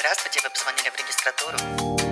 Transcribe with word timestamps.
Здравствуйте, 0.00 0.40
вы 0.42 0.48
позвонили 0.48 0.88
в 0.88 0.96
регистратуру. 0.96 2.09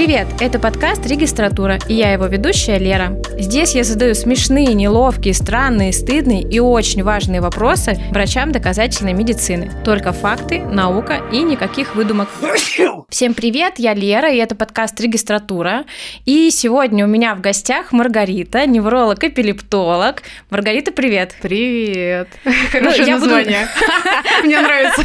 Привет, 0.00 0.28
это 0.40 0.58
подкаст 0.58 1.06
«Регистратура» 1.06 1.78
и 1.86 1.92
я 1.92 2.14
его 2.14 2.24
ведущая 2.24 2.78
Лера. 2.78 3.20
Здесь 3.38 3.74
я 3.74 3.84
задаю 3.84 4.14
смешные, 4.14 4.72
неловкие, 4.72 5.34
странные, 5.34 5.92
стыдные 5.92 6.40
и 6.40 6.58
очень 6.58 7.02
важные 7.02 7.42
вопросы 7.42 8.00
врачам 8.10 8.50
доказательной 8.50 9.12
медицины. 9.12 9.70
Только 9.84 10.12
факты, 10.12 10.60
наука 10.60 11.20
и 11.30 11.42
никаких 11.42 11.96
выдумок. 11.96 12.30
Всем 13.10 13.34
привет, 13.34 13.74
я 13.76 13.92
Лера, 13.92 14.30
и 14.30 14.38
это 14.38 14.54
подкаст 14.54 14.98
«Регистратура». 15.00 15.84
И 16.24 16.50
сегодня 16.50 17.04
у 17.04 17.08
меня 17.08 17.34
в 17.34 17.42
гостях 17.42 17.92
Маргарита, 17.92 18.66
невролог-эпилептолог. 18.66 20.22
Маргарита, 20.48 20.92
привет. 20.92 21.34
Привет. 21.42 22.28
Хорошее 22.72 23.06
я 23.06 23.18
буду- 23.18 23.26
название. 23.34 23.68
Мне 24.44 24.60
нравится. 24.60 25.02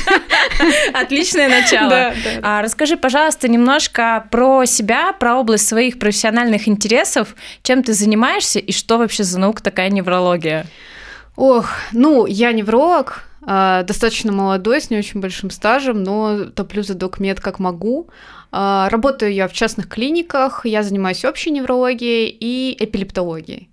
Отличное 0.93 1.49
начало. 1.49 1.89
Да, 1.89 2.11
да. 2.11 2.39
А, 2.43 2.61
расскажи, 2.61 2.95
пожалуйста, 2.95 3.47
немножко 3.49 4.25
про 4.31 4.65
себя, 4.65 4.84
про 5.13 5.35
область 5.37 5.67
своих 5.67 5.99
профессиональных 5.99 6.67
интересов, 6.67 7.35
чем 7.63 7.83
ты 7.83 7.93
занимаешься 7.93 8.59
и 8.59 8.71
что 8.71 8.97
вообще 8.97 9.23
за 9.23 9.39
наука 9.39 9.63
такая 9.63 9.89
неврология. 9.89 10.65
Ох, 11.35 11.69
ну, 11.91 12.25
я 12.25 12.51
невролог, 12.51 13.23
а, 13.41 13.83
достаточно 13.83 14.31
молодой, 14.31 14.81
с 14.81 14.89
не 14.89 14.97
очень 14.97 15.19
большим 15.19 15.49
стажем, 15.49 16.01
но 16.03 16.45
топлю 16.45 16.81
за 16.81 16.95
докмед 16.95 17.39
как 17.39 17.59
могу. 17.59 18.09
А, 18.51 18.89
Работаю 18.89 19.33
я 19.33 19.47
в 19.47 19.53
частных 19.53 19.87
клиниках, 19.87 20.65
я 20.65 20.81
занимаюсь 20.81 21.25
общей 21.25 21.51
неврологией 21.51 22.35
и 22.39 22.75
эпилептологией. 22.79 23.69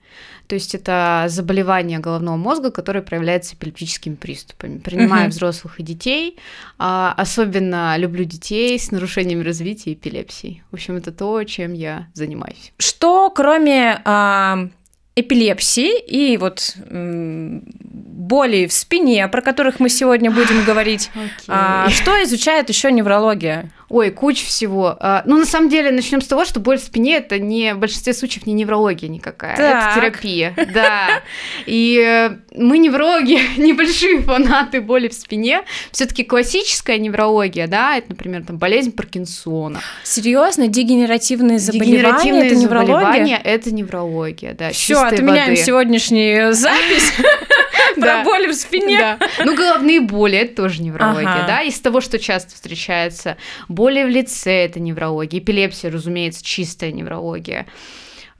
То 0.53 0.57
есть 0.57 0.75
это 0.75 1.25
заболевание 1.29 1.99
головного 1.99 2.37
мозга, 2.37 2.71
которое 2.71 3.01
проявляется 3.01 3.55
эпилептическими 3.55 4.17
приступами. 4.17 4.81
Принимаю 4.81 5.31
взрослых 5.31 5.81
и 5.81 5.83
детей. 5.83 6.37
а, 6.79 7.15
Особенно 7.17 7.97
люблю 7.97 8.25
детей 8.25 8.79
с 8.79 8.91
нарушениями 8.91 9.43
развития 9.43 9.93
и 9.93 9.95
эпилепсией. 9.95 10.63
В 10.71 10.75
общем, 10.75 10.97
это 10.97 11.11
то, 11.11 11.43
чем 11.45 11.73
я 11.73 12.09
занимаюсь. 12.13 12.75
Что 12.77 13.31
кроме 13.31 14.03
а, 14.05 14.69
эпилепсии 15.15 16.01
и 16.01 16.37
вот 16.37 16.75
боли 16.91 18.67
в 18.67 18.73
спине, 18.73 19.29
про 19.29 19.43
которых 19.43 19.79
мы 19.81 19.89
сегодня 19.89 20.31
будем 20.31 20.65
говорить, 20.65 21.11
а, 21.49 21.89
что 21.91 22.23
изучает 22.23 22.69
еще 22.69 22.91
неврология? 22.91 23.71
Ой, 23.89 24.11
куча 24.11 24.47
всего. 24.47 24.97
А, 25.01 25.23
Ну, 25.27 25.37
на 25.37 25.45
самом 25.45 25.69
деле, 25.69 25.91
начнем 25.91 26.23
с 26.23 26.27
того, 26.27 26.47
что 26.47 26.61
боль 26.61 26.79
в 26.79 26.83
спине 26.83 27.17
это 27.17 27.39
не 27.39 27.75
в 27.75 27.79
большинстве 27.79 28.15
случаев 28.15 28.47
не 28.47 28.55
неврология 28.55 29.07
никакая, 29.11 29.55
Так. 29.55 29.91
это 29.91 30.01
терапия. 30.01 30.55
Да. 30.73 31.21
И 31.67 31.99
э, 32.03 32.31
мы 32.57 32.79
неврологи, 32.79 33.39
небольшие 33.61 34.23
фанаты 34.23 34.81
боли 34.81 35.09
в 35.09 35.13
спине. 35.13 35.63
Все-таки 35.91 36.25
классическая 36.25 36.97
неврология, 36.97 37.67
да, 37.67 37.99
это, 37.99 38.11
например, 38.11 38.45
там 38.47 38.57
болезнь 38.57 38.93
Паркинсона. 38.93 39.81
Серьезно, 40.05 40.69
дегенеративные 40.69 41.59
заболевания 41.59 41.93
Дегенеративные 41.93 42.47
это 42.47 42.55
неврология? 42.57 42.95
заболевания 42.97 43.41
это 43.45 43.75
неврология, 43.75 44.55
да. 44.55 44.71
Все, 44.71 45.02
чистой 45.11 45.25
отменяем 45.25 45.51
воды. 45.51 45.63
сегодняшнюю 45.63 46.53
запись 46.53 47.13
про 48.01 48.23
боли 48.25 48.49
в 48.49 48.55
спине. 48.55 49.19
Ну, 49.45 49.55
головные 49.57 50.01
боли 50.01 50.39
это 50.39 50.63
тоже 50.63 50.83
неврология, 50.83 51.47
да. 51.47 51.63
Из 51.63 51.79
того, 51.81 52.01
что 52.01 52.19
часто 52.19 52.55
встречается, 52.55 53.37
боли 53.69 54.03
в 54.03 54.09
лице 54.09 54.65
это 54.65 54.81
неврология, 54.81 55.41
эпилепсия, 55.41 55.91
разумеется, 55.91 56.45
чистая 56.45 56.93
неврология. 56.93 57.67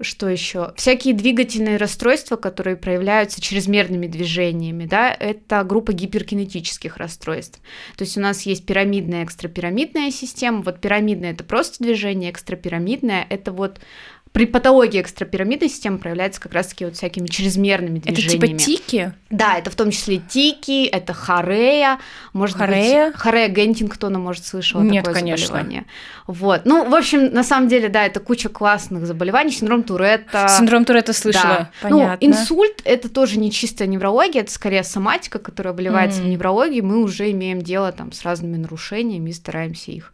Что 0.03 0.29
еще? 0.29 0.73
Всякие 0.77 1.15
двигательные 1.15 1.77
расстройства, 1.77 2.37
которые 2.37 2.77
проявляются 2.77 3.41
чрезмерными 3.41 4.09
движениями, 4.09 4.85
да, 4.85 5.13
это 5.13 5.63
группа 5.63 5.93
гиперкинетических 5.93 6.97
расстройств. 6.97 7.61
То 7.97 8.03
есть 8.03 8.17
у 8.19 8.21
нас 8.21 8.43
есть 8.43 8.67
пирамидная, 8.67 9.25
экстрапирамидная 9.25 10.11
система. 10.11 10.63
Вот 10.63 10.81
пирамидная 10.81 11.33
это 11.33 11.45
просто 11.45 11.85
движение, 11.85 12.33
экстрапирамидная 12.33 13.27
это 13.29 13.53
вот 13.53 13.81
при 14.33 14.47
патологии 14.47 15.01
экстрапирамидной 15.01 15.69
системы 15.69 15.99
проявляется 15.99 16.41
как 16.41 16.55
раз-таки 16.55 16.87
вот 16.87 16.97
всякими 16.97 17.27
чрезмерными 17.27 17.99
Это 17.99 18.13
движениями. 18.15 18.47
типа 18.47 18.59
тики? 18.59 19.13
Да, 19.29 19.59
это 19.59 19.71
в 19.71 19.75
том 19.77 19.91
числе 19.91 20.19
тики, 20.19 20.87
это 20.87 21.13
хорея, 21.13 21.99
может 22.33 22.57
Хорея? 22.57 23.09
быть, 23.11 23.17
хорея 23.21 23.49
Гентингтона, 23.49 24.19
может, 24.19 24.47
слышала 24.47 24.81
Нет, 24.81 25.05
такое 25.05 25.21
конечно. 25.21 25.47
заболевание. 25.49 25.85
Вот, 26.27 26.63
ну, 26.65 26.89
в 26.89 26.95
общем, 26.95 27.27
на 27.33 27.45
самом 27.45 27.69
деле, 27.69 27.91
да, 27.91 28.07
это 28.07 28.21
куча 28.21 28.49
классных 28.49 29.07
заболеваний, 29.07 29.51
синдром 29.53 29.83
Туретта. 29.83 30.49
Синдром 30.49 30.87
Туретта 30.87 31.13
слышала. 31.13 31.71
Да. 31.83 31.89
Ну, 31.91 31.99
Понятно. 32.01 32.25
инсульт 32.27 32.81
это 32.85 33.11
тоже 33.11 33.39
не 33.39 33.51
чистая 33.53 33.87
неврология, 33.87 34.41
это 34.41 34.51
скорее 34.51 34.83
соматика, 34.83 35.39
которая 35.41 35.75
обливается 35.75 36.23
в 36.23 36.25
М. 36.25 36.31
неврологии. 36.31 36.81
Мы 36.81 37.03
уже 37.03 37.31
имеем 37.33 37.61
дело 37.61 37.93
там 37.93 38.13
с 38.13 38.23
разными 38.23 38.57
нарушениями 38.57 39.29
и 39.29 39.33
стараемся 39.35 39.91
их 39.91 40.13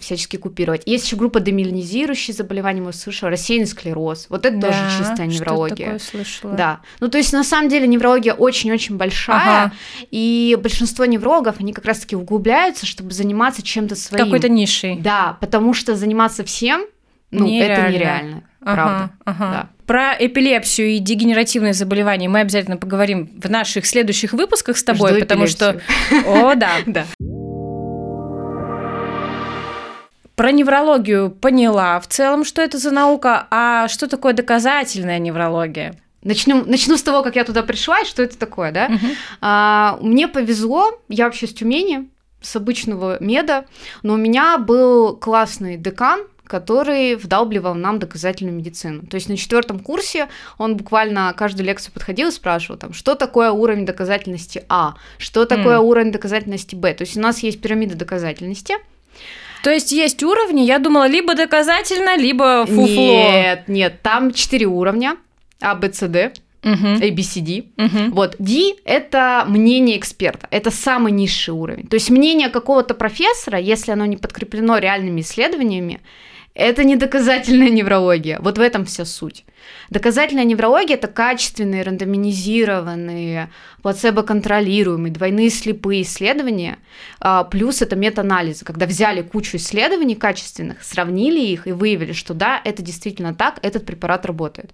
всячески 0.00 0.36
купировать. 0.36 0.82
Есть 0.86 1.06
еще 1.06 1.16
группа 1.16 1.40
демиелинизирующие 1.40 2.34
заболевания, 2.34 2.80
мы 2.80 2.92
слышали, 2.92 3.30
рассеянный 3.30 3.66
склероз. 3.66 4.26
Вот 4.28 4.46
это 4.46 4.60
тоже 4.60 4.78
Да, 4.78 4.88
чистая 4.90 5.14
что-то 5.14 5.26
неврология. 5.26 5.84
такое 5.86 5.98
слышала. 5.98 6.52
Да. 6.54 6.80
Ну, 7.00 7.08
то 7.08 7.18
есть, 7.18 7.32
на 7.32 7.44
самом 7.44 7.68
деле, 7.68 7.86
неврология 7.86 8.32
очень-очень 8.34 8.96
большая, 8.96 9.38
Ага. 9.66 9.72
и 10.10 10.58
большинство 10.62 11.04
неврологов, 11.04 11.56
они 11.60 11.72
как 11.72 11.84
раз-таки 11.84 12.16
углубляются, 12.16 12.86
чтобы 12.86 13.12
заниматься 13.12 13.62
чем-то 13.62 13.94
своим. 13.96 14.24
Какой-то 14.24 14.48
нишей. 14.48 14.96
Да, 14.96 15.36
потому 15.40 15.74
что 15.74 15.94
заниматься 15.96 16.44
всем, 16.44 16.86
ну, 17.30 17.46
это 17.46 17.52
Нереально. 17.52 17.88
нереально, 17.88 18.42
Ага, 18.60 18.74
правда. 18.74 19.10
ага. 19.24 19.50
Да. 19.52 19.68
Про 19.86 20.14
эпилепсию 20.18 20.90
и 20.90 20.98
дегенеративные 20.98 21.72
заболевания 21.74 22.28
мы 22.28 22.40
обязательно 22.40 22.76
поговорим 22.76 23.28
в 23.42 23.50
наших 23.50 23.84
следующих 23.84 24.32
выпусках 24.32 24.76
с 24.78 24.84
тобой, 24.84 25.12
Жду 25.12 25.20
потому 25.20 25.46
что... 25.46 25.70
эпилепсию. 26.10 26.46
О, 26.46 26.54
да. 26.54 26.70
Да. 26.86 27.04
Про 30.42 30.50
неврологию 30.50 31.30
поняла 31.30 32.00
в 32.00 32.08
целом, 32.08 32.44
что 32.44 32.62
это 32.62 32.76
за 32.76 32.90
наука, 32.90 33.46
а 33.52 33.86
что 33.86 34.08
такое 34.08 34.32
доказательная 34.32 35.20
неврология? 35.20 35.94
Начну, 36.24 36.64
начну 36.64 36.96
с 36.96 37.02
того, 37.04 37.22
как 37.22 37.36
я 37.36 37.44
туда 37.44 37.62
пришла, 37.62 38.00
и 38.00 38.04
что 38.04 38.24
это 38.24 38.36
такое, 38.36 38.72
да? 38.72 38.88
Мгм. 38.88 39.10
А, 39.40 39.98
мне 40.00 40.26
повезло, 40.26 41.00
я 41.08 41.26
вообще 41.26 41.46
с 41.46 41.54
Тюмени, 41.54 42.08
с 42.40 42.56
обычного 42.56 43.22
меда, 43.22 43.66
но 44.02 44.14
у 44.14 44.16
меня 44.16 44.58
был 44.58 45.14
классный 45.14 45.76
декан, 45.76 46.22
который 46.44 47.14
вдалбливал 47.14 47.76
нам 47.76 48.00
доказательную 48.00 48.56
медицину. 48.56 49.06
То 49.06 49.14
есть 49.14 49.28
на 49.28 49.36
четвертом 49.36 49.78
курсе 49.78 50.26
он 50.58 50.76
буквально 50.76 51.32
каждую 51.36 51.66
лекцию 51.66 51.94
подходил 51.94 52.30
и 52.30 52.32
спрашивал, 52.32 52.80
там, 52.80 52.94
что 52.94 53.14
такое 53.14 53.52
уровень 53.52 53.86
доказательности 53.86 54.64
А, 54.68 54.94
что 55.18 55.44
такое 55.44 55.76
М. 55.76 55.84
уровень 55.84 56.10
доказательности 56.10 56.74
Б. 56.74 56.94
То 56.94 57.02
есть 57.02 57.16
у 57.16 57.20
нас 57.20 57.44
есть 57.44 57.60
пирамида 57.60 57.94
доказательности. 57.94 58.74
То 59.62 59.70
есть 59.70 59.92
есть 59.92 60.22
уровни, 60.22 60.62
я 60.62 60.78
думала, 60.78 61.06
либо 61.06 61.34
доказательно, 61.34 62.16
либо 62.16 62.66
фуфло. 62.66 62.84
Нет, 62.86 63.68
нет, 63.68 64.02
там 64.02 64.32
четыре 64.32 64.66
уровня. 64.66 65.16
А, 65.60 65.74
Б, 65.74 65.92
С, 65.92 66.08
Д, 66.08 66.32
Мгм. 66.62 67.00
A, 67.02 67.10
B, 67.10 67.22
C, 67.22 67.40
D. 67.40 67.64
Мгм. 67.76 68.12
Вот, 68.12 68.36
D– 68.38 68.74
это 68.84 69.44
мнение 69.48 69.98
эксперта, 69.98 70.46
это 70.50 70.70
самый 70.70 71.12
низший 71.12 71.54
уровень. 71.54 71.88
То 71.88 71.94
есть 71.94 72.10
мнение 72.10 72.48
какого-то 72.48 72.94
профессора, 72.94 73.58
если 73.58 73.92
оно 73.92 74.06
не 74.06 74.16
подкреплено 74.16 74.78
реальными 74.78 75.22
исследованиями, 75.22 76.00
это 76.54 76.84
не 76.84 76.96
доказательная 76.96 77.70
неврология. 77.70 78.38
Вот 78.40 78.58
в 78.58 78.60
этом 78.60 78.84
вся 78.84 79.04
суть. 79.04 79.44
Доказательная 79.90 80.44
неврология– 80.44 80.94
это 80.96 81.08
качественные, 81.08 81.82
рандоминизированные, 81.82 83.50
плацебо-контролируемые, 83.82 85.12
двойные 85.12 85.50
слепые 85.50 86.02
исследования, 86.02 86.78
а, 87.20 87.44
плюс 87.44 87.82
это 87.82 87.96
мета-анализы, 87.96 88.64
когда 88.64 88.86
взяли 88.86 89.22
кучу 89.22 89.56
исследований 89.56 90.14
качественных, 90.14 90.82
сравнили 90.82 91.40
их 91.40 91.66
и 91.66 91.72
выявили, 91.72 92.12
что 92.12 92.34
да, 92.34 92.60
это 92.64 92.82
действительно 92.82 93.34
так, 93.34 93.58
этот 93.62 93.84
препарат 93.84 94.26
работает. 94.26 94.70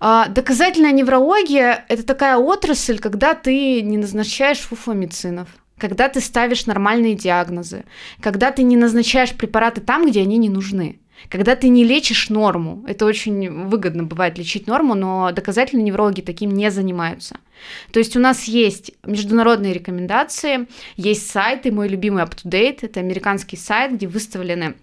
А, 0.00 0.28
Доказательная 0.28 0.92
неврология– 0.92 1.84
это 1.88 2.04
такая 2.04 2.36
отрасль, 2.36 2.98
когда 2.98 3.34
ты 3.34 3.82
не 3.82 3.98
назначаешь 3.98 4.58
фуфломицинов, 4.58 5.48
когда 5.76 6.08
ты 6.08 6.20
ставишь 6.20 6.66
нормальные 6.66 7.14
диагнозы, 7.14 7.84
когда 8.20 8.50
ты 8.50 8.62
не 8.62 8.76
назначаешь 8.76 9.34
препараты 9.34 9.80
там, 9.80 10.06
где 10.06 10.22
они 10.22 10.36
не 10.36 10.48
нужны, 10.48 11.00
когда 11.28 11.56
ты 11.56 11.68
не 11.68 11.84
лечишь 11.84 12.30
норму. 12.30 12.84
Это 12.86 13.04
очень 13.04 13.66
выгодно 13.66 14.04
бывает 14.04 14.38
лечить 14.38 14.66
норму, 14.66 14.94
но 14.94 15.30
доказательные 15.32 15.84
неврологи 15.84 16.20
таким 16.20 16.50
не 16.50 16.70
занимаются. 16.70 17.36
То 17.92 17.98
есть 17.98 18.16
у 18.16 18.20
нас 18.20 18.44
есть 18.44 18.92
международные 19.04 19.72
рекомендации, 19.72 20.68
есть 20.96 21.30
сайты, 21.30 21.72
мой 21.72 21.88
любимый 21.88 22.22
UpToDate, 22.24 22.78
это 22.82 23.00
американский 23.00 23.56
сайт, 23.56 23.92
где 23.92 24.06
выставлены 24.06 24.74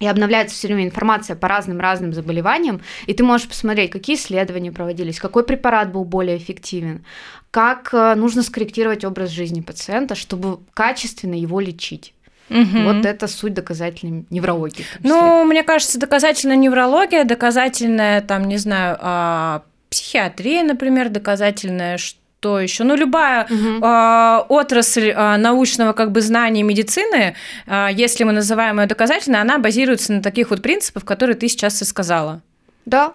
и 0.00 0.06
обновляется 0.06 0.54
все 0.54 0.68
время 0.68 0.84
информация 0.84 1.36
по 1.36 1.48
разным-разным 1.48 2.12
заболеваниям, 2.12 2.80
и 3.06 3.14
ты 3.14 3.24
можешь 3.24 3.48
посмотреть, 3.48 3.90
какие 3.90 4.16
исследования 4.16 4.72
проводились, 4.72 5.18
какой 5.18 5.44
препарат 5.44 5.92
был 5.92 6.04
более 6.04 6.36
эффективен, 6.36 7.04
как 7.50 7.90
э, 7.92 8.14
нужно 8.14 8.42
скорректировать 8.42 9.04
образ 9.04 9.30
жизни 9.30 9.60
пациента, 9.60 10.14
чтобы 10.14 10.60
качественно 10.74 11.34
его 11.34 11.60
лечить. 11.60 12.14
Мгм. 12.48 12.84
Вот 12.84 13.06
это 13.06 13.26
суть 13.28 13.54
доказательной 13.54 14.24
неврологии. 14.30 14.84
Ну, 15.02 15.44
мне 15.44 15.62
кажется, 15.62 15.98
доказательная 15.98 16.56
неврология, 16.56 17.24
доказательная, 17.24 18.20
там, 18.20 18.48
не 18.48 18.56
знаю, 18.56 18.96
а, 19.00 19.62
психиатрия, 19.90 20.62
например, 20.62 21.08
доказательная, 21.08 21.98
ш- 21.98 22.16
что 22.40 22.60
еще? 22.60 22.84
Ну, 22.84 22.94
любая 22.94 23.46
Мгм. 23.50 23.82
э, 23.82 24.38
отрасль 24.48 25.10
э, 25.10 25.36
научного 25.38 25.92
как 25.92 26.12
бы 26.12 26.20
знания 26.20 26.62
медицины, 26.62 27.34
э, 27.66 27.88
если 27.92 28.22
мы 28.24 28.30
называем 28.32 28.78
ее 28.80 28.86
доказательной, 28.86 29.40
она 29.40 29.58
базируется 29.58 30.12
на 30.12 30.22
таких 30.22 30.50
вот 30.50 30.62
принципах, 30.62 31.04
которые 31.04 31.34
ты 31.36 31.48
сейчас 31.48 31.82
и 31.82 31.84
сказала. 31.84 32.40
Да, 32.86 33.12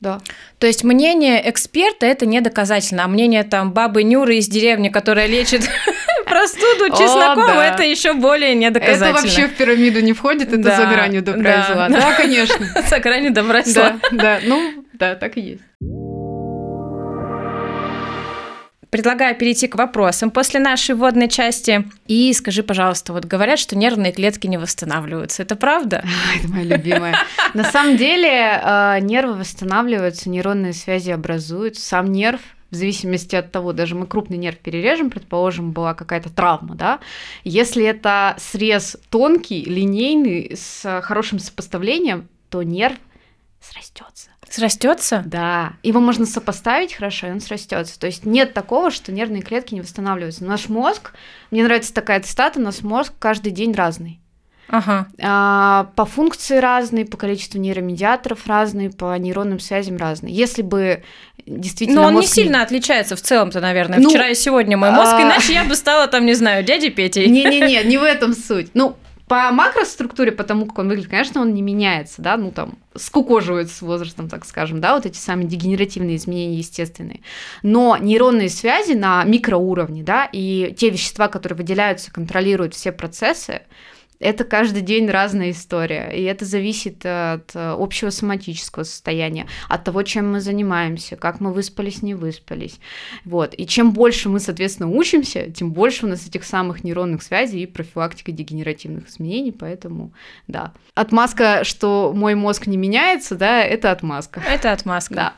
да. 0.00 0.20
То 0.58 0.66
есть 0.68 0.84
мнение 0.84 1.48
эксперта 1.50 2.06
это 2.06 2.24
не 2.24 2.40
доказательно, 2.40 3.04
а 3.04 3.08
мнение 3.08 3.42
там 3.42 3.72
бабы 3.72 4.04
Нюры 4.04 4.36
из 4.36 4.46
деревни, 4.48 4.90
которая 4.90 5.26
лечит 5.26 5.62
простуду 6.32 6.84
О, 6.84 6.96
чесноком, 6.96 7.46
да. 7.46 7.64
это 7.66 7.82
еще 7.82 8.14
более 8.14 8.54
не 8.54 8.66
Это 8.66 8.80
доказательно. 8.80 9.12
вообще 9.20 9.46
в 9.48 9.54
пирамиду 9.54 10.00
не 10.00 10.12
входит, 10.12 10.48
это 10.48 10.58
Да, 10.58 10.76
за 10.76 10.86
гранью 10.86 11.22
добра 11.22 11.42
да, 11.42 11.60
и 11.60 11.72
зла. 11.74 11.88
да. 11.88 12.00
Да, 12.00 12.12
конечно. 12.16 12.66
За 12.88 12.98
гранью 12.98 13.32
добра 13.32 13.60
и 13.60 13.64
зла. 13.64 13.98
Да, 14.10 14.16
да, 14.16 14.38
ну, 14.44 14.84
да, 14.94 15.14
так 15.14 15.36
и 15.36 15.40
есть. 15.40 15.62
Предлагаю 18.90 19.34
перейти 19.34 19.68
к 19.68 19.76
вопросам 19.76 20.30
после 20.30 20.60
нашей 20.60 20.94
вводной 20.94 21.28
части. 21.28 21.88
И 22.08 22.30
скажи, 22.34 22.62
пожалуйста, 22.62 23.14
вот 23.14 23.24
говорят, 23.24 23.58
что 23.58 23.74
нервные 23.74 24.12
клетки 24.12 24.46
не 24.46 24.58
восстанавливаются. 24.58 25.42
Это 25.42 25.56
правда? 25.56 26.04
А, 26.34 26.38
Это 26.38 26.48
моя 26.48 26.64
любимая. 26.76 27.16
На 27.54 27.64
самом 27.64 27.96
деле 27.96 28.28
э, 28.62 28.98
нервы 29.00 29.34
восстанавливаются, 29.34 30.28
нейронные 30.28 30.74
связи 30.74 31.10
образуют. 31.10 31.78
Сам 31.78 32.12
нерв 32.12 32.40
в 32.72 32.74
зависимости 32.74 33.36
от 33.36 33.52
того, 33.52 33.72
даже 33.72 33.94
мы 33.94 34.06
крупный 34.06 34.38
нерв 34.38 34.58
перережем, 34.58 35.10
предположим, 35.10 35.70
была 35.72 35.94
какая-то 35.94 36.30
травма, 36.30 36.74
да, 36.74 36.98
если 37.44 37.84
это 37.84 38.34
срез 38.38 38.96
тонкий, 39.10 39.64
линейный, 39.64 40.56
с 40.56 41.00
хорошим 41.02 41.38
сопоставлением, 41.38 42.28
то 42.48 42.62
нерв 42.62 42.96
срастется. 43.60 44.30
Срастется? 44.48 45.22
Да, 45.24 45.74
его 45.82 46.00
можно 46.00 46.26
сопоставить 46.26 46.92
хорошо, 46.92 47.28
и 47.28 47.30
он 47.30 47.40
срастется. 47.40 47.98
То 47.98 48.06
есть 48.06 48.26
нет 48.26 48.52
такого, 48.52 48.90
что 48.90 49.10
нервные 49.10 49.40
клетки 49.40 49.72
не 49.72 49.80
восстанавливаются. 49.80 50.44
Наш 50.44 50.68
мозг, 50.68 51.14
мне 51.50 51.64
нравится 51.64 51.94
такая 51.94 52.20
цитата, 52.20 52.60
наш 52.60 52.82
мозг 52.82 53.14
каждый 53.18 53.52
день 53.52 53.72
разный. 53.72 54.20
Ага. 54.68 55.06
А, 55.20 55.90
по 55.96 56.04
функции 56.04 56.58
разный, 56.58 57.04
по 57.04 57.16
количеству 57.16 57.58
нейромедиаторов 57.60 58.46
разный, 58.46 58.90
по 58.90 59.16
нейронным 59.16 59.58
связям 59.58 59.96
разный. 59.96 60.32
Если 60.32 60.62
бы 60.62 61.02
действительно 61.46 62.02
Но 62.02 62.06
он 62.08 62.14
не 62.14 62.20
мозг 62.20 62.32
сильно 62.32 62.62
отличается 62.62 63.16
в 63.16 63.20
целом-то, 63.20 63.60
наверное. 63.60 63.98
Ну, 63.98 64.10
Вчера 64.10 64.28
и 64.28 64.34
сегодня 64.34 64.76
мой 64.76 64.90
мозг, 64.90 65.12
а- 65.14 65.22
иначе 65.22 65.52
я 65.54 65.64
бы 65.64 65.74
стала 65.74 66.06
там, 66.06 66.26
не 66.26 66.34
знаю, 66.34 66.64
дядей 66.64 66.90
Петей. 66.90 67.28
Не-не-не, 67.28 67.82
не 67.84 67.98
в 67.98 68.02
этом 68.02 68.34
суть. 68.34 68.70
Ну, 68.74 68.96
по 69.32 69.50
макроструктуре, 69.50 70.30
потому 70.30 70.66
как 70.66 70.80
он 70.80 70.88
выглядит, 70.88 71.08
конечно, 71.08 71.40
он 71.40 71.54
не 71.54 71.62
меняется, 71.62 72.20
да, 72.20 72.36
ну 72.36 72.50
там 72.50 72.76
скукоживается 72.94 73.74
с 73.74 73.80
возрастом, 73.80 74.28
так 74.28 74.44
скажем, 74.44 74.82
да, 74.82 74.94
вот 74.94 75.06
эти 75.06 75.16
самые 75.16 75.48
дегенеративные 75.48 76.16
изменения 76.16 76.58
естественные. 76.58 77.20
Но 77.62 77.96
нейронные 77.96 78.50
связи 78.50 78.92
на 78.92 79.24
микроуровне, 79.24 80.02
да, 80.02 80.28
и 80.30 80.74
те 80.78 80.90
вещества, 80.90 81.28
которые 81.28 81.56
выделяются, 81.56 82.12
контролируют 82.12 82.74
все 82.74 82.92
процессы, 82.92 83.62
это 84.22 84.44
каждый 84.44 84.82
день 84.82 85.08
разная 85.08 85.50
история, 85.50 86.10
и 86.14 86.22
это 86.22 86.44
зависит 86.44 87.04
от 87.04 87.54
э, 87.54 87.74
общего 87.78 88.10
соматического 88.10 88.84
состояния, 88.84 89.46
от 89.68 89.84
того, 89.84 90.02
чем 90.02 90.32
мы 90.32 90.40
занимаемся, 90.40 91.16
как 91.16 91.40
мы 91.40 91.52
выспались, 91.52 92.02
не 92.02 92.14
выспались. 92.14 92.78
Вот. 93.24 93.54
И 93.56 93.66
чем 93.66 93.92
больше 93.92 94.28
мы, 94.28 94.40
соответственно, 94.40 94.88
учимся, 94.88 95.50
тем 95.50 95.72
больше 95.72 96.06
у 96.06 96.08
нас 96.08 96.26
этих 96.26 96.44
самых 96.44 96.84
нейронных 96.84 97.22
связей 97.22 97.62
и 97.62 97.66
профилактика 97.66 98.32
дегенеративных 98.32 99.08
изменений, 99.08 99.52
поэтому, 99.52 100.12
да. 100.46 100.72
Отмазка, 100.94 101.64
что 101.64 102.12
мой 102.14 102.34
мозг 102.34 102.66
не 102.66 102.76
меняется, 102.76 103.34
да, 103.34 103.62
это 103.62 103.90
отмазка. 103.90 104.42
Это 104.48 104.72
отмазка. 104.72 105.14
Да. 105.14 105.32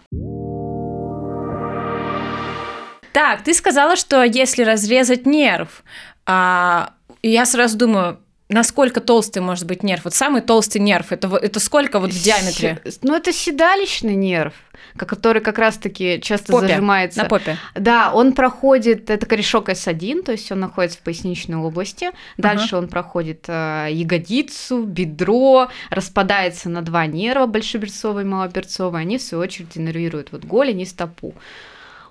Так, 3.12 3.44
ты 3.44 3.54
сказала, 3.54 3.94
что 3.94 4.25
если 4.25 4.64
разрезать 4.64 5.25
нерв, 5.25 5.84
а, 6.26 6.94
я 7.22 7.46
сразу 7.46 7.78
думаю, 7.78 8.19
насколько 8.49 9.00
толстый 9.00 9.38
может 9.41 9.67
быть 9.67 9.82
нерв? 9.82 10.05
Вот 10.05 10.14
самый 10.14 10.43
толстый 10.43 10.79
нерв, 10.79 11.12
это, 11.12 11.35
это 11.37 11.61
сколько 11.61 11.99
вот 11.99 12.11
в 12.12 12.23
диаметре? 12.23 12.81
С- 12.85 13.00
Ну, 13.02 13.14
это 13.17 13.32
седалищный 13.32 14.14
нерв, 14.14 14.52
ко- 14.96 15.06
который 15.06 15.41
как 15.43 15.58
раз-таки 15.58 16.20
часто 16.23 16.52
Попе, 16.52 16.69
зажимается. 16.69 17.23
На 17.23 17.29
попе. 17.29 17.56
Да, 17.75 18.12
он 18.12 18.32
проходит, 18.32 19.08
это 19.11 19.25
корешок 19.26 19.69
S1, 19.70 20.23
то 20.23 20.32
есть 20.32 20.50
он 20.52 20.61
находится 20.61 20.99
в 20.99 21.02
поясничной 21.02 21.56
области. 21.58 22.11
Дальше 22.37 22.76
он 22.76 22.88
проходит 22.88 23.44
э, 23.49 23.88
ягодицу, 23.91 24.82
бедро, 24.85 25.69
распадается 25.90 26.69
на 26.69 26.82
два 26.82 27.06
нерва, 27.06 27.47
большеберцовый 27.47 28.25
и 28.25 28.26
малоберцовый. 28.26 29.00
Они, 29.02 29.19
в 29.19 29.23
свою 29.23 29.43
очередь, 29.43 29.76
иннервируют 29.76 30.32
вот 30.32 30.44
голень 30.44 30.81
и 30.81 30.85
стопу. 30.85 31.35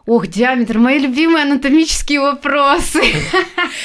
Ох, 0.05 0.27
диаметр, 0.27 0.79
мои 0.79 0.99
любимые 0.99 1.43
анатомические 1.43 2.19
вопросы. 2.19 3.01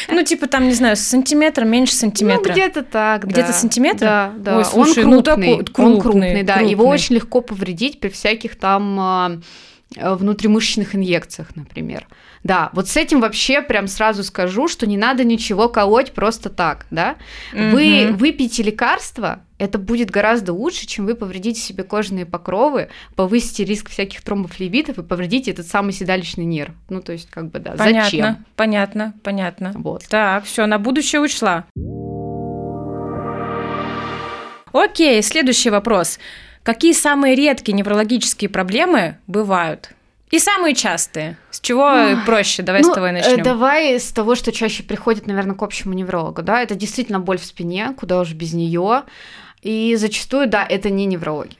Ну, 0.08 0.22
типа 0.24 0.46
там, 0.46 0.66
не 0.66 0.74
знаю, 0.74 0.96
сантиметр, 0.96 1.64
меньше 1.64 1.94
сантиметра. 1.94 2.48
Ну, 2.48 2.52
где-то 2.52 2.82
так, 2.82 3.26
да. 3.26 3.30
Где-то 3.30 3.52
сантиметр? 3.52 4.00
Да, 4.00 4.32
да. 4.36 4.58
Ой, 4.58 4.64
слушай, 4.64 5.04
он 5.04 5.10
ну 5.10 5.22
крупный, 5.22 5.56
такой- 5.58 5.84
он 5.84 6.00
крупный, 6.00 6.00
крупный, 6.00 6.42
да. 6.42 6.56
Его 6.56 6.84
крупный. 6.84 6.94
очень 6.94 7.14
легко 7.16 7.40
повредить 7.40 8.00
при 8.00 8.08
всяких 8.08 8.56
там 8.56 8.98
а, 8.98 9.40
внутримышечных 9.96 10.94
инъекциях, 10.94 11.54
например. 11.56 12.06
Да, 12.44 12.70
вот 12.72 12.88
с 12.88 12.96
этим 12.96 13.20
вообще 13.20 13.62
прям 13.62 13.88
сразу 13.88 14.22
скажу, 14.22 14.68
что 14.68 14.86
не 14.86 14.96
надо 14.96 15.24
ничего 15.24 15.68
колоть 15.68 16.12
просто 16.12 16.50
так, 16.50 16.86
да. 16.90 17.16
Вы 17.52 18.06
Мгм. 18.08 18.16
выпьете 18.16 18.62
лекарство, 18.62 19.40
это 19.58 19.78
будет 19.78 20.10
гораздо 20.10 20.52
лучше, 20.52 20.86
чем 20.86 21.06
вы 21.06 21.14
повредите 21.16 21.60
себе 21.60 21.82
кожные 21.82 22.24
покровы, 22.26 22.88
повысите 23.16 23.64
риск 23.64 23.90
всяких 23.90 24.22
тромбофлебитов 24.22 24.98
и 24.98 25.02
повредите 25.02 25.50
этот 25.50 25.66
самый 25.66 25.92
седалищный 25.92 26.44
нерв. 26.44 26.72
Ну, 26.88 27.02
то 27.02 27.12
есть, 27.12 27.28
как 27.30 27.50
бы, 27.50 27.58
да, 27.58 27.72
Понятно, 27.72 28.04
зачем? 28.04 28.44
понятно, 28.54 29.14
понятно. 29.24 29.72
Вот. 29.74 30.04
Так, 30.08 30.44
все, 30.44 30.66
на 30.66 30.78
будущее 30.78 31.20
учла. 31.20 31.64
Окей, 34.72 35.22
следующий 35.22 35.70
вопрос. 35.70 36.18
Какие 36.62 36.92
самые 36.92 37.34
редкие 37.34 37.74
неврологические 37.76 38.50
проблемы 38.50 39.16
бывают? 39.26 39.90
И 40.30 40.38
самые 40.38 40.74
частые. 40.74 41.38
С 41.50 41.60
чего 41.60 41.84
Ох, 41.84 42.24
проще? 42.26 42.62
Давай 42.62 42.82
Ну, 42.82 42.90
с 42.90 42.94
тобой 42.94 43.10
э, 43.10 43.12
начнем. 43.12 43.42
давай 43.42 43.98
с 43.98 44.12
того, 44.12 44.34
что 44.34 44.52
чаще 44.52 44.82
приходит, 44.82 45.26
наверное, 45.26 45.54
к 45.54 45.62
общему 45.62 45.94
неврологу, 45.94 46.42
да, 46.42 46.62
это 46.62 46.74
действительно 46.74 47.20
боль 47.20 47.38
в 47.38 47.44
спине, 47.44 47.94
куда 47.96 48.20
уж 48.20 48.32
без 48.32 48.52
нее, 48.52 49.04
и 49.62 49.96
зачастую, 49.96 50.48
да, 50.48 50.64
это 50.68 50.90
не 50.90 51.06
неврология. 51.06 51.58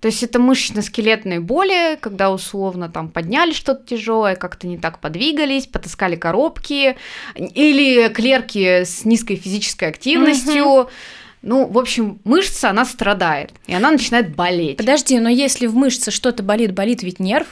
То 0.00 0.08
есть 0.08 0.22
это 0.22 0.38
мышечно-скелетные 0.38 1.40
боли, 1.40 1.96
когда 2.00 2.30
условно 2.30 2.88
там 2.88 3.08
подняли 3.08 3.52
что-то 3.52 3.84
тяжелое, 3.86 4.36
как-то 4.36 4.66
не 4.66 4.78
так 4.78 5.00
подвигались, 5.00 5.66
потаскали 5.66 6.16
коробки, 6.16 6.96
или 7.34 8.08
клерки 8.08 8.84
с 8.84 9.04
низкой 9.04 9.36
физической 9.36 9.88
активностью. 9.88 10.88
Ну, 11.42 11.66
в 11.66 11.78
общем, 11.78 12.18
мышца, 12.24 12.70
она 12.70 12.84
страдает, 12.84 13.52
и 13.66 13.74
она 13.74 13.90
начинает 13.90 14.34
болеть. 14.34 14.78
Подожди, 14.78 15.18
но 15.18 15.28
если 15.28 15.66
в 15.66 15.74
мышце 15.74 16.10
что-то 16.10 16.42
болит, 16.42 16.72
болит 16.74 17.02
ведь 17.02 17.20
нерв? 17.20 17.46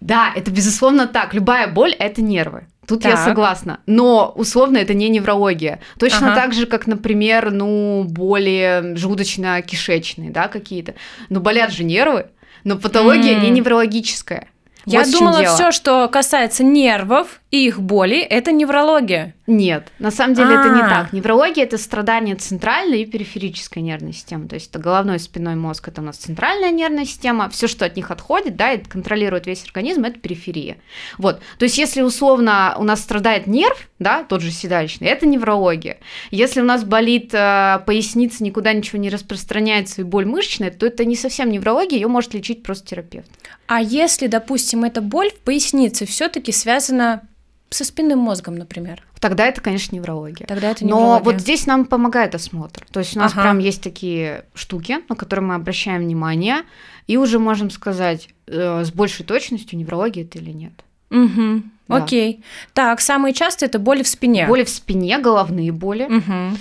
Да, 0.00 0.32
это 0.34 0.50
безусловно 0.50 1.06
так. 1.06 1.34
Любая 1.34 1.68
боль 1.68 1.92
это 1.92 2.22
нервы. 2.22 2.66
Тут 2.86 3.04
я 3.04 3.12
Так. 3.12 3.24
согласна. 3.24 3.80
Но 3.86 4.32
условно 4.34 4.78
это 4.78 4.94
не 4.94 5.08
неврология. 5.08 5.80
Точно 5.98 6.32
Ага. 6.32 6.40
так 6.40 6.52
же, 6.54 6.66
как, 6.66 6.86
например, 6.86 7.50
ну, 7.52 8.04
боли 8.04 8.94
желудочно-кишечные, 8.96 10.30
да, 10.32 10.48
какие-то. 10.48 10.94
Но 11.28 11.40
болят 11.40 11.72
же 11.72 11.84
нервы. 11.84 12.26
Но 12.64 12.76
патология 12.76 13.34
М. 13.34 13.42
не 13.42 13.50
неврологическая. 13.50 14.48
Я 14.86 15.00
Вот 15.00 15.12
думала, 15.12 15.44
все, 15.44 15.72
что 15.72 16.08
касается 16.08 16.64
нервов 16.64 17.40
и 17.50 17.66
их 17.66 17.80
боли, 17.80 18.18
это 18.18 18.52
неврология. 18.52 19.34
Нет, 19.46 19.88
на 19.98 20.12
самом 20.12 20.34
деле 20.34 20.54
это 20.54 20.68
не 20.70 20.80
А. 20.82 20.88
так. 20.88 21.12
Неврология 21.12 21.64
это 21.64 21.76
страдание 21.76 22.36
центральной 22.36 23.02
и 23.02 23.06
периферической 23.06 23.82
нервной 23.82 24.12
системы. 24.12 24.46
То 24.46 24.54
есть 24.54 24.70
это 24.70 24.78
головной 24.78 25.16
и 25.16 25.18
спинной 25.18 25.56
мозг, 25.56 25.88
это 25.88 26.00
у 26.00 26.04
нас 26.04 26.16
центральная 26.16 26.70
нервная 26.70 27.04
система. 27.04 27.50
Все, 27.50 27.66
что 27.66 27.84
от 27.84 27.96
них 27.96 28.12
отходит, 28.12 28.54
да, 28.56 28.72
и 28.72 28.78
контролирует 28.78 29.46
весь 29.46 29.64
организм, 29.64 30.04
это 30.04 30.20
периферия. 30.20 30.76
Вот. 31.18 31.40
То 31.58 31.64
есть 31.64 31.78
если 31.78 32.02
условно 32.02 32.76
у 32.78 32.84
нас 32.84 33.00
страдает 33.00 33.48
нерв, 33.48 33.88
да, 33.98 34.22
тот 34.22 34.40
же 34.40 34.52
седалищный, 34.52 35.08
это 35.08 35.26
неврология. 35.26 35.98
Если 36.30 36.60
у 36.60 36.64
нас 36.64 36.84
болит 36.84 37.34
э, 37.34 37.80
поясница, 37.84 38.44
никуда 38.44 38.72
ничего 38.72 39.00
не 39.00 39.10
распространяется 39.10 40.02
и 40.02 40.04
боль 40.04 40.26
мышечная, 40.26 40.70
то 40.70 40.86
это 40.86 41.04
не 41.04 41.16
совсем 41.16 41.50
неврология, 41.50 41.98
ее 41.98 42.06
может 42.06 42.32
лечить 42.34 42.62
просто 42.62 42.86
терапевт. 42.86 43.28
А 43.66 43.80
если, 43.80 44.26
допустим, 44.28 44.69
эта 44.84 45.00
боль 45.00 45.30
в 45.30 45.38
пояснице 45.40 46.06
все-таки 46.06 46.52
связана 46.52 47.22
со 47.70 47.84
спинным 47.84 48.18
мозгом, 48.18 48.56
например, 48.56 49.02
Тогда 49.20 49.46
это, 49.46 49.60
конечно, 49.60 49.94
неврология. 49.94 50.46
тогда 50.46 50.70
это 50.70 50.84
Но 50.84 50.88
неврология. 50.96 51.24
вот 51.24 51.40
здесь 51.42 51.66
нам 51.66 51.84
помогает 51.84 52.34
осмотр. 52.34 52.86
То 52.90 53.00
есть 53.00 53.16
у 53.16 53.20
нас 53.20 53.32
Ага. 53.32 53.42
прям 53.42 53.58
есть 53.58 53.82
такие 53.82 54.44
штуки, 54.54 54.98
на 55.08 55.14
которые 55.14 55.44
мы 55.44 55.54
обращаем 55.54 56.02
внимание, 56.02 56.62
и 57.06 57.16
уже 57.18 57.38
можем 57.38 57.70
сказать 57.70 58.28
э, 58.46 58.82
с 58.84 58.90
большей 58.90 59.24
точностью, 59.26 59.78
неврология 59.78 60.24
это 60.24 60.38
или 60.38 60.50
нет. 60.52 60.72
Мгм. 61.10 61.70
Да. 61.86 61.96
Окей. 61.96 62.42
Так, 62.72 63.00
самые 63.00 63.34
частые 63.34 63.68
это 63.68 63.78
боли 63.78 64.02
в 64.02 64.08
спине. 64.08 64.46
Боли 64.46 64.64
в 64.64 64.68
спине, 64.70 65.18
головные 65.18 65.70
боли, 65.70 66.06
Мгм. 66.08 66.56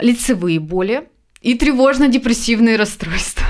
лицевые 0.00 0.60
боли 0.60 1.08
и 1.40 1.54
тревожно-депрессивные 1.54 2.76
расстройства. 2.76 3.46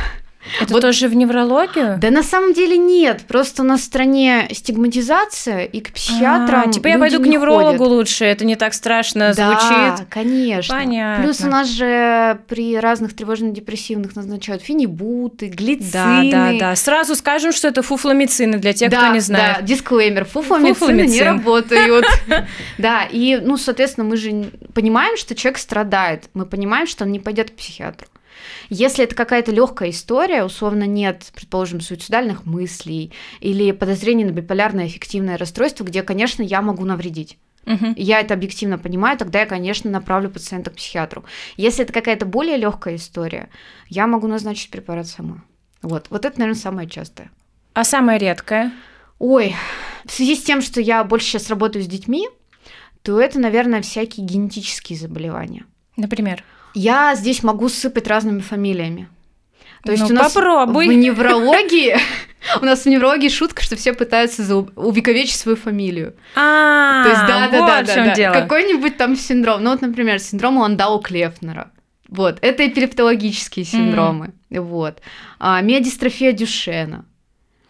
Это 0.61 0.72
вот. 0.72 0.82
тоже 0.82 1.08
в 1.08 1.14
неврологию? 1.14 1.99
Да 1.99 2.11
на 2.11 2.22
самом 2.22 2.52
деле 2.52 2.76
нет. 2.76 3.22
Просто 3.28 3.62
у 3.62 3.64
нас 3.64 3.80
в 3.80 3.84
стране 3.84 4.49
стигматизация, 4.52 5.64
и 5.64 5.80
к 5.80 5.92
психиатрам. 5.92 6.64
А, 6.68 6.72
типа 6.72 6.88
я 6.88 6.99
пойду 6.99 7.22
к 7.22 7.26
неврологу 7.26 7.78
ходят. 7.78 7.92
лучше, 7.92 8.25
это 8.25 8.44
не 8.44 8.56
так 8.56 8.75
страшно 8.75 9.32
да, 9.34 9.58
звучит. 9.58 10.06
конечно. 10.08 10.75
Понятно. 10.75 11.25
Плюс 11.25 11.40
у 11.42 11.46
нас 11.49 11.68
же 11.68 12.38
при 12.49 12.78
разных 12.78 13.14
тревожно-депрессивных 13.14 14.16
назначают 14.16 14.62
фенибуты, 14.62 15.46
глицины. 15.46 15.90
Да, 15.92 16.52
да, 16.52 16.58
да. 16.58 16.76
Сразу 16.76 17.14
скажем, 17.14 17.52
что 17.52 17.68
это 17.68 17.82
фуфломицины 17.82 18.58
для 18.58 18.72
тех, 18.72 18.90
да, 18.90 18.99
кто 18.99 19.14
не 19.14 19.20
знает. 19.20 19.58
Да, 19.61 19.62
дисклеймер. 19.62 20.25
Фуфломицины 20.25 21.02
не 21.02 21.22
работают. 21.22 22.06
Да, 22.78 23.04
и, 23.04 23.38
ну, 23.42 23.56
соответственно, 23.56 24.04
мы 24.04 24.16
же 24.16 24.50
понимаем, 24.75 25.16
что 25.16 25.34
человек 25.34 25.58
страдает. 25.58 26.28
Мы 26.34 26.46
понимаем, 26.46 26.87
что 26.87 27.04
он 27.04 27.12
не 27.12 27.20
пойдет 27.20 27.50
к 27.50 27.54
психиатру. 27.54 28.06
Если 28.75 29.05
это 29.05 29.14
какая-то 29.14 29.52
легкая 29.52 29.91
история, 29.91 30.45
условно 30.45 30.85
нет, 30.85 31.31
предположим, 31.35 31.83
суицидальных 31.83 32.47
мыслей 32.47 33.12
или 33.41 33.71
подозрений 33.71 34.25
на 34.25 34.31
биполярное 34.31 34.87
эффективное 34.87 35.37
расстройство, 35.37 35.85
где, 35.85 36.02
конечно, 36.02 36.43
я 36.43 36.62
могу 36.62 36.87
навредить. 36.87 37.37
Угу. 37.67 37.93
Я 37.97 38.21
это 38.21 38.33
объективно 38.33 38.79
понимаю, 38.79 39.19
тогда 39.19 39.41
я, 39.41 39.47
конечно, 39.47 39.91
направлю 39.91 40.31
пациента 40.31 40.71
к 40.71 40.76
психиатру. 40.76 41.23
Если 41.59 41.85
это 41.85 41.93
какая-то 41.93 42.25
более 42.25 42.57
легкая 42.57 42.97
история, 42.97 43.50
я 43.88 44.07
могу 44.07 44.26
назначить 44.26 44.71
препарат 44.71 45.07
сама. 45.07 45.45
Вот, 45.83 46.07
вот 46.09 46.25
это, 46.25 46.41
наверное, 46.41 46.59
самое 46.59 46.88
частое. 46.88 47.31
А 47.75 47.85
самое 47.85 48.19
редкое? 48.19 48.73
Ой, 49.19 49.55
в 50.07 50.12
связи 50.12 50.35
с 50.35 50.45
тем, 50.45 50.62
что 50.62 50.81
я 50.81 51.05
больше 51.05 51.26
сейчас 51.26 51.50
работаю 51.50 51.85
с 51.85 51.88
детьми, 51.88 52.26
то 53.02 53.21
это, 53.21 53.38
наверное, 53.38 53.83
всякие 53.83 54.25
генетические 54.25 54.99
заболевания. 54.99 55.67
Например? 55.99 56.43
Я 56.75 57.14
здесь 57.14 57.43
могу 57.43 57.69
сыпать 57.69 58.07
разными 58.07 58.41
фамилиями. 58.41 59.09
То 59.85 59.93
есть 59.93 60.05
ну, 60.05 60.11
у 60.11 60.12
нас 60.12 60.33
попробуй. 60.33 60.87
в 60.87 60.93
неврологии 60.93 61.97
у 62.61 62.64
нас 62.64 62.85
в 62.85 62.87
неврологии 62.87 63.29
шутка, 63.29 63.62
что 63.62 63.76
все 63.76 63.93
пытаются 63.93 64.57
увековечить 64.57 65.38
свою 65.38 65.57
фамилию. 65.57 66.14
А, 66.35 67.02
то 67.05 67.11
есть 67.11 67.23
да, 67.23 67.49
да, 67.49 67.83
да, 67.83 68.14
да. 68.14 68.33
Какой-нибудь 68.33 68.97
там 68.97 69.17
синдром. 69.17 69.62
Ну 69.62 69.71
вот, 69.71 69.81
например, 69.81 70.19
синдром 70.19 70.59
Ландау 70.59 71.00
Клефнера. 71.00 71.71
Вот, 72.09 72.38
это 72.43 72.67
эпилептологические 72.67 73.64
синдромы. 73.64 74.35
Вот. 74.50 75.00
А, 75.38 75.61
миодистрофия 75.62 76.33
Дюшена. 76.33 77.07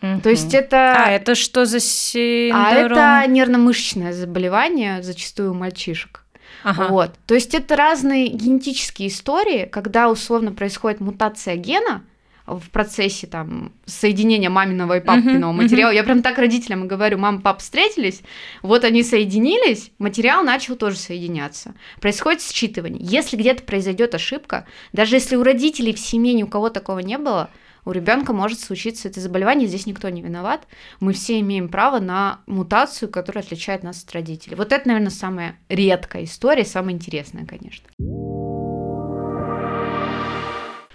То 0.00 0.30
есть 0.30 0.52
это... 0.52 0.96
А, 0.98 1.10
это 1.12 1.36
что 1.36 1.64
за 1.64 1.78
синдром? 1.78 2.60
А 2.60 2.72
это 2.72 3.30
нервно-мышечное 3.30 4.12
заболевание, 4.12 5.00
зачастую 5.00 5.52
у 5.52 5.54
мальчишек. 5.54 6.21
Ага. 6.62 6.88
Вот. 6.88 7.12
То 7.26 7.34
есть 7.34 7.54
это 7.54 7.76
разные 7.76 8.28
генетические 8.28 9.08
истории, 9.08 9.66
когда 9.66 10.10
условно 10.10 10.52
происходит 10.52 11.00
мутация 11.00 11.56
гена 11.56 12.02
в 12.46 12.70
процессе 12.70 13.26
там 13.26 13.72
соединения 13.86 14.50
маминого 14.50 14.98
и 14.98 15.00
папиного 15.00 15.52
uh-huh, 15.52 15.56
материала. 15.56 15.92
Uh-huh. 15.92 15.96
Я 15.96 16.04
прям 16.04 16.22
так 16.22 16.38
родителям 16.38 16.88
говорю, 16.88 17.18
мама, 17.18 17.40
папа 17.40 17.60
встретились, 17.60 18.22
вот 18.62 18.84
они 18.84 19.02
соединились, 19.02 19.92
материал 19.98 20.42
начал 20.42 20.76
тоже 20.76 20.96
соединяться. 20.96 21.74
Происходит 22.00 22.40
считывание. 22.40 22.98
Если 23.00 23.36
где-то 23.36 23.62
произойдет 23.62 24.14
ошибка, 24.14 24.66
даже 24.92 25.16
если 25.16 25.36
у 25.36 25.42
родителей 25.42 25.92
в 25.92 26.00
семье 26.00 26.34
ни 26.34 26.42
у 26.42 26.48
кого 26.48 26.68
такого 26.68 26.98
не 26.98 27.18
было, 27.18 27.50
у 27.84 27.90
ребенка 27.90 28.32
может 28.32 28.60
случиться 28.60 29.08
это 29.08 29.20
заболевание, 29.20 29.66
здесь 29.66 29.86
никто 29.86 30.08
не 30.08 30.22
виноват. 30.22 30.66
Мы 31.00 31.12
все 31.12 31.40
имеем 31.40 31.68
право 31.68 31.98
на 31.98 32.40
мутацию, 32.46 33.08
которая 33.08 33.42
отличает 33.44 33.82
нас 33.82 34.04
от 34.04 34.12
родителей. 34.12 34.56
Вот 34.56 34.72
это, 34.72 34.86
наверное, 34.86 35.10
самая 35.10 35.56
редкая 35.68 36.24
история, 36.24 36.64
самая 36.64 36.94
интересная, 36.94 37.44
конечно. 37.44 37.88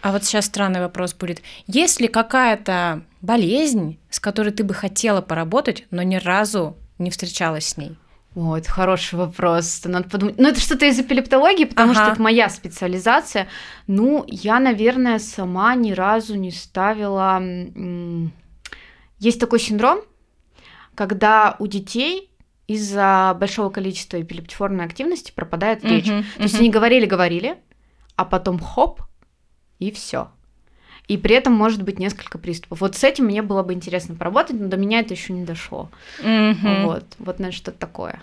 А 0.01 0.11
вот 0.13 0.23
сейчас 0.23 0.45
странный 0.45 0.79
вопрос 0.79 1.13
будет. 1.13 1.41
Есть 1.65 1.99
ли 1.99 2.07
какая-то 2.07 3.03
болезнь, 3.21 3.99
с 4.09 4.21
которой 4.21 4.51
ты 4.51 4.63
бы 4.63 4.73
хотела 4.73 5.21
поработать, 5.21 5.85
но 5.91 6.01
ни 6.03 6.15
разу 6.15 6.77
не 6.97 7.09
встречалась 7.09 7.67
с 7.67 7.77
ней? 7.77 7.97
О, 8.37 8.55
это 8.55 8.69
хороший 8.69 9.15
вопрос. 9.15 9.81
Надо 9.85 10.07
подумать. 10.09 10.37
Ну, 10.37 10.47
это 10.47 10.59
что-то 10.59 10.85
из 10.85 10.99
эпилептологии, 10.99 11.65
потому 11.65 11.93
ага. 11.93 12.03
что 12.03 12.11
это 12.11 12.21
моя 12.21 12.49
специализация. 12.49 13.47
Ну, 13.87 14.23
я, 14.27 14.59
наверное, 14.59 15.17
сама 15.17 15.73
ни 15.73 15.91
разу 15.91 16.35
не 16.35 16.51
ставила... 16.51 17.41
Есть 19.17 19.39
такой 19.39 19.59
синдром, 19.59 20.01
когда 20.93 21.55
у 21.57 21.65
детей 21.65 22.29
из-за 22.67 23.35
большого 23.39 23.71
количества 23.71 24.21
эпилептиформной 24.21 24.85
активности 24.85 25.31
пропадает 25.31 25.83
речь. 25.83 26.05
Uh-huh, 26.05 26.19
uh-huh. 26.19 26.37
То 26.37 26.43
есть 26.43 26.59
они 26.59 26.69
говорили-говорили, 26.69 27.57
а 28.15 28.23
потом 28.23 28.59
хоп, 28.59 29.01
и 29.79 29.91
все. 29.91 30.29
И 31.07 31.17
при 31.17 31.35
этом 31.35 31.53
может 31.53 31.83
быть 31.83 31.99
несколько 31.99 32.37
приступов. 32.37 32.81
Вот 32.81 32.95
с 32.95 33.03
этим 33.03 33.25
мне 33.25 33.41
было 33.41 33.63
бы 33.63 33.73
интересно 33.73 34.15
поработать, 34.15 34.59
но 34.59 34.67
до 34.67 34.77
меня 34.77 34.99
это 34.99 35.13
еще 35.13 35.33
не 35.33 35.45
дошло. 35.45 35.89
Mm-hmm. 36.21 36.83
Вот, 36.83 37.05
вот, 37.19 37.39
наверное, 37.39 37.51
что-то 37.51 37.79
такое. 37.79 38.21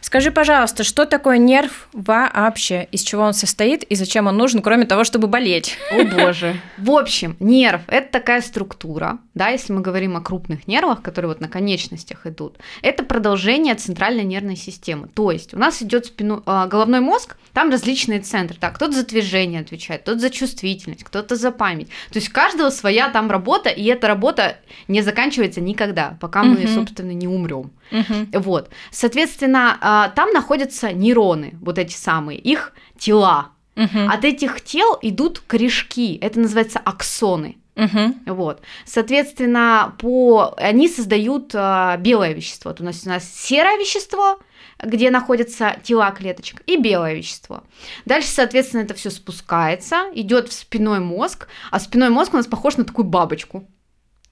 Скажи, 0.00 0.30
пожалуйста, 0.30 0.84
что 0.84 1.04
такое 1.06 1.38
нерв 1.38 1.88
вообще? 1.92 2.88
Из 2.92 3.02
чего 3.02 3.22
он 3.22 3.34
состоит 3.34 3.82
и 3.84 3.94
зачем 3.94 4.26
он 4.26 4.36
нужен, 4.36 4.62
кроме 4.62 4.86
того, 4.86 5.04
чтобы 5.04 5.26
болеть? 5.26 5.76
О 5.92 6.04
боже. 6.04 6.56
В 6.78 6.90
общем, 6.92 7.36
нерв– 7.40 7.82
это 7.88 8.10
такая 8.10 8.40
структура, 8.40 9.18
да, 9.34 9.48
если 9.48 9.72
мы 9.72 9.80
говорим 9.80 10.16
о 10.16 10.20
крупных 10.20 10.66
нервах, 10.66 11.02
которые 11.02 11.30
вот 11.30 11.40
на 11.40 11.48
конечностях 11.48 12.26
идут, 12.26 12.58
это 12.82 13.02
продолжение 13.02 13.74
центральной 13.74 14.24
нервной 14.24 14.56
системы. 14.56 15.08
То 15.08 15.30
есть 15.30 15.54
у 15.54 15.58
нас 15.58 15.82
идет 15.82 16.06
спину, 16.06 16.42
а, 16.46 16.66
головной 16.66 17.00
мозг, 17.00 17.36
там 17.52 17.70
различные 17.70 18.20
центры. 18.20 18.56
Так, 18.58 18.76
кто-то 18.76 18.92
за 18.92 19.06
движение 19.06 19.60
отвечает, 19.60 20.02
кто-то 20.02 20.20
за 20.20 20.30
чувствительность, 20.30 21.04
кто-то 21.04 21.36
за 21.36 21.50
память. 21.50 21.88
То 22.10 22.18
есть 22.18 22.30
у 22.30 22.32
каждого 22.32 22.70
своя 22.70 23.08
там 23.08 23.30
работа, 23.30 23.68
и 23.70 23.84
эта 23.84 24.06
работа 24.06 24.58
не 24.86 25.02
заканчивается 25.02 25.60
никогда, 25.60 26.16
пока 26.20 26.44
мы, 26.44 26.66
собственно, 26.68 27.10
не 27.10 27.26
умрем. 27.26 27.72
Угу. 27.90 28.40
Вот. 28.40 28.70
Соответственно, 28.90 29.78
а, 29.80 29.87
там 30.14 30.32
находятся 30.32 30.92
нейроны, 30.92 31.54
вот 31.60 31.78
эти 31.78 31.94
самые, 31.94 32.38
их 32.38 32.72
тела. 32.98 33.52
Угу. 33.76 34.08
От 34.08 34.24
этих 34.24 34.60
тел 34.62 34.98
идут 35.02 35.40
корешки, 35.40 36.16
это 36.16 36.40
называется 36.40 36.80
аксоны. 36.80 37.58
Угу. 37.76 38.34
Вот. 38.34 38.60
Соответственно, 38.84 39.94
по... 40.00 40.54
они 40.56 40.88
создают 40.88 41.52
а, 41.54 41.96
белое 41.96 42.32
вещество. 42.32 42.72
Вот 42.72 42.80
у 42.80 42.84
нас 42.84 43.06
у 43.06 43.08
нас 43.08 43.32
серое 43.32 43.78
вещество, 43.78 44.40
где 44.82 45.10
находятся 45.10 45.76
тела 45.84 46.10
клеточек, 46.10 46.62
и 46.66 46.76
белое 46.76 47.14
вещество. 47.14 47.62
Дальше, 48.04 48.28
соответственно, 48.28 48.82
это 48.82 48.94
все 48.94 49.10
спускается, 49.10 50.10
идет 50.14 50.48
в 50.48 50.52
спиной 50.52 50.98
мозг, 50.98 51.46
а 51.70 51.78
спиной 51.78 52.10
мозг 52.10 52.34
у 52.34 52.36
нас 52.36 52.48
похож 52.48 52.76
на 52.76 52.84
такую 52.84 53.06
бабочку. 53.06 53.68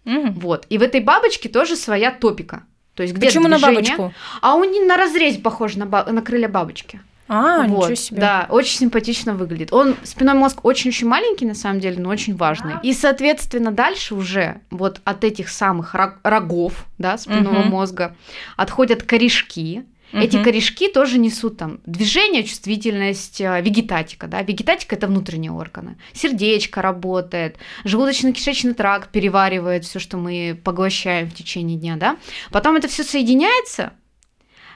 Угу. 0.05 0.33
Вот. 0.41 0.67
И 0.69 0.79
в 0.79 0.83
этой 0.83 1.01
бабочке 1.01 1.49
тоже 1.49 1.77
своя 1.77 2.11
топика. 2.11 2.65
То 2.97 3.03
есть 3.03 3.15
где 3.15 3.27
Почему 3.27 3.49
движение, 3.49 3.69
на 3.69 3.75
бабочку? 3.75 4.15
А 4.41 4.55
он 4.55 4.73
не 4.73 4.81
на 4.81 4.97
разрезе 4.97 5.39
похож 5.39 5.77
на, 5.77 5.85
ба- 5.87 6.07
на 6.11 6.23
крылья 6.23 6.49
бабочки. 6.49 7.01
А, 7.29 7.67
вот, 7.67 7.83
ничего 7.83 7.95
себе. 7.95 8.21
Да, 8.21 8.47
очень 8.49 8.79
симпатично 8.79 9.35
выглядит. 9.35 9.73
Он, 9.73 9.97
спиной 10.05 10.35
мозг 10.35 10.65
очень-очень 10.65 11.09
маленький, 11.09 11.45
на 11.45 11.55
самом 11.55 11.81
деле, 11.81 12.01
но 12.01 12.09
очень 12.09 12.37
важный. 12.37 12.75
И, 12.83 12.93
соответственно, 12.93 13.73
дальше 13.73 14.15
уже 14.15 14.61
вот 14.71 15.01
от 15.05 15.25
этих 15.25 15.49
самых 15.49 15.95
рогов, 16.23 16.87
да, 16.99 17.19
спинного 17.19 17.61
угу. 17.61 17.69
мозга 17.69 18.17
отходят 18.57 19.03
корешки, 19.03 19.85
Угу. 20.13 20.23
Эти 20.23 20.43
корешки 20.43 20.89
тоже 20.89 21.19
несут 21.19 21.59
там 21.59 21.81
движение, 21.87 22.45
чувствительность, 22.45 23.41
э, 23.41 23.61
вегетатика. 23.61 24.27
Да? 24.27 24.43
Вегетатика 24.43 24.97
это 24.97 25.07
внутренние 25.07 25.53
органы. 25.53 25.97
Сердечко 26.13 26.83
работает, 26.83 27.57
желудочно-кишечный 27.85 28.75
тракт 28.75 29.11
переваривает 29.11 29.85
все, 29.85 29.99
что 29.99 30.17
мы 30.17 30.59
поглощаем 30.63 31.29
в 31.29 31.35
течение 31.35 31.77
дня. 31.77 31.97
Да? 31.97 32.17
Потом 32.51 32.77
это 32.77 32.89
все 32.89 33.03
соединяется 33.03 33.93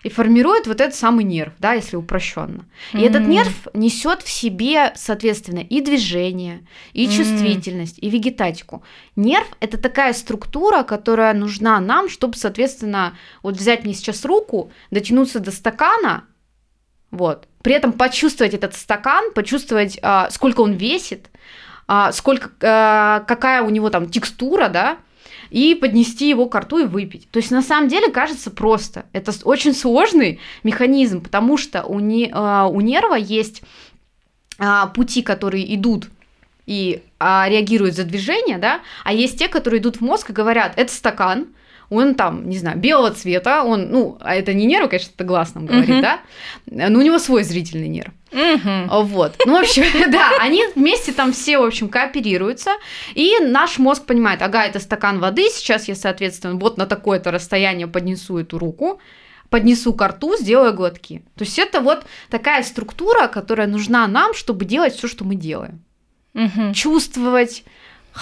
и 0.02 0.08
формирует 0.08 0.66
вот 0.66 0.80
этот 0.80 0.94
самый 0.94 1.24
нерв, 1.24 1.52
да, 1.58 1.74
если 1.74 1.96
упрощенно. 1.96 2.64
И 2.92 2.96
mm-hmm. 2.96 3.06
этот 3.06 3.26
нерв 3.26 3.68
несет 3.74 4.22
в 4.22 4.30
себе, 4.30 4.92
соответственно, 4.96 5.60
и 5.60 5.80
движение, 5.80 6.66
и 6.92 7.06
mm-hmm. 7.06 7.16
чувствительность, 7.16 7.98
и 8.00 8.08
вегетатику. 8.08 8.82
Нерв 9.16 9.46
это 9.60 9.76
такая 9.78 10.12
структура, 10.12 10.82
которая 10.82 11.34
нужна 11.34 11.80
нам, 11.80 12.08
чтобы, 12.08 12.36
соответственно, 12.36 13.16
вот 13.42 13.56
взять 13.56 13.84
мне 13.84 13.94
сейчас 13.94 14.24
руку, 14.24 14.72
дотянуться 14.90 15.40
до 15.40 15.50
стакана, 15.50 16.24
вот, 17.10 17.48
при 17.62 17.74
этом 17.74 17.92
почувствовать 17.92 18.54
этот 18.54 18.74
стакан, 18.74 19.32
почувствовать, 19.34 19.98
а, 20.02 20.30
сколько 20.30 20.60
он 20.60 20.72
весит, 20.72 21.28
а, 21.88 22.12
сколько, 22.12 22.50
а, 22.62 23.20
какая 23.26 23.62
у 23.62 23.70
него 23.70 23.90
там 23.90 24.08
текстура, 24.08 24.68
да, 24.68 24.98
и 25.50 25.74
поднести 25.74 26.28
его 26.28 26.46
к 26.46 26.58
рту 26.58 26.78
и 26.78 26.86
выпить. 26.86 27.28
То 27.30 27.38
есть 27.38 27.50
на 27.50 27.62
самом 27.62 27.88
деле 27.88 28.10
кажется 28.10 28.50
просто. 28.50 29.06
Это 29.12 29.32
очень 29.44 29.74
сложный 29.74 30.40
механизм, 30.62 31.20
потому 31.20 31.56
что 31.56 31.84
у, 31.84 32.00
не, 32.00 32.30
а, 32.32 32.66
у 32.66 32.80
нерва 32.80 33.14
есть 33.14 33.62
а, 34.58 34.86
пути, 34.86 35.22
которые 35.22 35.74
идут 35.74 36.08
и 36.66 37.02
а, 37.18 37.48
реагируют 37.48 37.96
за 37.96 38.04
движение, 38.04 38.58
да, 38.58 38.80
а 39.04 39.12
есть 39.12 39.38
те, 39.38 39.48
которые 39.48 39.80
идут 39.80 39.96
в 39.96 40.00
мозг 40.02 40.30
и 40.30 40.32
говорят, 40.32 40.74
это 40.76 40.92
стакан, 40.92 41.48
он 41.90 42.14
там, 42.14 42.48
не 42.48 42.56
знаю, 42.56 42.78
белого 42.78 43.10
цвета, 43.10 43.64
он, 43.64 43.90
ну, 43.90 44.16
а 44.20 44.34
это 44.36 44.54
не 44.54 44.64
нерв, 44.64 44.88
конечно, 44.88 45.10
это 45.14 45.24
глаз 45.24 45.54
нам 45.54 45.66
говорит, 45.66 45.90
Мгм. 45.90 46.00
да, 46.02 46.20
но 46.66 46.98
у 46.98 47.02
него 47.02 47.18
свой 47.18 47.42
зрительный 47.42 47.88
нерв. 47.88 48.12
Мгм. 48.32 48.88
Вот. 48.88 49.34
Ну, 49.44 49.56
в 49.56 49.60
общем, 49.60 49.82
да, 50.10 50.30
они 50.40 50.64
вместе 50.76 51.12
там 51.12 51.32
все, 51.32 51.58
в 51.58 51.64
общем, 51.64 51.88
кооперируются, 51.88 52.70
и 53.14 53.34
наш 53.40 53.78
мозг 53.78 54.06
понимает, 54.06 54.40
ага, 54.40 54.64
это 54.64 54.78
стакан 54.78 55.18
воды, 55.18 55.48
сейчас 55.50 55.88
я, 55.88 55.96
соответственно, 55.96 56.54
вот 56.54 56.78
на 56.78 56.86
такое-то 56.86 57.32
расстояние 57.32 57.88
поднесу 57.88 58.38
эту 58.38 58.58
руку, 58.58 59.00
поднесу 59.48 59.92
к 59.92 60.06
рту, 60.06 60.36
сделаю 60.36 60.72
глотки. 60.72 61.24
То 61.36 61.44
есть 61.44 61.58
это 61.58 61.80
вот 61.80 62.04
такая 62.30 62.62
структура, 62.62 63.26
которая 63.26 63.66
нужна 63.66 64.06
нам, 64.06 64.32
чтобы 64.32 64.64
делать 64.64 64.94
все, 64.94 65.08
что 65.08 65.24
мы 65.24 65.34
делаем. 65.34 65.82
Мгм. 66.34 66.72
Чувствовать 66.72 67.64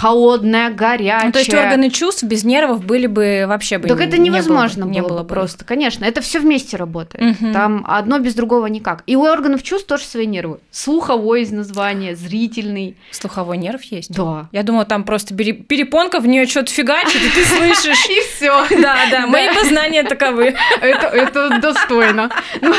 холодное, 0.01 0.71
горячее. 0.71 1.21
Ну, 1.27 1.33
то 1.33 1.39
есть 1.41 1.53
органы 1.53 1.91
чувств 1.91 2.23
без 2.23 2.45
нервов 2.45 2.85
были 2.85 3.07
бы 3.07 3.45
вообще 3.49 3.79
бы 3.79 3.89
Так 3.89 3.99
не- 3.99 4.05
это 4.07 4.17
не 4.19 4.31
было 4.31 4.39
бы- 4.39 4.45
невозможно 4.45 4.85
не 4.85 5.01
было, 5.01 5.09
было 5.09 5.23
бы 5.23 5.29
просто, 5.29 5.65
конечно. 5.65 6.05
Это 6.05 6.21
все 6.21 6.39
вместе 6.39 6.77
работает. 6.77 7.41
Мгм. 7.41 7.53
Там 7.53 7.85
одно 7.89 8.19
без 8.21 8.35
другого 8.35 8.67
никак. 8.67 9.03
И 9.07 9.17
у 9.17 9.23
органов 9.25 9.63
чувств 9.63 9.89
тоже 9.89 10.05
свои 10.05 10.27
нервы. 10.27 10.59
Слуховой 10.71 11.43
из 11.43 11.51
названия, 11.51 12.15
зрительный. 12.15 12.97
Слуховой 13.11 13.57
нерв 13.59 13.83
есть? 13.85 14.15
Да. 14.15 14.49
Я 14.53 14.63
думала, 14.63 14.85
там 14.85 15.03
просто 15.05 15.35
пере- 15.35 15.53
перепонка, 15.53 16.21
в 16.21 16.27
нее 16.29 16.47
что-то 16.47 16.73
фигачит, 16.73 17.21
и 17.23 17.31
ты 17.31 17.45
слышишь. 17.45 18.07
И 18.09 18.21
все. 18.37 18.67
Да, 18.81 18.97
да, 19.11 19.27
мои 19.27 19.49
познания 19.55 20.05
таковы. 20.05 20.55
Это, 20.81 21.59
достойно. 21.61 22.31
Ну, 22.61 22.73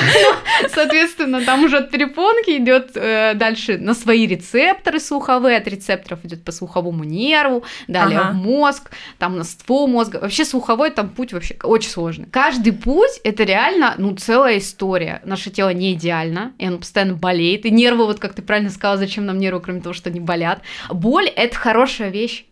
соответственно, 0.73 1.41
там 1.41 1.63
уже 1.65 1.77
от 1.77 1.91
перепонки 1.91 2.57
идет 2.57 2.91
э, 2.95 3.33
дальше 3.35 3.77
на 3.77 3.93
свои 3.93 4.25
рецепторы 4.27 4.99
слуховые, 4.99 5.57
от 5.57 5.67
рецепторов 5.67 6.19
идет 6.23 6.43
по 6.43 6.51
слуховому 6.51 7.03
нерву, 7.09 7.63
далее 7.87 8.19
Ага. 8.19 8.31
в 8.31 8.35
мозг, 8.35 8.91
там 9.17 9.37
на 9.37 9.43
ствол 9.43 9.87
мозга. 9.87 10.17
Вообще 10.17 10.45
слуховой 10.45 10.91
там 10.91 11.09
путь 11.09 11.33
вообще 11.33 11.55
очень 11.63 11.89
сложный. 11.89 12.25
Каждый 12.27 12.73
путь 12.73 13.19
это 13.23 13.43
реально, 13.43 13.95
ну, 13.97 14.15
целая 14.15 14.57
история. 14.59 15.21
Наше 15.25 15.49
тело 15.49 15.73
не 15.73 15.93
идеально, 15.93 16.53
и 16.57 16.65
оно 16.65 16.77
постоянно 16.77 17.15
болеет. 17.15 17.65
И 17.65 17.71
нервы, 17.71 18.05
вот 18.05 18.19
как 18.19 18.33
ты 18.33 18.41
правильно 18.41 18.69
сказала, 18.69 18.97
зачем 18.97 19.25
нам 19.25 19.37
нервы, 19.39 19.59
кроме 19.59 19.81
того, 19.81 19.93
что 19.93 20.09
они 20.09 20.19
болят. 20.19 20.61
Боль 20.89 21.27
это 21.27 21.55
хорошая 21.55 22.09
вещь. 22.09 22.45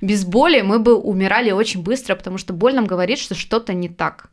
Без 0.00 0.24
боли 0.24 0.60
мы 0.60 0.80
бы 0.80 0.96
умирали 0.96 1.50
очень 1.52 1.82
быстро, 1.82 2.14
потому 2.14 2.36
что 2.36 2.52
боль 2.52 2.74
нам 2.74 2.86
говорит, 2.86 3.18
что 3.18 3.34
что-то 3.34 3.72
не 3.72 3.88
так. 3.88 4.28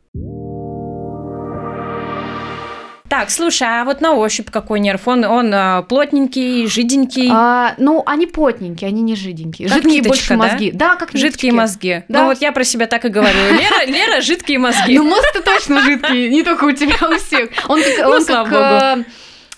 Так, 3.12 3.30
слушай, 3.30 3.68
а 3.68 3.84
вот 3.84 4.00
на 4.00 4.14
ощупь 4.14 4.48
какой 4.50 4.80
нерв? 4.80 5.06
Он, 5.06 5.22
он 5.24 5.52
а, 5.52 5.82
плотненький, 5.82 6.66
жиденький, 6.66 7.28
А, 7.30 7.74
ну, 7.76 8.02
они 8.06 8.26
плотненькие, 8.26 8.88
они 8.88 9.02
не 9.02 9.16
жиденькие. 9.16 9.68
Как 9.68 9.82
жидкие 9.82 10.00
ниточка, 10.00 10.08
больше 10.08 10.28
да? 10.28 10.36
мозги. 10.36 10.70
Да, 10.72 10.96
как 10.96 11.10
жидкие 11.12 11.52
ниточки. 11.52 11.52
мозги. 11.52 12.04
Да. 12.08 12.20
Ну 12.22 12.26
вот 12.28 12.40
я 12.40 12.52
про 12.52 12.64
себя 12.64 12.86
так 12.86 13.04
и 13.04 13.08
говорю. 13.10 13.36
Лера, 13.50 13.84
Лера 13.86 14.22
жидкие 14.22 14.58
мозги. 14.58 14.96
Ну, 14.96 15.04
мозг-то 15.04 15.42
точно 15.42 15.82
жидкий, 15.82 16.30
не 16.30 16.42
только 16.42 16.64
у 16.64 16.72
тебя, 16.72 16.94
у 17.06 17.18
всех. 17.18 17.50
Он 17.68 17.82
как, 17.82 17.98
Ну, 17.98 18.08
он 18.08 18.22
слава 18.22 18.48
как 18.48 18.98
э, 19.00 19.04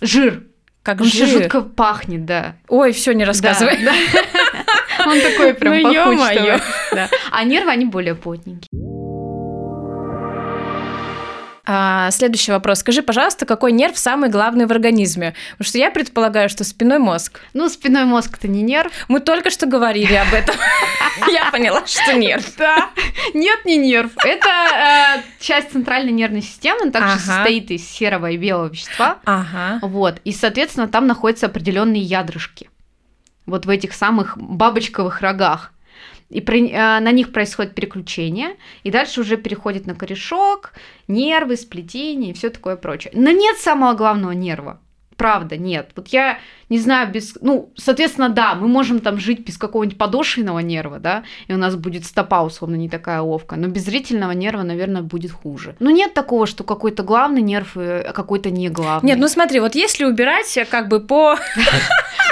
жир. 0.01 0.43
как 0.83 1.01
Он 1.01 1.07
жир. 1.07 1.29
жутко 1.29 1.61
пахнет, 1.61 2.25
да. 2.25 2.57
Ой, 2.67 2.91
все, 2.91 3.13
не 3.13 3.25
рассказывай. 3.25 3.79
Да, 3.85 3.93
да. 4.13 4.21
Он 5.13 5.21
такой 5.21 5.55
прям 5.55 5.81
Ну, 5.81 5.95
пахучий. 5.95 6.61
да. 6.93 7.09
А 7.31 7.45
нервы, 7.45 7.71
они 7.71 7.85
более 7.85 8.17
плотненькие. 8.17 8.69
А, 11.67 12.11
следующий 12.11 12.53
вопрос. 12.53 12.81
Скажи, 12.81 13.03
пожалуйста, 13.03 13.47
какой 13.47 13.73
нерв 13.73 13.97
самый 13.97 14.29
главный 14.29 14.67
в 14.67 14.71
организме? 14.71 15.35
Потому 15.53 15.69
что 15.69 15.79
я 15.79 15.91
предполагаю, 15.91 16.49
что 16.49 16.63
спиной 16.65 16.99
мозг. 16.99 17.41
Ну, 17.55 17.69
спиной 17.69 18.05
мозг 18.05 18.37
это 18.39 18.49
не 18.49 18.63
нерв. 18.63 18.93
Мы 19.09 19.21
только 19.21 19.51
что 19.51 19.67
говорили 19.67 20.15
об 20.15 20.33
этом. 20.35 20.57
Я 21.33 21.51
поняла, 21.51 21.87
что 21.87 22.13
нерв. 22.15 22.45
Да. 22.59 22.91
Нет, 23.33 23.65
не 23.65 23.77
нерв. 23.77 24.11
Это 24.25 24.49
э, 24.49 25.23
часть 25.41 25.71
центральной 25.71 26.13
нервной 26.13 26.43
системы, 26.43 26.91
также 26.91 27.19
состоит 27.19 27.71
из 27.71 27.89
серого 27.89 28.31
и 28.31 28.37
белого 28.37 28.69
вещества. 28.69 29.19
Ага. 29.25 29.79
Вот, 29.83 30.21
и, 30.25 30.33
соответственно, 30.33 30.89
там 30.89 31.07
находятся 31.07 31.47
определенные 31.47 32.03
ядрышки. 32.03 32.69
Вот 33.47 33.67
в 33.67 33.71
этих 33.71 33.93
самых 33.93 34.37
бабочковых 34.39 35.21
рогах. 35.21 35.74
И 36.35 36.41
при- 36.41 36.71
э, 36.71 37.01
на 37.01 37.13
них 37.13 37.33
происходит 37.33 37.75
переключение, 37.75 38.57
и 38.83 38.91
дальше 38.91 39.21
уже 39.21 39.37
переходит 39.37 39.87
на 39.87 39.95
корешок, 39.95 40.73
нервы, 41.07 41.57
сплетение 41.57 42.31
и 42.31 42.35
все 42.35 42.51
такое 42.51 42.77
прочее. 42.77 43.13
Но 43.15 43.31
нет 43.31 43.57
самого 43.59 43.95
главного 43.95 44.33
нерва. 44.33 44.81
Правда, 45.17 45.57
нет. 45.57 45.91
Вот 45.97 46.09
я 46.09 46.39
не 46.69 46.79
знаю, 46.79 47.11
без... 47.11 47.37
Ну, 47.41 47.71
соответственно, 47.77 48.29
да, 48.29 48.55
мы 48.55 48.69
можем 48.69 49.01
там 49.01 49.19
жить 49.19 49.41
без 49.41 49.59
какого-нибудь 49.59 49.99
подошвенного 49.99 50.59
нерва, 50.61 50.99
да, 50.99 51.25
и 51.47 51.53
у 51.53 51.57
нас 51.57 51.77
будет 51.77 52.05
стопа, 52.05 52.43
условно, 52.43 52.77
не 52.77 52.89
такая 52.89 53.21
ловкая, 53.21 53.59
но 53.59 53.69
без 53.69 53.85
зрительного 53.85 54.33
нерва, 54.33 54.63
наверное, 54.63 55.03
будет 55.03 55.31
хуже. 55.33 55.77
Но 55.79 55.91
нет 55.91 56.15
такого, 56.15 56.47
что 56.47 56.65
какой-то 56.65 57.03
главный 57.03 57.43
нерв, 57.43 57.77
а 57.77 58.13
какой-то 58.13 58.51
не 58.51 58.69
главный. 58.69 59.11
Нет, 59.11 59.19
ну 59.19 59.29
смотри, 59.29 59.61
вот 59.61 59.75
если 59.75 60.05
убирать 60.05 60.57
э, 60.57 60.65
как 60.65 60.89
бы 60.89 61.01
по... 61.01 61.37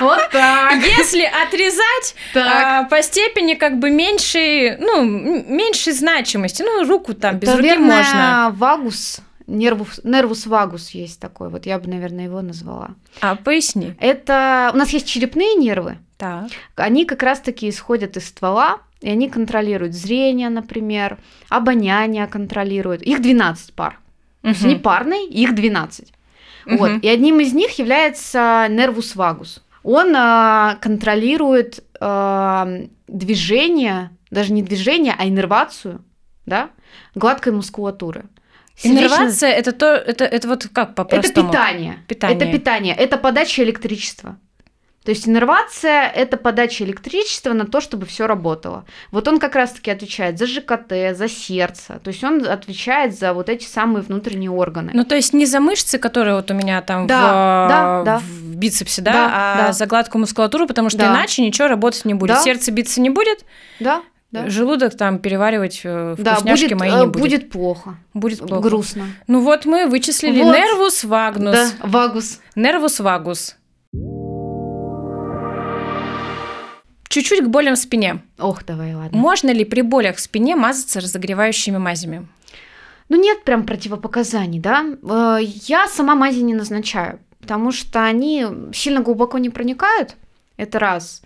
Вот 0.01 0.31
так. 0.33 0.75
Если 0.99 1.23
отрезать 1.23 2.17
а, 2.35 2.85
по 2.85 3.03
степени 3.03 3.55
как 3.55 3.79
бы 3.79 3.91
меньшей, 3.91 4.77
ну, 4.79 5.05
меньшей 5.05 5.93
значимости, 5.93 6.63
ну, 6.63 6.85
руку 6.89 7.15
там 7.15 7.39
без 7.39 7.55
руки 7.55 7.77
можно. 7.77 8.53
вагус, 8.57 9.21
нервус, 9.53 10.01
нервус 10.03 10.47
вагус 10.47 10.91
есть 10.91 11.21
такой, 11.21 11.49
вот 11.49 11.67
я 11.67 11.79
бы, 11.79 11.89
наверное, 11.89 12.25
его 12.25 12.41
назвала. 12.43 12.91
А, 13.21 13.37
поясни. 13.37 13.95
Это 14.01 14.71
у 14.75 14.77
нас 14.77 14.91
есть 14.91 15.07
черепные 15.07 15.55
нервы, 15.55 15.99
Так. 16.17 16.47
они 16.77 17.05
как 17.05 17.23
раз-таки 17.23 17.69
исходят 17.69 18.17
из 18.17 18.29
ствола, 18.29 18.79
и 19.01 19.11
они 19.11 19.29
контролируют 19.29 19.95
зрение, 19.95 20.49
например, 20.49 21.19
обоняние 21.49 22.27
контролируют. 22.27 23.03
Их 23.03 23.21
12 23.21 23.75
пар. 23.75 23.99
То 24.43 24.49
есть 24.49 24.65
они 24.65 24.77
парные, 24.77 25.29
их 25.29 25.55
12. 25.55 26.13
Вот. 26.67 26.91
Мгм. 26.91 26.99
И 27.01 27.09
одним 27.09 27.41
из 27.41 27.53
них 27.53 27.79
является 27.79 28.67
нервус 28.71 29.17
вагус. 29.17 29.63
Он 29.83 30.15
а, 30.17 30.77
контролирует 30.81 31.85
а, 32.01 32.69
движение, 33.09 34.11
даже 34.31 34.53
не 34.53 34.63
движение, 34.63 35.15
а 35.19 35.27
иннервацию, 35.27 36.05
да, 36.47 36.71
гладкой 37.15 37.53
мускулатуры. 37.53 38.25
Иннервация 38.83 39.51
это 39.51 39.73
то, 39.73 39.87
это, 39.95 40.25
это 40.25 40.49
вот 40.49 40.67
как 40.73 40.91
Это 40.91 40.95
по-простому? 41.05 41.51
питание. 41.51 41.99
Питание. 42.09 42.37
Это 42.37 42.47
питание. 42.53 42.95
Это 42.95 43.17
подача 43.19 43.63
электричества. 43.63 44.37
То 45.05 45.11
есть 45.11 45.27
иннервация– 45.27 46.07
это 46.15 46.37
подача 46.37 46.85
электричества 46.85 47.53
на 47.55 47.67
то, 47.67 47.81
чтобы 47.81 48.07
все 48.07 48.29
работало. 48.29 48.85
Вот 49.11 49.27
он 49.27 49.41
как 49.41 49.57
раз-таки 49.57 49.91
отвечает 49.91 50.39
за 50.39 50.47
ЖКТ, 50.47 51.17
за 51.17 51.29
сердце. 51.29 51.99
То 52.05 52.09
есть 52.09 52.23
он 52.23 52.47
отвечает 52.47 53.19
за 53.19 53.33
вот 53.33 53.49
эти 53.49 53.65
самые 53.65 54.03
внутренние 54.05 54.51
органы. 54.53 54.93
Ну, 54.95 55.03
то 55.05 55.17
есть 55.17 55.33
не 55.33 55.45
за 55.45 55.59
мышцы, 55.59 55.99
которые 55.99 56.37
вот 56.37 56.53
у 56.53 56.55
меня 56.55 56.81
там 56.83 57.09
Да, 57.09 57.19
в, 57.21 57.69
да, 57.69 58.03
да. 58.05 58.19
в 58.21 58.55
бицепсе, 58.55 59.03
да, 59.03 59.13
Да, 59.13 59.31
а 59.35 59.67
да. 59.67 59.73
за 59.73 59.87
гладкую 59.87 60.21
мускулатуру, 60.21 60.69
потому 60.69 60.89
что 60.89 60.99
Да. 60.99 61.09
иначе 61.09 61.43
ничего 61.43 61.67
работать 61.67 62.05
не 62.05 62.15
будет. 62.15 62.37
Да. 62.37 62.43
Сердце 62.43 62.71
биться 62.71 63.01
не 63.01 63.11
будет, 63.11 63.45
Да, 63.81 64.03
да. 64.33 64.49
желудок 64.49 64.97
там 64.97 65.19
переваривать 65.19 65.83
э, 65.85 66.17
Да, 66.19 66.35
вкусняшки 66.35 66.65
будет, 66.75 66.81
мои 66.81 66.91
э, 66.91 67.01
не 67.01 67.07
будет. 67.07 67.21
будет 67.23 67.51
плохо, 67.51 67.95
Будет 68.15 68.39
плохо. 68.41 68.61
грустно. 68.63 69.07
Ну 69.29 69.41
вот 69.41 69.65
мы 69.67 69.87
вычислили 69.87 70.43
Вот. 70.43 70.55
нервус 70.57 71.05
вагнус. 71.05 71.55
Да, 71.55 71.71
вагус. 71.87 72.41
Нервус 72.57 72.99
вагус. 73.01 73.57
Чуть-чуть 77.09 77.45
к 77.45 77.49
болям 77.49 77.75
в 77.75 77.79
спине. 77.79 78.23
Ох, 78.39 78.65
давай, 78.65 78.95
ладно. 78.95 79.19
Можно 79.19 79.51
ли 79.51 79.65
при 79.67 79.83
болях 79.83 80.17
в 80.17 80.21
спине 80.21 80.57
мазаться 80.57 81.01
разогревающими 81.01 81.77
мазями? 81.77 82.27
Ну, 83.11 83.21
нет 83.21 83.45
прям 83.45 83.65
противопоказаний, 83.67 84.59
да. 84.61 84.83
Э, 85.03 85.39
Я 85.43 85.87
сама 85.89 86.15
мази 86.15 86.41
не 86.41 86.55
назначаю, 86.55 87.19
потому 87.41 87.71
что 87.71 88.03
они 88.03 88.47
сильно 88.73 89.01
глубоко 89.03 89.37
не 89.37 89.51
проникают, 89.51 90.17
это 90.57 90.79
раз. 90.79 91.21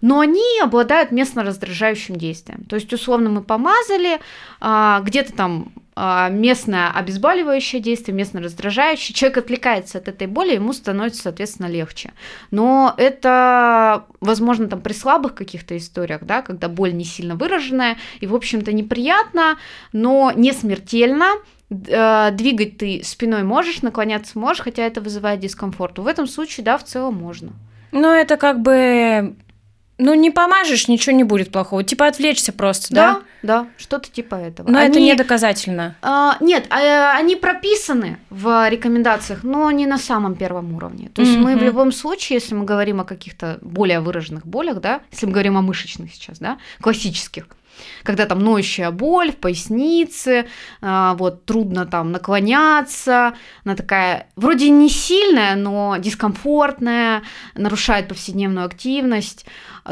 Но 0.00 0.20
они 0.20 0.42
обладают 0.62 1.10
местно 1.10 1.42
раздражающим 1.42 2.16
действием. 2.16 2.64
То 2.64 2.76
есть, 2.76 2.92
условно, 2.92 3.30
мы 3.30 3.42
помазали, 3.42 4.20
а, 4.60 5.00
где-то 5.00 5.32
там 5.32 5.72
а, 6.02 6.30
местное 6.30 6.90
обезболивающее 6.90 7.82
действие, 7.82 8.14
местно 8.14 8.40
раздражающее. 8.40 9.14
Человек 9.14 9.38
отвлекается 9.38 9.98
от 9.98 10.08
этой 10.08 10.26
боли, 10.26 10.54
ему 10.54 10.72
становится, 10.72 11.22
соответственно, 11.22 11.66
легче. 11.66 12.12
Но 12.50 12.94
это, 12.96 14.06
возможно, 14.20 14.68
там 14.68 14.80
при 14.80 14.94
слабых 14.94 15.34
каких-то 15.34 15.76
историях, 15.76 16.22
да, 16.22 16.40
когда 16.40 16.68
боль 16.68 16.94
не 16.94 17.04
сильно 17.04 17.34
выраженная 17.34 17.98
и, 18.20 18.26
в 18.26 18.34
общем-то, 18.34 18.72
неприятно, 18.72 19.58
но 19.92 20.32
не 20.34 20.52
смертельно. 20.52 21.32
Э, 21.70 22.30
Двигать 22.32 22.78
ты 22.78 23.02
спиной 23.04 23.42
можешь, 23.42 23.82
наклоняться 23.82 24.38
можешь, 24.38 24.62
хотя 24.62 24.86
это 24.86 25.02
вызывает 25.02 25.40
дискомфорт. 25.40 25.98
В 25.98 26.06
этом 26.06 26.26
случае, 26.26 26.64
да, 26.64 26.78
в 26.78 26.84
целом 26.84 27.16
можно. 27.16 27.52
Ну, 27.92 28.08
это 28.08 28.36
как 28.38 28.62
бы... 28.62 29.34
Ну, 30.00 30.14
не 30.14 30.30
помажешь, 30.30 30.88
ничего 30.88 31.14
не 31.14 31.24
будет 31.24 31.52
плохого. 31.52 31.84
Типа 31.84 32.06
отвлечься 32.06 32.52
просто, 32.52 32.94
да? 32.94 33.12
Да, 33.12 33.20
да, 33.42 33.66
что-то 33.76 34.10
типа 34.10 34.34
этого. 34.34 34.70
Но 34.70 34.78
это 34.80 34.96
Они- 34.96 35.04
не 35.06 35.14
доказательно. 35.14 35.94
А, 36.02 36.36
нет, 36.40 36.66
а, 36.70 37.16
они 37.16 37.36
прописаны 37.36 38.18
в 38.30 38.68
рекомендациях, 38.68 39.44
но 39.44 39.70
не 39.70 39.86
на 39.86 39.98
самом 39.98 40.34
первом 40.34 40.74
уровне. 40.74 41.10
То 41.14 41.22
есть 41.22 41.36
мы 41.36 41.56
в 41.56 41.62
любом 41.62 41.92
случае, 41.92 42.36
если 42.38 42.54
мы 42.54 42.64
говорим 42.64 43.00
о 43.00 43.04
каких-то 43.04 43.58
более 43.60 44.00
выраженных 44.00 44.46
болях, 44.46 44.80
да, 44.80 45.00
если 45.12 45.26
мы 45.26 45.32
говорим 45.32 45.56
о 45.56 45.62
мышечных 45.62 46.12
сейчас, 46.14 46.38
да, 46.38 46.58
классических, 46.80 47.46
Когда 48.02 48.26
там 48.26 48.40
ноющая 48.40 48.90
боль 48.90 49.32
в 49.32 49.36
пояснице, 49.36 50.46
а, 50.82 51.14
вот 51.14 51.46
трудно 51.46 51.86
там 51.86 52.12
наклоняться, 52.12 53.32
она 53.64 53.74
такая 53.74 54.26
вроде 54.36 54.68
не 54.68 54.90
сильная, 54.90 55.56
но 55.56 55.96
дискомфортная, 55.98 57.22
нарушает 57.54 58.08
повседневную 58.08 58.66
активность, 58.66 59.46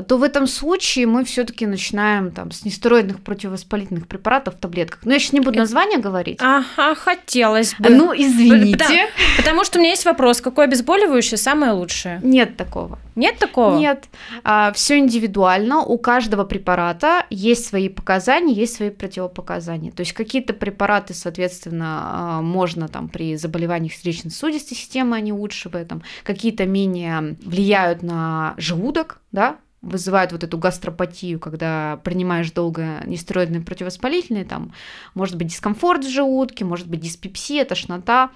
то 0.06 0.18
в 0.18 0.22
этом 0.22 0.46
случае 0.46 1.06
мы 1.06 1.24
все-таки 1.24 1.66
начинаем 1.66 2.30
там 2.30 2.50
с 2.50 2.64
нестероидных 2.64 3.20
противовоспалительных 3.20 4.06
препаратов 4.06 4.54
в 4.54 4.58
таблетках. 4.58 5.00
Но 5.04 5.12
я 5.12 5.18
сейчас 5.18 5.32
не 5.32 5.40
буду 5.40 5.58
название 5.58 5.98
говорить. 5.98 6.38
Ага, 6.40 6.94
хотелось 6.94 7.74
бы. 7.78 7.90
Ну, 7.90 8.12
извините. 8.14 8.78
Потому, 8.78 9.08
потому 9.36 9.64
что 9.64 9.78
у 9.78 9.80
меня 9.80 9.90
есть 9.90 10.04
вопрос, 10.04 10.40
какое 10.40 10.66
обезболивающее 10.66 11.38
самое 11.38 11.72
лучшее? 11.72 12.20
Нет 12.22 12.56
такого. 12.56 12.98
Нет 13.14 13.38
такого? 13.38 13.76
Нет. 13.76 14.04
А, 14.44 14.72
все 14.72 14.98
индивидуально. 14.98 15.80
У 15.80 15.98
каждого 15.98 16.44
препарата 16.44 17.26
есть 17.30 17.66
свои 17.66 17.88
показания, 17.88 18.54
есть 18.54 18.76
свои 18.76 18.90
противопоказания. 18.90 19.90
То 19.90 20.00
есть 20.00 20.12
какие-то 20.12 20.52
препараты, 20.52 21.14
соответственно, 21.14 22.02
а, 22.02 22.42
можно 22.42 22.88
там 22.88 23.08
при 23.08 23.36
заболеваниях 23.36 23.94
сердечно-сосудистой 23.94 24.76
системы, 24.76 25.16
они 25.16 25.32
лучше 25.32 25.68
в 25.68 25.74
этом. 25.74 26.02
Какие-то 26.22 26.64
менее 26.66 27.36
влияют 27.44 28.02
на 28.02 28.54
желудок, 28.56 29.20
да, 29.32 29.56
вызывают 29.82 30.32
вот 30.32 30.44
эту 30.44 30.58
гастропатию, 30.58 31.38
когда 31.38 32.00
принимаешь 32.02 32.50
долго 32.50 33.02
нестероидные 33.06 33.60
противовоспалительные, 33.60 34.44
там 34.44 34.72
может 35.14 35.36
быть 35.36 35.48
дискомфорт 35.48 36.04
в 36.04 36.10
желудке, 36.10 36.64
может 36.64 36.88
быть 36.88 37.00
диспепсия, 37.00 37.64
тошнота. 37.64 38.30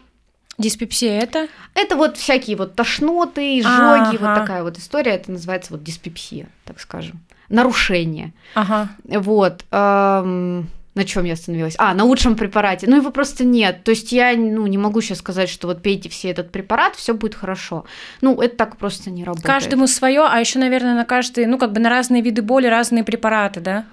Диспепсия 0.59 1.21
это? 1.21 1.49
Это 1.75 1.97
вот 1.97 2.17
всякие 2.17 2.57
вот 2.57 2.75
тошноты, 2.75 3.59
изжоги, 3.59 4.17
ага. 4.17 4.19
вот 4.21 4.35
такая 4.35 4.63
вот 4.63 4.79
история, 4.79 5.13
это 5.13 5.33
называется 5.33 5.73
вот 5.73 5.83
диспепсия, 5.83 6.49
так 6.65 6.79
скажем, 6.79 7.21
нарушение. 7.49 8.33
Ага. 8.55 8.89
Вот. 9.05 9.65
Эм, 9.71 10.69
на 10.95 11.05
чем 11.05 11.25
я 11.25 11.33
остановилась? 11.35 11.75
А, 11.79 11.95
на 11.95 12.05
лучшем 12.05 12.37
препарате. 12.37 12.87
Ну, 12.87 12.97
его 12.97 13.11
просто 13.11 13.45
нет. 13.45 13.83
То 13.85 13.91
есть 13.93 14.13
я 14.13 14.35
ну, 14.37 14.67
не 14.67 14.77
могу 14.77 15.01
сейчас 15.01 15.19
сказать, 15.19 15.49
что 15.49 15.67
вот 15.67 15.83
пейте 15.83 16.09
все 16.09 16.31
этот 16.31 16.53
препарат, 16.53 16.97
все 16.97 17.15
будет 17.15 17.35
хорошо. 17.35 17.85
Ну, 18.21 18.41
это 18.41 18.57
так 18.57 18.77
просто 18.77 19.11
не 19.11 19.25
работает. 19.25 19.47
Каждому 19.47 19.87
свое, 19.87 20.23
а 20.29 20.39
еще, 20.39 20.59
наверное, 20.59 20.95
на 20.95 21.05
каждый, 21.05 21.47
ну, 21.47 21.59
как 21.59 21.73
бы 21.73 21.81
на 21.81 21.89
разные 21.89 22.23
виды 22.23 22.43
боли 22.43 22.67
разные 22.67 23.05
препараты, 23.05 23.61
да? 23.61 23.87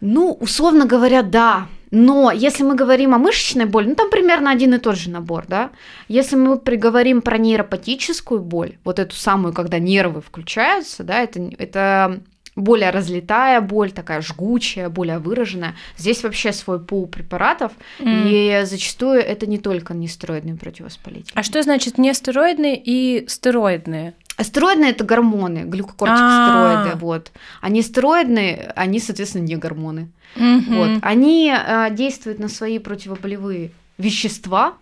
Ну, 0.00 0.32
условно 0.40 0.86
говоря, 0.86 1.22
да. 1.22 1.68
Но 1.90 2.30
если 2.30 2.62
мы 2.62 2.74
говорим 2.74 3.14
о 3.14 3.18
мышечной 3.18 3.64
боли, 3.64 3.88
ну 3.88 3.94
там 3.94 4.10
примерно 4.10 4.50
один 4.50 4.74
и 4.74 4.78
тот 4.78 4.96
же 4.96 5.10
набор, 5.10 5.44
да. 5.48 5.70
Если 6.08 6.36
мы 6.36 6.58
приговорим 6.58 7.20
про 7.20 7.36
нейропатическую 7.36 8.40
боль, 8.40 8.78
вот 8.84 8.98
эту 8.98 9.14
самую, 9.16 9.52
когда 9.52 9.78
нервы 9.78 10.20
включаются, 10.20 11.02
да, 11.02 11.20
это, 11.20 11.40
это 11.58 12.20
более 12.60 12.90
разлетая 12.90 13.60
боль, 13.60 13.92
такая 13.92 14.20
жгучая, 14.20 14.88
более 14.88 15.18
выраженная. 15.18 15.74
Здесь 15.96 16.22
вообще 16.22 16.52
свой 16.52 16.80
пул 16.80 17.06
препаратов, 17.06 17.72
mm. 17.98 18.62
и 18.62 18.64
зачастую 18.64 19.20
это 19.20 19.46
не 19.46 19.58
только 19.58 19.94
нестероидные 19.94 20.56
противовоспалители. 20.56 21.32
А 21.34 21.42
что 21.42 21.62
значит 21.62 21.98
нестероидные 21.98 22.80
и 22.82 23.26
стероидные? 23.28 24.14
Стероидные 24.38 24.92
это 24.92 25.04
гормоны, 25.04 25.64
глюкокортикостероиды, 25.66 26.96
вот. 26.96 27.32
А 27.60 27.68
нестероидные, 27.68 28.72
они, 28.76 28.98
соответственно, 29.00 29.42
не 29.42 29.56
гормоны. 29.56 30.08
Mm-hmm. 30.36 30.76
Вот. 30.76 30.98
Они 31.02 31.52
э, 31.52 31.88
действуют 31.90 32.38
на 32.38 32.48
свои 32.48 32.78
противоболевые 32.78 33.72
вещества, 33.98 34.74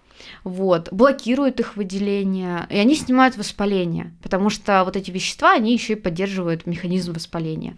вот, 0.44 0.88
блокируют 0.92 1.60
их 1.60 1.76
выделение, 1.76 2.66
и 2.70 2.78
они 2.78 2.94
снимают 2.94 3.36
воспаление, 3.36 4.14
потому 4.22 4.50
что 4.50 4.84
вот 4.84 4.96
эти 4.96 5.10
вещества, 5.10 5.52
они 5.52 5.72
еще 5.72 5.94
и 5.94 5.96
поддерживают 5.96 6.66
механизм 6.66 7.12
воспаления. 7.12 7.76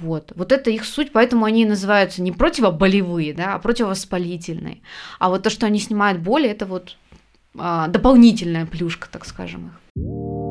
Вот. 0.00 0.32
вот 0.34 0.50
это 0.50 0.70
их 0.70 0.84
суть, 0.84 1.12
поэтому 1.12 1.44
они 1.44 1.64
называются 1.64 2.22
не 2.22 2.32
противоболевые, 2.32 3.34
да, 3.34 3.54
а 3.54 3.58
противовоспалительные. 3.58 4.80
А 5.18 5.28
вот 5.28 5.44
то, 5.44 5.50
что 5.50 5.66
они 5.66 5.78
снимают 5.78 6.20
боли, 6.20 6.48
это 6.48 6.66
вот 6.66 6.96
а, 7.56 7.88
дополнительная 7.88 8.66
плюшка, 8.66 9.08
так 9.10 9.24
скажем 9.24 9.68
их. 9.68 10.41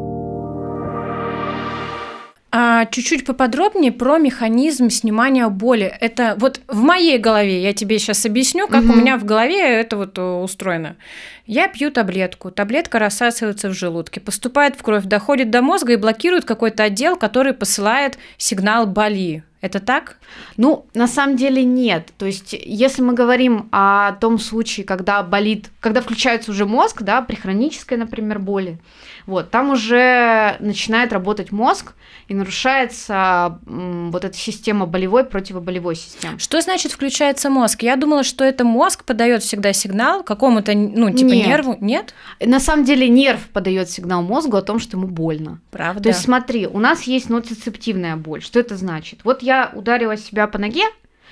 А 2.54 2.86
чуть-чуть 2.86 3.26
поподробнее 3.26 3.94
про 3.94 4.18
механизм 4.18 4.90
снимания 4.90 5.48
боли. 5.48 5.86
Это 6.02 6.36
вот 6.38 6.60
в 6.68 6.82
моей 6.82 7.18
голове, 7.18 7.64
я 7.64 7.74
тебе 7.74 7.98
сейчас 7.98 8.26
объясню, 8.26 8.68
как 8.68 8.84
угу. 8.84 8.92
у 8.92 8.96
меня 8.98 9.18
в 9.18 9.24
голове 9.24 9.58
это 9.58 9.96
вот 9.96 10.18
э, 10.18 10.22
устроено. 10.22 10.98
Я 11.46 11.70
пью 11.70 11.92
таблетку, 11.92 12.52
таблетка 12.52 13.00
рассасывается 13.00 13.70
в 13.70 13.74
желудке, 13.74 14.20
поступает 14.20 14.76
в 14.76 14.84
кровь, 14.84 15.06
доходит 15.06 15.50
до 15.50 15.62
мозга 15.62 15.94
и 15.94 15.96
блокирует 15.96 16.44
какой-то 16.44 16.84
отдел, 16.84 17.16
который 17.16 17.54
посылает 17.54 18.18
сигнал 18.38 18.86
«боли». 18.86 19.44
Это 19.62 19.80
так? 19.80 20.18
Ну, 20.58 20.88
на 20.96 21.08
самом 21.08 21.38
деле 21.38 21.64
нет. 21.64 22.12
То 22.18 22.26
есть, 22.26 22.54
если 22.54 23.04
мы 23.04 23.14
говорим 23.14 23.70
о 23.72 24.14
том 24.14 24.40
случае, 24.40 24.88
когда 24.88 25.22
болит, 25.22 25.70
когда 25.80 26.02
включается 26.02 26.50
уже 26.50 26.66
мозг, 26.66 27.04
да, 27.04 27.22
при 27.22 27.36
хронической, 27.36 27.98
например, 27.98 28.40
боли, 28.40 28.80
вот, 29.26 29.52
там 29.52 29.72
уже 29.72 30.58
начинает 30.60 31.14
работать 31.14 31.52
мозг, 31.52 31.94
и 32.28 32.34
нарушается 32.34 33.60
вот 33.66 34.24
эта 34.24 34.38
система 34.38 34.86
болевой 34.86 35.26
противоболевой 35.26 35.96
системы. 35.96 36.40
Что 36.40 36.62
значит 36.62 36.94
включается 36.94 37.50
мозг? 37.50 37.84
Я 37.84 37.98
думала, 37.98 38.24
что 38.24 38.46
это 38.46 38.64
мозг 38.64 39.04
подает 39.04 39.44
всегда 39.44 39.74
сигнал 39.74 40.24
какому-то, 40.24 40.74
ну, 40.74 41.10
типа 41.10 41.32
Нет. 41.32 41.48
нерву. 41.48 41.78
Нет? 41.82 42.14
На 42.40 42.62
самом 42.62 42.86
деле 42.86 43.10
нерв 43.10 43.50
подает 43.50 43.90
сигнал 43.90 44.22
мозгу 44.22 44.56
о 44.56 44.62
том, 44.62 44.80
что 44.80 44.96
ему 44.96 45.08
больно. 45.08 45.60
Правда. 45.72 46.04
То 46.04 46.10
есть 46.10 46.22
смотри, 46.22 46.68
у 46.68 46.80
нас 46.80 47.04
есть 47.04 47.30
ноцицептивная 47.30 48.16
боль. 48.16 48.42
Что 48.42 48.60
это 48.62 48.78
значит? 48.78 49.20
Вот 49.26 49.42
я 49.44 49.70
ударила 49.74 50.16
себя 50.16 50.48
по 50.48 50.58
ноге, 50.58 50.84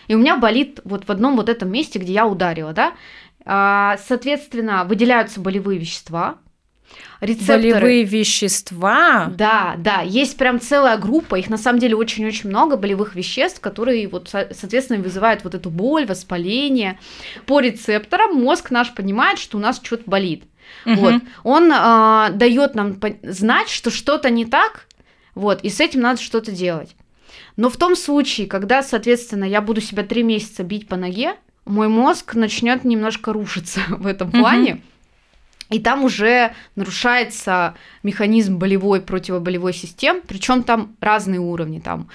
и 0.08 0.16
у 0.16 0.18
меня 0.18 0.38
болит 0.38 0.82
вот 0.84 1.08
в 1.08 1.12
одном 1.12 1.38
вот 1.38 1.48
этом 1.48 1.72
месте, 1.72 2.00
где 2.00 2.12
я 2.12 2.28
ударила, 2.28 2.74
да? 2.74 2.94
А, 3.46 3.98
соответственно, 4.06 4.84
выделяются 4.84 5.40
болевые 5.40 5.80
вещества, 5.80 6.36
рецепторы. 7.22 7.74
Болевые 7.74 8.04
вещества? 8.04 9.32
Да, 9.36 9.76
да, 9.78 10.02
есть 10.02 10.38
прям 10.38 10.60
целая 10.60 10.98
группа, 10.98 11.36
их 11.36 11.50
на 11.50 11.58
самом 11.58 11.80
деле 11.80 11.96
очень-очень 11.96 12.50
много 12.50 12.78
болевых 12.78 13.16
веществ, 13.16 13.60
которые 13.60 14.08
вот, 14.08 14.30
соответственно, 14.30 15.02
вызывают 15.02 15.44
вот 15.44 15.56
эту 15.56 15.70
боль, 15.70 16.06
воспаление. 16.06 17.00
По 17.46 17.60
рецепторам 17.60 18.36
мозг 18.36 18.72
наш 18.72 18.94
понимает, 18.94 19.40
что 19.40 19.58
у 19.58 19.62
нас 19.62 19.82
что-то 19.84 20.04
болит. 20.06 20.44
Угу. 20.86 20.96
Вот. 20.96 21.14
Он 21.44 21.72
э, 21.72 22.30
дает 22.34 22.76
нам 22.76 23.00
знать, 23.24 23.70
что 23.70 23.90
что-то 23.92 24.30
не 24.30 24.46
так, 24.46 24.86
вот, 25.36 25.62
и 25.64 25.70
с 25.70 25.80
этим 25.80 26.02
надо 26.02 26.22
что-то 26.22 26.52
делать. 26.52 26.96
Но 27.58 27.70
в 27.70 27.78
том 27.78 27.96
случае, 27.96 28.48
когда, 28.48 28.84
соответственно, 28.84 29.44
я 29.44 29.62
буду 29.62 29.82
себя 29.82 30.04
три 30.04 30.24
месяца 30.24 30.64
бить 30.64 30.88
по 30.88 30.96
ноге, 30.96 31.36
мой 31.66 31.88
мозг 31.88 32.36
начнет 32.36 32.84
немножко 32.84 33.34
рушиться 33.34 33.82
в 33.90 34.08
этом 34.08 34.32
плане. 34.32 34.74
Угу. 34.74 34.82
И 35.70 35.80
там 35.80 36.04
уже 36.04 36.54
нарушается 36.76 37.76
механизм 38.02 38.58
болевой, 38.58 39.02
противоболевой 39.02 39.74
систем, 39.74 40.22
причем 40.28 40.64
там 40.64 40.96
разные 41.00 41.40
уровни. 41.40 41.80
Там. 41.80 42.10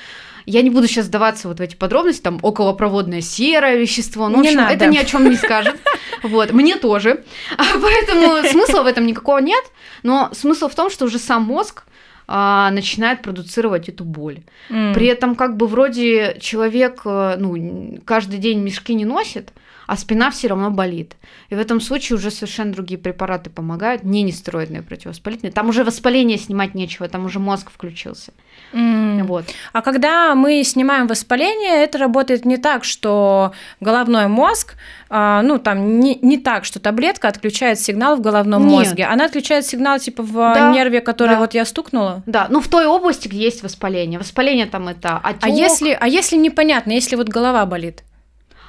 Я 0.45 0.63
не 0.63 0.71
буду 0.71 0.89
сейчас 0.89 1.07
сдаваться 1.07 1.49
вот 1.49 1.59
в 1.59 1.63
эти 1.63 1.77
подробности, 1.77 2.23
там 2.23 2.41
околопроводное 2.43 3.21
серое 3.21 3.77
вещество, 3.77 4.29
ну, 4.29 4.39
в 4.39 4.41
общем, 4.41 4.61
это 4.61 4.87
ни 4.87 4.99
о 4.99 5.05
чем 5.05 5.29
не 5.31 5.37
скажет. 5.37 5.77
Вот, 6.23 6.53
мне 6.53 6.77
тоже. 6.77 7.23
Поэтому 7.59 8.49
смысла 8.49 8.83
в 8.83 8.87
этом 8.87 9.07
никакого 9.07 9.39
нет, 9.39 9.63
но 10.03 10.31
смысл 10.33 10.69
в 10.69 10.75
том, 10.75 10.91
что 10.91 11.05
уже 11.05 11.19
сам 11.19 11.43
мозг 11.43 11.85
а, 12.27 12.71
начинает 12.71 13.21
продуцировать 13.21 13.89
эту 13.89 14.05
боль. 14.05 14.41
Mm. 14.71 14.95
При 14.95 15.07
этом 15.07 15.35
как 15.35 15.57
бы 15.59 15.67
вроде 15.67 16.39
человек 16.41 17.03
э, 17.05 17.37
ну, 17.39 18.01
каждый 18.07 18.39
день 18.39 18.61
мешки 18.61 18.95
не 18.95 19.05
носит, 19.05 19.53
а 19.87 19.97
спина 19.97 20.31
все 20.31 20.49
равно 20.49 20.71
болит. 20.71 21.17
И 21.49 21.55
в 21.55 21.59
этом 21.59 21.81
случае 21.81 22.17
уже 22.17 22.31
совершенно 22.31 22.73
другие 22.73 22.99
препараты 22.99 23.51
помогают, 23.51 24.03
не 24.05 24.23
нестероидные 24.23 24.83
противовоспалительные. 24.83 25.53
Там 25.53 25.69
уже 25.69 25.85
воспаление 25.85 26.39
снимать 26.39 26.75
нечего, 26.75 27.09
там 27.09 27.25
уже 27.25 27.39
мозг 27.39 27.71
включился. 27.71 28.33
Mm. 28.73 29.25
Вот. 29.25 29.45
А 29.73 29.83
когда 29.83 30.35
мы 30.35 30.63
снимаем 30.65 31.07
воспаление, 31.07 31.83
это 31.83 31.99
работает 31.99 32.45
не 32.45 32.57
так, 32.57 32.85
что 32.85 33.53
головной 33.81 34.29
мозг, 34.29 34.75
а, 35.11 35.43
ну 35.43 35.59
там 35.59 36.01
не, 36.01 36.19
не 36.23 36.39
так, 36.39 36.65
что 36.65 36.81
таблетка 36.81 37.29
отключает 37.29 37.79
сигнал 37.79 38.17
в 38.17 38.21
головном 38.21 38.67
Нет. 38.67 38.71
мозге, 38.71 39.05
она 39.05 39.27
отключает 39.27 39.67
сигнал 39.67 39.99
типа 39.99 40.23
в 40.23 40.35
да, 40.35 40.73
нерве, 40.73 41.01
который 41.01 41.31
да. 41.31 41.39
вот 41.39 41.55
я 41.55 41.65
стукнула. 41.65 42.23
Да, 42.27 42.47
ну 42.51 42.61
в 42.61 42.69
той 42.69 42.87
области, 42.87 43.29
где 43.29 43.45
есть 43.45 43.63
воспаление. 43.63 44.19
Воспаление 44.19 44.67
там 44.67 44.89
это 44.89 45.19
отек. 45.19 45.45
А 45.45 45.49
если, 45.49 45.97
а 45.99 46.09
если 46.09 46.37
непонятно, 46.37 46.93
если 46.93 47.17
вот 47.17 47.29
голова 47.29 47.65
болит? 47.67 48.03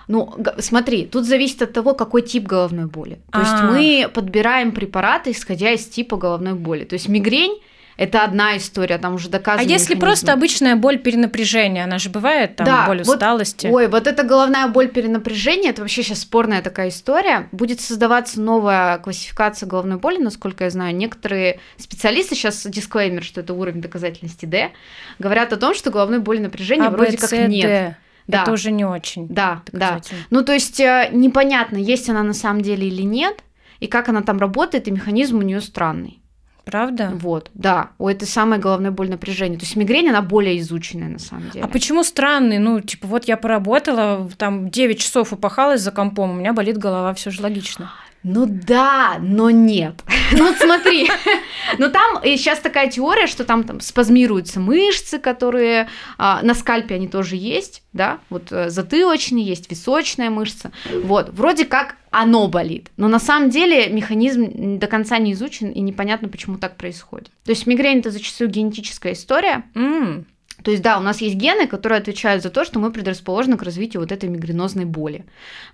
Ну, 0.08 0.36
смотри, 0.60 1.06
тут 1.06 1.26
зависит 1.26 1.62
от 1.62 1.74
того, 1.74 1.94
какой 1.94 2.22
тип 2.22 2.44
головной 2.46 2.86
боли. 2.86 3.20
То 3.32 3.40
есть 3.40 3.52
а. 3.54 3.72
мы 3.72 4.10
подбираем 4.14 4.72
препараты, 4.72 5.32
исходя 5.32 5.72
из 5.72 5.86
типа 5.86 6.18
головной 6.18 6.54
боли. 6.54 6.84
То 6.84 6.94
есть 6.94 7.08
мигрень 7.08 7.60
это 7.98 8.26
одна 8.26 8.58
история, 8.58 8.98
там 8.98 9.16
уже 9.16 9.30
доказано. 9.30 9.62
А 9.62 9.64
если 9.64 9.94
механизм. 9.94 10.00
просто 10.00 10.34
обычная 10.34 10.76
боль 10.76 10.98
перенапряжения, 10.98 11.86
она 11.86 11.98
же 11.98 12.10
бывает, 12.10 12.58
там 12.58 12.66
да, 12.66 12.88
боль 12.88 13.02
усталости. 13.02 13.68
Вот, 13.68 13.76
ой, 13.76 13.88
вот 13.88 14.06
эта 14.06 14.24
головная 14.24 14.68
боль 14.68 14.90
перенапряжения, 14.90 15.70
это 15.70 15.82
вообще 15.82 16.04
сейчас 16.04 16.20
спорная 16.20 16.62
такая 16.62 16.90
история. 16.90 17.48
Будет 17.54 17.80
создаваться 17.80 18.42
новая 18.42 18.98
классификация 18.98 19.68
головной 19.68 19.98
боли, 19.98 20.18
насколько 20.18 20.66
я 20.66 20.70
знаю. 20.70 20.94
Некоторые 20.96 21.60
специалисты, 21.78 22.36
сейчас 22.36 22.66
дисклеймер, 22.66 23.24
что 23.24 23.40
это 23.40 23.54
уровень 23.54 23.82
доказательности 23.82 24.46
D, 24.46 24.72
говорят 25.18 25.54
о 25.54 25.58
том, 25.58 25.74
что 25.74 25.90
головной 25.90 26.20
боли 26.20 26.40
напряжения 26.40 26.88
а, 26.88 26.92
вроде 26.92 27.12
B, 27.12 27.18
как 27.18 27.30
C, 27.30 27.48
нет. 27.48 27.96
Да. 28.28 28.44
Это 28.44 28.52
уже 28.52 28.72
не 28.72 28.86
очень. 28.86 29.28
Да, 29.28 29.62
да. 29.72 30.02
Ну, 30.30 30.44
то 30.44 30.54
есть 30.54 30.80
э, 30.80 31.10
непонятно, 31.12 31.78
есть 31.78 32.10
она 32.10 32.24
на 32.24 32.34
самом 32.34 32.62
деле 32.62 32.88
или 32.88 33.04
нет, 33.04 33.44
и 33.80 33.88
как 33.88 34.10
она 34.10 34.22
там 34.22 34.40
работает, 34.40 34.88
и 34.88 34.92
механизм 34.92 35.40
у 35.40 35.42
нее 35.42 35.62
странный. 35.62 36.22
Правда? 36.66 37.12
Вот, 37.14 37.52
да. 37.54 37.92
У 38.00 38.10
этой 38.10 38.28
самой 38.28 38.58
головной 38.58 38.90
боль 38.90 39.10
напряжения. 39.10 39.58
То 39.58 39.66
есть 39.66 39.76
мигрень, 39.76 40.10
она 40.10 40.24
более 40.24 40.60
изученная 40.60 41.10
на 41.10 41.20
самом 41.20 41.52
деле. 41.52 41.64
А 41.64 41.68
почему 41.68 42.04
странный? 42.04 42.58
Ну, 42.58 42.82
типа, 42.82 43.06
вот 43.08 43.26
я 43.26 43.38
поработала, 43.38 44.28
там 44.38 44.70
9 44.70 45.00
часов 45.00 45.32
упахалась 45.32 45.82
за 45.82 45.92
компом, 45.92 46.32
у 46.32 46.34
меня 46.34 46.54
болит 46.54 46.78
голова, 46.78 47.14
все 47.14 47.30
же 47.30 47.44
логично. 47.44 47.92
Ну 48.28 48.48
да, 48.48 49.20
но 49.22 49.52
нет. 49.52 50.04
Ну 50.32 50.48
вот 50.48 50.58
смотри, 50.58 51.08
ну 51.78 51.92
там 51.92 52.24
сейчас 52.24 52.58
такая 52.58 52.90
теория, 52.90 53.28
что 53.28 53.44
там, 53.46 53.64
там 53.64 53.80
спазмируются 53.80 54.60
мышцы, 54.60 55.20
которые 55.20 55.90
а, 56.18 56.42
на 56.42 56.56
скальпе 56.56 56.96
они 56.96 57.08
тоже 57.08 57.36
есть, 57.36 57.84
да, 57.94 58.18
вот 58.32 58.52
э, 58.52 58.72
затылочные 58.72 59.46
есть, 59.46 59.70
височная 59.70 60.32
мышца, 60.32 60.72
вот, 61.04 61.30
вроде 61.34 61.66
как 61.66 61.98
оно 62.10 62.48
болит, 62.48 62.90
но 62.98 63.08
на 63.08 63.20
самом 63.20 63.52
деле 63.52 63.90
механизм 63.90 64.80
до 64.80 64.88
конца 64.88 65.20
не 65.20 65.34
изучен 65.34 65.70
и 65.70 65.80
непонятно, 65.82 66.28
почему 66.28 66.58
так 66.58 66.78
происходит. 66.78 67.30
То 67.44 67.52
есть 67.52 67.68
мигрень 67.68 68.00
это 68.00 68.10
зачастую 68.10 68.50
генетическая 68.50 69.14
история, 69.14 69.66
М, 69.76 70.26
то 70.64 70.72
есть, 70.72 70.82
да, 70.82 70.98
у 70.98 71.02
нас 71.02 71.22
есть 71.22 71.36
гены, 71.36 71.68
которые 71.68 72.00
отвечают 72.00 72.42
за 72.42 72.50
то, 72.50 72.66
что 72.66 72.80
мы 72.80 72.92
предрасположены 72.92 73.56
к 73.56 73.62
развитию 73.62 74.02
вот 74.02 74.12
этой 74.12 74.30
мигренозной 74.30 74.86
боли. 74.86 75.26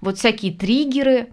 Вот 0.01 0.17
всякие 0.17 0.51
триггеры, 0.51 1.29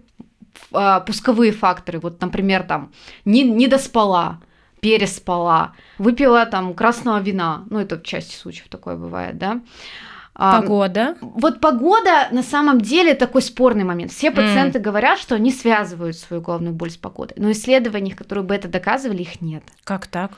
а, 0.71 0.99
пусковые 0.99 1.51
факторы, 1.51 1.99
вот, 1.99 2.21
например, 2.21 2.63
там, 2.63 2.91
не, 3.25 3.43
не 3.43 3.67
доспала, 3.67 4.39
переспала, 4.79 5.73
выпила 5.97 6.45
там 6.45 6.73
красного 6.73 7.19
вина, 7.19 7.65
ну, 7.69 7.79
это 7.79 7.97
в 7.97 8.03
части 8.03 8.35
случаев 8.35 8.67
такое 8.69 8.95
бывает, 8.95 9.37
да. 9.37 9.61
А, 10.41 10.61
Погода. 10.61 11.17
вот 11.19 11.59
погода 11.59 12.29
на 12.31 12.43
самом 12.43 12.79
деле 12.79 13.13
такой 13.13 13.41
спорный 13.41 13.83
момент. 13.83 14.13
Все 14.13 14.31
пациенты 14.31 14.79
говорят, 14.79 15.19
что 15.19 15.35
они 15.35 15.51
связывают 15.51 16.15
свою 16.15 16.41
головную 16.41 16.73
боль 16.73 16.91
с 16.91 16.97
погодой, 16.97 17.35
но 17.37 17.51
исследований, 17.51 18.11
которые 18.11 18.45
бы 18.45 18.55
это 18.55 18.69
доказывали, 18.69 19.21
их 19.21 19.41
нет. 19.41 19.63
Как 19.83 20.07
так? 20.07 20.31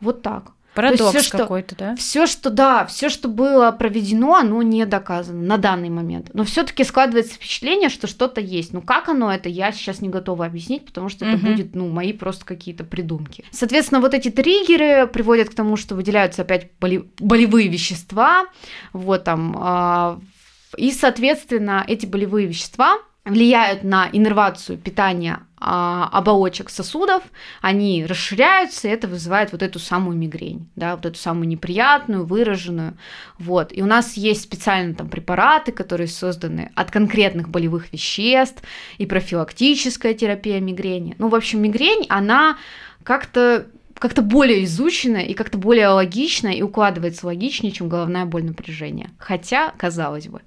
Вот 0.00 0.22
так. 0.22 0.52
Парадокс 0.78 1.10
всё, 1.10 1.22
что- 1.22 1.38
какой-то, 1.38 1.74
да? 1.76 1.96
Все, 1.96 2.26
что 2.26 2.50
да, 2.50 2.86
все, 2.86 3.08
что 3.08 3.28
было 3.28 3.70
проведено, 3.72 4.34
оно 4.36 4.62
не 4.62 4.86
доказано 4.86 5.42
на 5.42 5.56
данный 5.56 5.90
момент. 5.90 6.30
Но 6.34 6.44
все-таки 6.44 6.84
складывается 6.84 7.34
впечатление, 7.34 7.88
что 7.88 8.06
что-то 8.06 8.40
есть. 8.40 8.72
Ну 8.72 8.80
как 8.80 9.08
оно 9.08 9.32
это, 9.32 9.48
я 9.48 9.72
сейчас 9.72 10.00
не 10.00 10.08
готова 10.08 10.46
объяснить, 10.46 10.86
потому 10.86 11.08
что 11.08 11.24
это 11.24 11.36
Мгм. 11.36 11.46
будет, 11.52 11.74
ну, 11.74 11.88
мои 11.88 12.12
просто 12.12 12.44
какие-то 12.44 12.84
придумки. 12.84 13.44
Соответственно, 13.50 14.00
вот 14.00 14.14
эти 14.14 14.30
триггеры 14.30 15.06
приводят 15.06 15.48
к 15.50 15.54
тому, 15.54 15.76
что 15.76 15.94
выделяются 15.94 16.42
опять 16.42 16.68
боли- 16.80 17.08
болевые 17.18 17.68
вещества, 17.68 18.46
вот 18.92 19.24
там, 19.24 19.56
а, 19.58 20.20
и, 20.76 20.92
соответственно, 20.92 21.84
эти 21.88 22.06
болевые 22.06 22.46
вещества 22.46 22.98
влияют 23.28 23.84
на 23.84 24.08
иннервацию 24.12 24.78
питания 24.78 25.40
а, 25.60 26.08
оболочек 26.12 26.70
сосудов, 26.70 27.22
они 27.60 28.06
расширяются, 28.06 28.88
и 28.88 28.90
это 28.90 29.08
вызывает 29.08 29.52
вот 29.52 29.62
эту 29.62 29.78
самую 29.78 30.16
мигрень, 30.16 30.68
да, 30.76 30.96
вот 30.96 31.04
эту 31.06 31.18
самую 31.18 31.48
неприятную, 31.48 32.24
выраженную, 32.24 32.96
вот. 33.38 33.72
И 33.72 33.82
у 33.82 33.86
нас 33.86 34.16
есть 34.16 34.42
специальные 34.42 34.94
там 34.94 35.08
препараты, 35.08 35.72
которые 35.72 36.06
созданы 36.08 36.70
от 36.74 36.90
конкретных 36.90 37.48
болевых 37.48 37.92
веществ, 37.92 38.62
и 38.98 39.06
профилактическая 39.06 40.14
терапия 40.14 40.60
мигрени. 40.60 41.16
Ну, 41.18 41.28
в 41.28 41.34
общем, 41.34 41.60
мигрень, 41.62 42.06
она 42.08 42.56
как-то 43.02 43.66
как-то 43.98 44.22
более 44.22 44.62
изучена 44.62 45.16
и 45.16 45.34
как-то 45.34 45.58
более 45.58 45.88
логично 45.88 46.48
и 46.48 46.62
укладывается 46.62 47.26
логичнее, 47.26 47.72
чем 47.72 47.88
головная 47.88 48.26
боль 48.26 48.44
напряжения. 48.44 49.10
Хотя, 49.18 49.72
казалось 49.76 50.28
бы. 50.28 50.40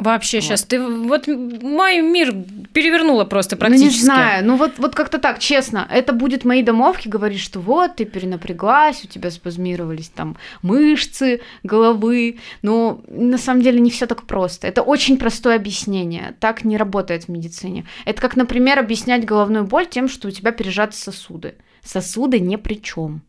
Вообще 0.00 0.38
Вот. 0.38 0.44
сейчас 0.44 0.62
ты 0.64 0.80
вот 0.80 1.26
мой 1.26 2.00
мир 2.00 2.34
перевернула 2.72 3.24
просто 3.24 3.54
Ну, 3.56 3.60
практически. 3.60 3.98
не 3.98 4.04
знаю, 4.04 4.46
ну 4.46 4.56
вот, 4.56 4.72
вот 4.78 4.94
как-то 4.94 5.18
так, 5.18 5.38
честно. 5.38 5.86
Это 5.90 6.12
будет 6.12 6.44
мои 6.44 6.62
домовки 6.62 7.06
говорить, 7.08 7.40
что 7.40 7.60
вот, 7.60 7.96
ты 7.96 8.04
перенапряглась, 8.06 9.04
у 9.04 9.08
тебя 9.08 9.30
спазмировались 9.30 10.08
там 10.08 10.36
мышцы 10.62 11.42
головы. 11.62 12.38
Но 12.62 13.02
на 13.08 13.38
самом 13.38 13.62
деле 13.62 13.80
не 13.80 13.90
все 13.90 14.06
так 14.06 14.22
просто. 14.24 14.66
Это 14.66 14.82
очень 14.82 15.18
простое 15.18 15.56
объяснение. 15.56 16.34
Так 16.40 16.64
не 16.64 16.76
работает 16.76 17.24
в 17.24 17.28
медицине. 17.28 17.84
Это 18.06 18.20
как, 18.22 18.36
например, 18.36 18.78
объяснять 18.78 19.24
головную 19.24 19.64
боль 19.64 19.86
тем, 19.86 20.08
что 20.08 20.28
у 20.28 20.30
тебя 20.30 20.52
пережаты 20.52 20.96
сосуды. 20.96 21.54
Сосуды 21.84 22.40
ни 22.40 22.56
при 22.56 22.74
чем. 22.74 23.22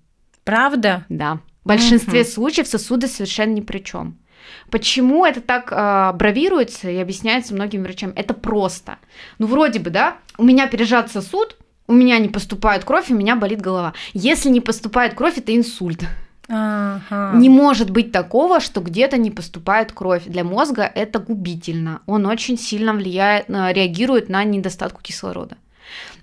Правда? 0.43 1.05
Да. 1.09 1.39
В 1.63 1.67
большинстве 1.67 2.21
Мгм. 2.21 2.29
случаев 2.29 2.67
сосуды 2.67 3.07
совершенно 3.07 3.51
ни 3.53 3.61
при 3.61 3.79
чем. 3.79 4.17
Почему 4.69 5.25
это 5.25 5.41
так 5.41 5.69
а, 5.71 6.13
бравируется 6.13 6.89
и 6.89 6.97
объясняется 6.97 7.53
многим 7.53 7.83
врачам? 7.83 8.13
Это 8.15 8.33
просто. 8.33 8.97
Ну, 9.39 9.47
вроде 9.47 9.79
бы, 9.79 9.89
да, 9.89 10.17
у 10.37 10.43
меня 10.43 10.67
пережат 10.67 11.11
сосуд, 11.11 11.57
у 11.87 11.93
меня 11.93 12.17
не 12.19 12.29
поступает 12.29 12.83
кровь, 12.85 13.09
у 13.09 13.15
меня 13.15 13.35
болит 13.35 13.61
голова. 13.61 13.93
Если 14.13 14.49
не 14.49 14.61
поступает 14.61 15.13
кровь, 15.13 15.37
это 15.37 15.55
инсульт. 15.55 16.05
Ага. 16.53 17.31
Не 17.35 17.49
может 17.49 17.89
быть 17.89 18.11
такого, 18.11 18.59
что 18.59 18.81
где-то 18.81 19.17
не 19.17 19.31
поступает 19.31 19.91
кровь. 19.93 20.23
Для 20.25 20.43
мозга 20.43 20.83
это 20.83 21.19
губительно. 21.19 22.01
Он 22.05 22.25
очень 22.25 22.57
сильно 22.57 22.93
влияет, 22.93 23.47
на- 23.49 23.71
реагирует 23.71 24.29
на 24.29 24.43
недостатку 24.43 25.01
кислорода. 25.01 25.57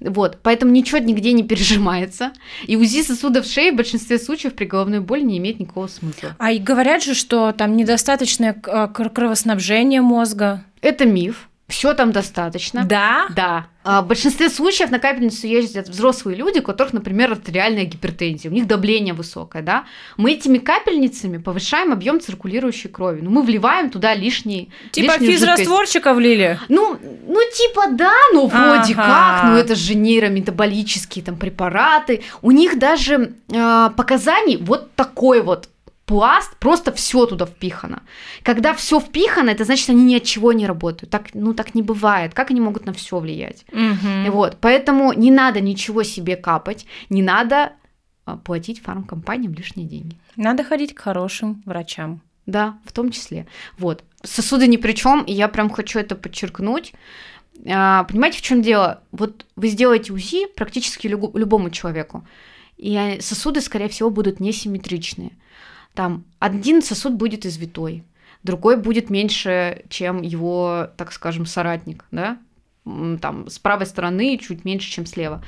Вот, 0.01 0.39
поэтому 0.43 0.73
ничего 0.73 0.99
нигде 0.99 1.33
не 1.33 1.43
пережимается. 1.43 2.33
И 2.67 2.77
УЗИ 2.77 3.03
сосудов 3.03 3.47
шеи 3.47 3.71
в 3.71 3.77
большинстве 3.77 4.19
случаев 4.19 4.55
при 4.55 4.65
головной 4.65 5.01
боли 5.01 5.23
не 5.23 5.39
имеет 5.39 5.61
никакого 5.61 5.87
смысла. 5.87 6.37
А 6.39 6.53
и 6.53 6.59
говорят 6.59 7.03
же, 7.03 7.15
что 7.15 7.53
там 7.53 7.77
недостаточное 7.77 8.53
кр- 8.53 9.11
кровоснабжение 9.11 10.01
мозга. 10.01 10.65
Это 10.81 11.05
миф. 11.07 11.48
Все 11.69 11.93
там 11.93 12.13
достаточно. 12.13 12.85
Да? 12.85 13.27
Да. 13.37 13.67
А, 13.85 14.01
В 14.01 14.07
большинстве 14.07 14.49
случаев 14.49 14.91
на 14.91 14.99
капельницу 14.99 15.47
ездят 15.47 15.89
взрослые 15.89 16.35
люди, 16.35 16.61
у 16.61 16.63
которых, 16.63 16.95
например, 16.95 17.31
артериальная 17.33 17.85
гипертензия, 17.85 18.51
у 18.51 18.55
них 18.55 18.67
давление 18.67 19.13
высокое, 19.13 19.61
да. 19.61 19.85
Мы 20.17 20.33
этими 20.33 20.57
капельницами 20.59 21.37
повышаем 21.37 21.93
объем 21.93 22.21
циркулирующей 22.21 22.89
крови. 22.89 23.21
Ну, 23.23 23.31
мы 23.31 23.43
вливаем 23.43 23.91
туда 23.91 24.15
лишний, 24.15 24.71
Типа 24.93 25.19
физрастворчика 25.19 26.15
влили? 26.15 26.59
Ну, 26.71 26.99
ну, 27.27 27.41
типа, 27.55 27.89
да, 27.91 28.15
но 28.33 28.47
вроде 28.47 28.95
Ага. 28.95 29.05
как, 29.05 29.45
ну 29.51 29.57
это 29.57 29.75
же 29.75 29.95
нейрометаболические 29.95 31.23
там 31.23 31.37
препараты. 31.37 32.23
У 32.41 32.51
них 32.51 32.79
даже 32.79 33.35
э, 33.53 33.91
показаний 33.95 34.57
вот 34.57 34.95
такой 34.95 35.43
вот 35.43 35.69
пласт, 36.09 36.57
просто 36.57 36.91
все 36.93 37.27
туда 37.27 37.45
впихано. 37.45 38.03
Когда 38.43 38.73
все 38.73 38.99
впихано, 38.99 39.51
это 39.51 39.65
значит, 39.65 39.91
они 39.91 40.05
ни 40.05 40.17
от 40.17 40.25
чего 40.25 40.53
не 40.53 40.67
работают. 40.67 41.11
Так, 41.11 41.35
ну, 41.35 41.53
так 41.55 41.75
не 41.75 41.83
бывает. 41.83 42.35
Как 42.35 42.51
они 42.51 42.61
могут 42.61 42.87
на 42.87 42.93
все 42.93 43.19
влиять? 43.19 43.65
Мгм. 43.73 44.31
Вот, 44.33 44.57
поэтому 44.61 45.13
не 45.13 45.31
надо 45.31 45.61
ничего 45.61 46.03
себе 46.03 46.37
капать, 46.37 46.87
не 47.11 47.23
надо 47.23 47.73
а, 48.25 48.37
платить 48.37 48.81
фармкомпаниям 48.83 49.53
лишние 49.53 49.87
деньги. 49.87 50.17
Надо 50.37 50.65
ходить 50.65 50.95
к 50.95 51.01
хорошим 51.01 51.63
врачам. 51.67 52.23
Да, 52.47 52.79
в 52.87 52.93
том 52.93 53.11
числе. 53.11 53.47
Вот. 53.77 54.03
Сосуды 54.23 54.67
ни 54.67 54.79
при 54.79 54.95
чем, 54.95 55.23
и 55.23 55.33
я 55.33 55.49
прям 55.49 55.69
хочу 55.69 55.99
это 55.99 56.17
подчеркнуть. 56.17 56.95
А, 57.71 58.05
понимаете, 58.05 58.39
в 58.39 58.43
чем 58.43 58.63
дело? 58.63 59.03
Вот 59.13 59.45
вы 59.57 59.69
сделаете 59.69 60.15
УЗИ 60.15 60.47
практически 60.57 61.07
любому 61.07 61.71
человеку, 61.71 62.27
и 62.79 63.19
сосуды, 63.21 63.61
скорее 63.61 63.89
всего, 63.89 64.09
будут 64.09 64.41
несимметричные. 64.41 65.33
Там 65.95 66.25
один 66.39 66.83
сосуд 66.83 67.15
будет 67.15 67.45
извитой, 67.47 68.05
другой 68.43 68.77
будет 68.77 69.11
меньше, 69.11 69.85
чем 69.89 70.23
его, 70.23 70.89
так 70.97 71.13
скажем, 71.13 71.47
соратник, 71.47 72.05
да? 72.11 72.39
Там 73.21 73.49
с 73.49 73.59
правой 73.59 73.87
стороны 73.87 74.39
чуть 74.39 74.65
меньше, 74.65 74.91
чем 74.91 75.07
слева. 75.07 75.43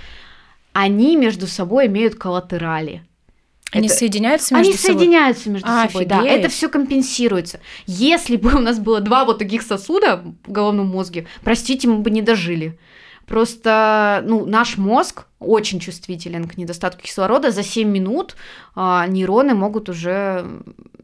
Они 0.72 1.16
между 1.16 1.46
собой 1.46 1.86
имеют 1.86 2.14
коллатерали. 2.16 3.04
Они 3.72 3.86
Это- 3.86 3.96
соединяются 3.96 4.54
между 4.54 4.70
Они 4.70 4.76
собой? 4.78 4.98
соединяются 4.98 5.50
между 5.50 5.68
собой, 5.68 6.04
да. 6.04 6.18
Офигеть. 6.18 6.38
Это 6.40 6.48
все 6.48 6.68
компенсируется. 6.68 7.60
Если 7.86 8.36
бы 8.36 8.52
у 8.56 8.58
нас 8.58 8.80
было 8.80 9.00
два 9.00 9.24
вот 9.24 9.38
таких 9.38 9.62
сосуда 9.62 10.16
в 10.44 10.50
головном 10.50 10.88
мозге, 10.88 11.26
простите, 11.44 11.86
мы 11.88 11.98
бы 12.00 12.10
не 12.10 12.20
дожили. 12.20 12.78
Просто, 13.30 14.24
ну, 14.26 14.44
наш 14.44 14.76
мозг 14.76 15.26
очень 15.38 15.78
чувствителен 15.78 16.48
к 16.48 16.56
недостатку 16.56 17.02
кислорода. 17.02 17.52
За 17.52 17.62
7 17.62 17.88
минут 17.88 18.34
а, 18.74 19.06
нейроны 19.06 19.54
могут 19.54 19.88
уже 19.88 20.44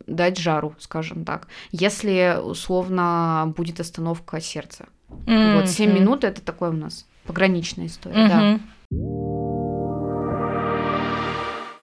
дать 0.09 0.37
жару, 0.37 0.75
скажем 0.81 1.25
так, 1.25 1.47
если 1.71 2.37
условно 2.43 3.55
будет 3.57 3.79
остановка 3.79 4.41
сердца. 4.41 4.87
Вот 5.09 5.69
7 5.69 5.89
Мгм. 5.89 6.01
минут 6.01 6.25
это 6.25 6.43
такое 6.43 6.71
у 6.71 6.77
нас 6.77 7.07
пограничная 7.27 7.87
история, 7.87 8.29
да. 8.29 8.41
Мгм. 8.41 8.62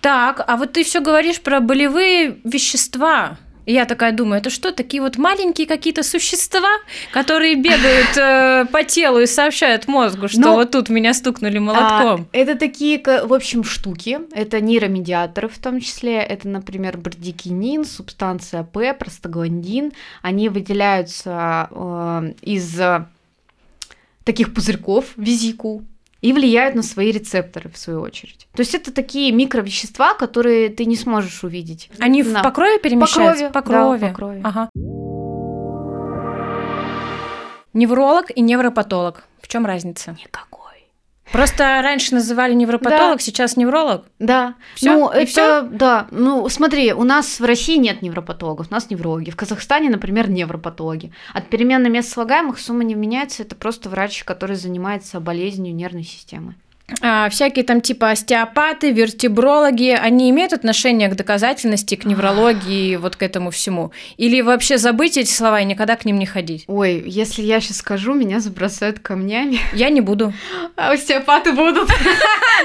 Так, 0.01 0.43
а 0.45 0.57
вот 0.57 0.73
ты 0.73 0.83
все 0.83 0.99
говоришь 0.99 1.39
про 1.41 1.61
болевые 1.61 2.37
вещества. 2.43 3.37
И 3.65 3.73
я 3.73 3.85
такая 3.85 4.11
думаю, 4.11 4.39
это 4.39 4.49
что, 4.49 4.71
такие 4.71 5.01
вот 5.01 5.17
маленькие 5.17 5.67
какие-то 5.67 6.03
существа, 6.03 6.69
которые 7.11 7.55
бегают 7.55 8.17
э, 8.17 8.65
по 8.71 8.83
телу 8.83 9.19
и 9.19 9.25
сообщают 9.25 9.87
мозгу, 9.87 10.27
что 10.27 10.39
Ну, 10.39 10.53
вот 10.53 10.71
тут 10.71 10.89
меня 10.89 11.13
стукнули 11.13 11.59
молотком. 11.59 12.27
А, 12.31 12.37
это 12.37 12.55
такие, 12.55 13.01
в 13.01 13.33
общем, 13.33 13.63
штуки. 13.63 14.19
Это 14.33 14.59
нейромедиаторы 14.59 15.47
в 15.47 15.57
том 15.59 15.79
числе. 15.79 16.17
Это, 16.17 16.47
например, 16.47 16.97
брадикинин, 16.97 17.85
субстанция 17.85 18.63
П, 18.63 18.93
простагландин. 18.93 19.93
Они 20.21 20.49
выделяются 20.49 21.69
э, 21.71 22.33
из 22.41 22.79
таких 24.23 24.53
пузырьков 24.53 25.05
визикул 25.17 25.83
и 26.23 26.31
влияют 26.31 26.73
на 26.73 26.83
свои 26.83 27.11
рецепторы, 27.11 27.69
в 27.69 27.77
свою 27.77 27.99
очередь. 27.99 28.47
То 28.55 28.61
есть 28.61 28.73
это 28.73 28.93
такие 28.93 29.33
микровещества, 29.33 30.13
которые 30.13 30.69
ты 30.69 30.85
не 30.85 30.95
сможешь 30.95 31.43
увидеть. 31.43 31.89
Они 31.99 32.23
Да. 32.23 32.39
в 32.39 32.43
по 32.43 32.51
крови 32.51 32.79
перемещаются? 32.81 33.49
По 33.49 33.61
крови, 33.61 33.99
да, 33.99 34.07
по 34.07 34.13
крови. 34.13 34.41
Ага. 34.41 34.69
Невролог 37.73 38.31
и 38.33 38.41
невропатолог. 38.41 39.25
В 39.41 39.49
чем 39.49 39.65
разница? 39.65 40.11
Никакой. 40.11 40.62
Просто 41.33 41.81
раньше 41.81 42.13
называли 42.13 42.53
невропатолог, 42.53 43.19
сейчас 43.19 43.57
невролог. 43.57 44.05
Да. 44.19 44.53
Всё? 44.75 44.93
Ну, 44.93 45.11
И 45.11 45.23
это, 45.23 45.25
всё? 45.25 45.61
да. 45.63 46.07
Ну, 46.11 46.47
смотри, 46.47 46.93
у 46.93 47.03
нас 47.03 47.39
в 47.39 47.43
России 47.43 47.77
нет 47.77 48.03
невропатологов, 48.03 48.67
у 48.69 48.73
нас 48.73 48.91
неврологи. 48.91 49.31
В 49.31 49.35
Казахстане, 49.35 49.89
например, 49.89 50.29
невропатологи. 50.29 51.11
От 51.33 51.49
перемены 51.49 51.89
мест 51.89 52.11
слагаемых 52.11 52.59
сумма 52.59 52.83
не 52.83 52.93
меняется, 52.93 53.41
это 53.41 53.55
просто 53.55 53.89
врач, 53.89 54.23
который 54.23 54.55
занимается 54.55 55.19
болезнью 55.19 55.73
нервной 55.73 56.03
системы. 56.03 56.53
А, 57.01 57.29
всякие 57.29 57.63
там 57.63 57.79
типа 57.81 58.11
остеопаты, 58.11 58.91
вертебрологи, 58.91 59.97
они 59.99 60.29
имеют 60.29 60.51
отношение 60.53 61.07
к 61.07 61.15
доказательности, 61.15 61.95
к 61.95 62.03
неврологии, 62.05 62.97
вот 62.97 63.15
к 63.15 63.23
этому 63.23 63.51
всему? 63.51 63.91
Или 64.17 64.41
вообще 64.41 64.77
забыть 64.77 65.17
эти 65.17 65.31
слова 65.31 65.61
и 65.61 65.65
никогда 65.65 65.95
к 65.95 66.03
ним 66.05 66.19
не 66.19 66.25
ходить? 66.25 66.65
Ой, 66.67 67.01
если 67.05 67.41
я 67.41 67.61
сейчас 67.61 67.77
скажу, 67.77 68.13
меня 68.13 68.39
забросают 68.39 68.99
камнями, 68.99 69.59
Я 69.73 69.89
не 69.89 70.01
буду. 70.01 70.33
а 70.75 70.91
остеопаты 70.91 71.53
будут. 71.53 71.89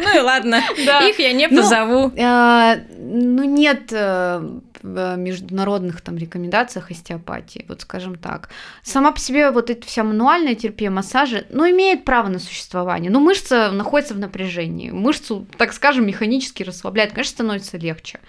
Ну 0.00 0.16
и 0.16 0.20
ладно, 0.20 0.62
их 1.08 1.18
я 1.18 1.32
не 1.32 1.48
Ну, 1.48 1.62
позову. 1.62 2.12
А, 2.20 2.76
Ну, 2.98 3.42
нет 3.44 3.88
э, 3.90 4.40
в 4.82 5.16
международных 5.16 6.00
там 6.02 6.16
рекомендациях 6.16 6.90
остеопатии, 6.90 7.64
вот 7.68 7.80
скажем 7.80 8.16
так. 8.16 8.50
Сама 8.82 9.10
по 9.12 9.18
себе 9.18 9.50
вот 9.50 9.70
эта 9.70 9.86
вся 9.86 10.04
мануальная 10.04 10.54
терапия, 10.54 10.90
массажи, 10.90 11.46
ну, 11.50 11.68
имеет 11.68 12.04
право 12.04 12.28
на 12.28 12.38
существование. 12.38 13.10
Но 13.10 13.18
мышца 13.18 13.70
находится 13.72 14.07
в 14.14 14.18
напряжении. 14.18 14.90
Мышцу, 14.90 15.46
так 15.56 15.72
скажем, 15.72 16.06
механически 16.06 16.62
расслабляет. 16.62 17.12
Конечно, 17.12 17.32
становится 17.32 17.76
легче. 17.76 18.20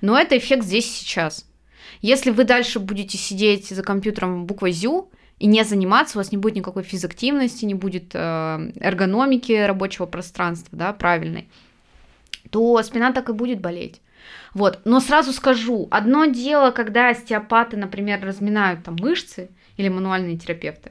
Но 0.00 0.18
это 0.18 0.36
эффект 0.36 0.64
здесь 0.64 0.90
сейчас. 0.90 1.46
Если 2.00 2.30
вы 2.30 2.44
дальше 2.44 2.78
будете 2.78 3.18
сидеть 3.18 3.68
за 3.68 3.82
компьютером 3.82 4.46
буквой 4.46 4.72
ЗЮ, 4.72 5.10
и 5.38 5.46
не 5.46 5.64
заниматься, 5.64 6.18
у 6.18 6.20
вас 6.20 6.32
не 6.32 6.38
будет 6.38 6.56
никакой 6.56 6.82
физактивности, 6.82 7.64
не 7.64 7.74
будет 7.74 8.10
э, 8.12 8.72
эргономики 8.80 9.52
рабочего 9.52 10.06
пространства, 10.06 10.76
да, 10.76 10.92
правильной, 10.92 11.48
то 12.50 12.82
спина 12.82 13.12
так 13.12 13.28
и 13.28 13.32
будет 13.32 13.60
болеть. 13.60 14.00
Вот. 14.54 14.80
Но 14.84 15.00
сразу 15.00 15.32
скажу, 15.32 15.86
одно 15.90 16.24
дело, 16.26 16.70
когда 16.70 17.10
остеопаты, 17.10 17.76
например, 17.76 18.24
разминают 18.24 18.82
там 18.82 18.96
мышцы 18.98 19.50
или 19.76 19.88
мануальные 19.88 20.38
терапевты, 20.38 20.90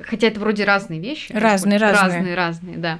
хотя 0.00 0.26
это 0.28 0.40
вроде 0.40 0.64
разные 0.64 1.00
вещи. 1.00 1.32
Разные, 1.32 1.78
разные. 1.78 2.02
разные. 2.02 2.34
Разные, 2.34 2.76
да. 2.78 2.98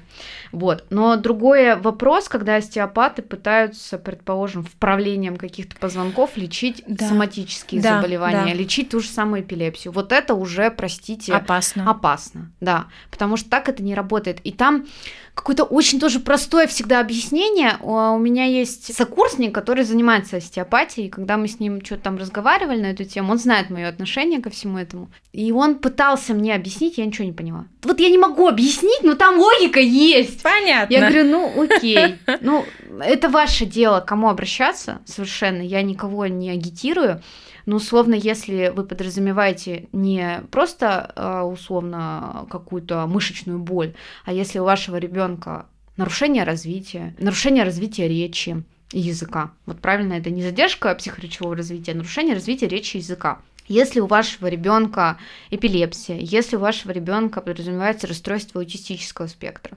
Вот. 0.52 0.84
Но 0.90 1.16
другой 1.16 1.76
вопрос, 1.76 2.28
когда 2.28 2.56
остеопаты 2.56 3.22
пытаются, 3.22 3.98
предположим, 3.98 4.64
вправлением 4.64 5.36
каких-то 5.36 5.76
позвонков 5.76 6.36
лечить 6.36 6.82
Да. 6.86 7.08
соматические 7.08 7.80
Да, 7.82 7.96
заболевания, 7.96 8.52
да. 8.52 8.54
лечить 8.54 8.90
ту 8.90 9.00
же 9.00 9.08
самую 9.08 9.42
эпилепсию. 9.42 9.92
Вот 9.92 10.12
это 10.12 10.34
уже, 10.34 10.70
простите, 10.70 11.32
Опасно. 11.34 11.90
опасно, 11.90 12.50
да, 12.60 12.86
потому 13.10 13.36
что 13.36 13.50
так 13.50 13.68
это 13.68 13.82
не 13.82 13.94
работает. 13.94 14.40
И 14.44 14.52
там 14.52 14.86
какое-то 15.34 15.64
очень 15.64 16.00
тоже 16.00 16.20
простое 16.20 16.66
всегда 16.66 17.00
объяснение. 17.00 17.76
У 17.80 17.96
у 17.96 18.18
меня 18.18 18.44
есть 18.44 18.94
сокурсник, 18.94 19.54
который 19.54 19.82
занимается 19.84 20.36
остеопатией, 20.36 21.08
и 21.08 21.10
когда 21.10 21.36
мы 21.36 21.48
с 21.48 21.60
ним 21.60 21.84
что-то 21.84 22.02
там 22.04 22.16
разговаривали 22.18 22.80
на 22.80 22.86
эту 22.86 23.04
тему, 23.04 23.32
он 23.32 23.38
знает 23.38 23.68
мое 23.70 23.88
отношение 23.88 24.40
ко 24.40 24.48
всему 24.50 24.78
этому, 24.78 25.10
и 25.32 25.50
он 25.52 25.76
пытался 25.76 26.34
мне 26.34 26.54
объяснить, 26.54 26.85
я 26.94 27.06
ничего 27.06 27.26
не 27.26 27.32
поняла. 27.32 27.66
Вот 27.82 28.00
я 28.00 28.08
не 28.08 28.18
могу 28.18 28.48
объяснить, 28.48 29.02
но 29.02 29.14
там 29.14 29.38
логика 29.38 29.80
есть. 29.80 30.42
Понятно. 30.42 30.92
Я 30.92 31.00
говорю, 31.00 31.24
ну 31.24 31.62
окей, 31.62 32.16
ну 32.40 32.64
это 33.00 33.28
ваше 33.28 33.66
дело, 33.66 34.00
кому 34.00 34.28
обращаться 34.28 35.00
совершенно, 35.04 35.62
я 35.62 35.82
никого 35.82 36.26
не 36.26 36.50
агитирую, 36.50 37.22
но 37.66 37.76
условно, 37.76 38.14
если 38.14 38.72
вы 38.74 38.84
подразумеваете 38.84 39.88
не 39.92 40.42
просто 40.50 41.12
э, 41.16 41.40
условно 41.40 42.46
какую-то 42.48 43.06
мышечную 43.06 43.58
боль, 43.58 43.94
а 44.24 44.32
если 44.32 44.60
у 44.60 44.64
вашего 44.64 44.96
ребенка 44.96 45.66
нарушение 45.96 46.44
развития, 46.44 47.14
нарушение 47.18 47.64
развития 47.64 48.06
речи 48.06 48.62
и 48.92 49.00
языка, 49.00 49.50
вот 49.66 49.80
правильно, 49.80 50.14
это 50.14 50.30
не 50.30 50.42
задержка 50.42 50.94
психоречевого 50.94 51.56
развития, 51.56 51.92
а 51.92 51.96
нарушение 51.96 52.34
развития 52.34 52.68
речи 52.68 52.96
и 52.96 53.00
языка. 53.00 53.40
Если 53.68 54.00
у 54.00 54.06
вашего 54.06 54.46
ребенка 54.46 55.18
эпилепсия, 55.50 56.18
если 56.18 56.56
у 56.56 56.60
вашего 56.60 56.92
ребенка 56.92 57.40
подразумевается 57.40 58.06
расстройство 58.06 58.60
аутистического 58.60 59.26
спектра, 59.26 59.76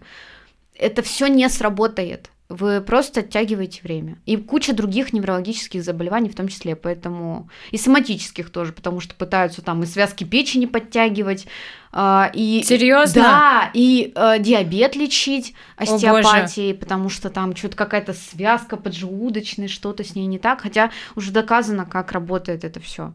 это 0.76 1.02
все 1.02 1.28
не 1.28 1.48
сработает. 1.50 2.30
Вы 2.50 2.82
просто 2.82 3.20
оттягиваете 3.20 3.82
время. 3.84 4.18
И 4.26 4.36
куча 4.36 4.74
других 4.74 5.14
неврологических 5.14 5.84
заболеваний 5.84 6.30
в 6.30 6.36
том 6.36 6.48
числе, 6.48 6.76
поэтому 6.76 7.48
и 7.70 7.78
соматических 7.78 8.50
тоже, 8.50 8.74
потому 8.74 9.02
что 9.02 9.14
пытаются 9.14 9.62
там 9.62 9.84
и 9.84 9.86
связки 9.86 10.24
печени 10.24 10.66
подтягивать, 10.66 11.46
а, 11.92 12.32
и 12.34 12.64
Серьезно? 12.66 13.22
да, 13.22 13.72
и 13.76 14.12
э, 14.16 14.40
диабет 14.40 14.96
лечить 14.96 15.54
боже. 15.78 15.94
остеопатией, 15.94 16.74
потому 16.74 17.10
что 17.10 17.30
там 17.30 17.56
что-то 17.56 17.78
какая-то 17.78 18.14
связка 18.14 18.78
поджелудочная, 18.78 19.68
что-то 19.68 20.04
с 20.04 20.16
ней 20.16 20.26
не 20.26 20.40
так, 20.40 20.62
хотя 20.62 20.90
уже 21.16 21.32
доказано, 21.32 21.86
как 21.86 22.12
работает 22.14 22.64
это 22.64 22.80
все. 22.80 23.14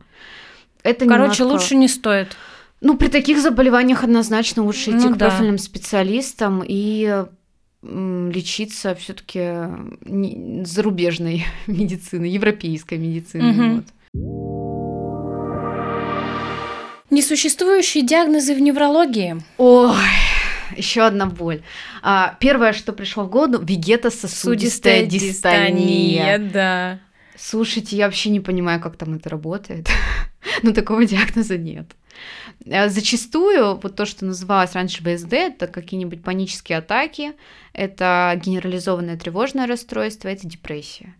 Это 0.85 1.07
Короче, 1.07 1.43
немножко- 1.43 1.43
лучше 1.63 1.75
не 1.77 1.89
стоит. 1.89 2.37
ну, 2.81 2.97
при 2.97 3.09
таких 3.09 3.41
заболеваниях 3.41 4.05
однозначно 4.05 4.63
лучше 4.63 4.91
идти 4.91 5.07
Ну 5.09 5.15
к 5.15 5.17
да. 5.17 5.29
профильным 5.31 5.59
специалистам 5.59 6.63
и 6.67 7.25
лечиться 7.83 8.95
все-таки 8.95 9.51
зарубежной 10.65 11.45
медицины, 11.67 12.27
европейской 12.27 12.99
медицины. 12.99 13.53
Мгм. 13.53 13.75
вот. 13.77 13.85
Несуществующие 17.11 18.05
диагнозы 18.05 18.55
в 18.55 18.61
неврологии. 18.61 19.37
Ой, 19.59 19.95
еще 20.77 21.03
одна 21.03 21.27
боль. 21.27 21.63
А, 22.03 22.37
первое, 22.41 22.73
что 22.73 22.93
пришло 22.93 23.25
в 23.25 23.31
голову, 23.31 23.63
вегетососудистая 23.65 25.05
дистония. 25.07 26.39
да. 26.39 26.99
Слушайте, 27.37 27.97
я 27.97 28.07
вообще 28.07 28.31
не 28.31 28.41
понимаю, 28.41 28.81
как 28.81 28.97
там 28.97 29.15
это 29.15 29.29
работает. 29.29 29.89
Но 30.63 30.73
такого 30.73 31.05
диагноза 31.05 31.59
нет. 31.59 31.87
Э, 32.67 32.89
Зачастую 32.89 33.81
вот 33.83 33.97
то, 33.97 34.07
что 34.07 34.25
называлось 34.25 34.73
раньше 34.75 35.03
ВСД, 35.03 35.33
это 35.33 35.67
какие-нибудь 35.67 36.23
панические 36.23 36.79
атаки, 36.79 37.33
это 37.73 38.41
генерализованное 38.43 39.17
тревожное 39.17 39.67
расстройство, 39.67 40.29
это 40.29 40.47
депрессия. 40.47 41.15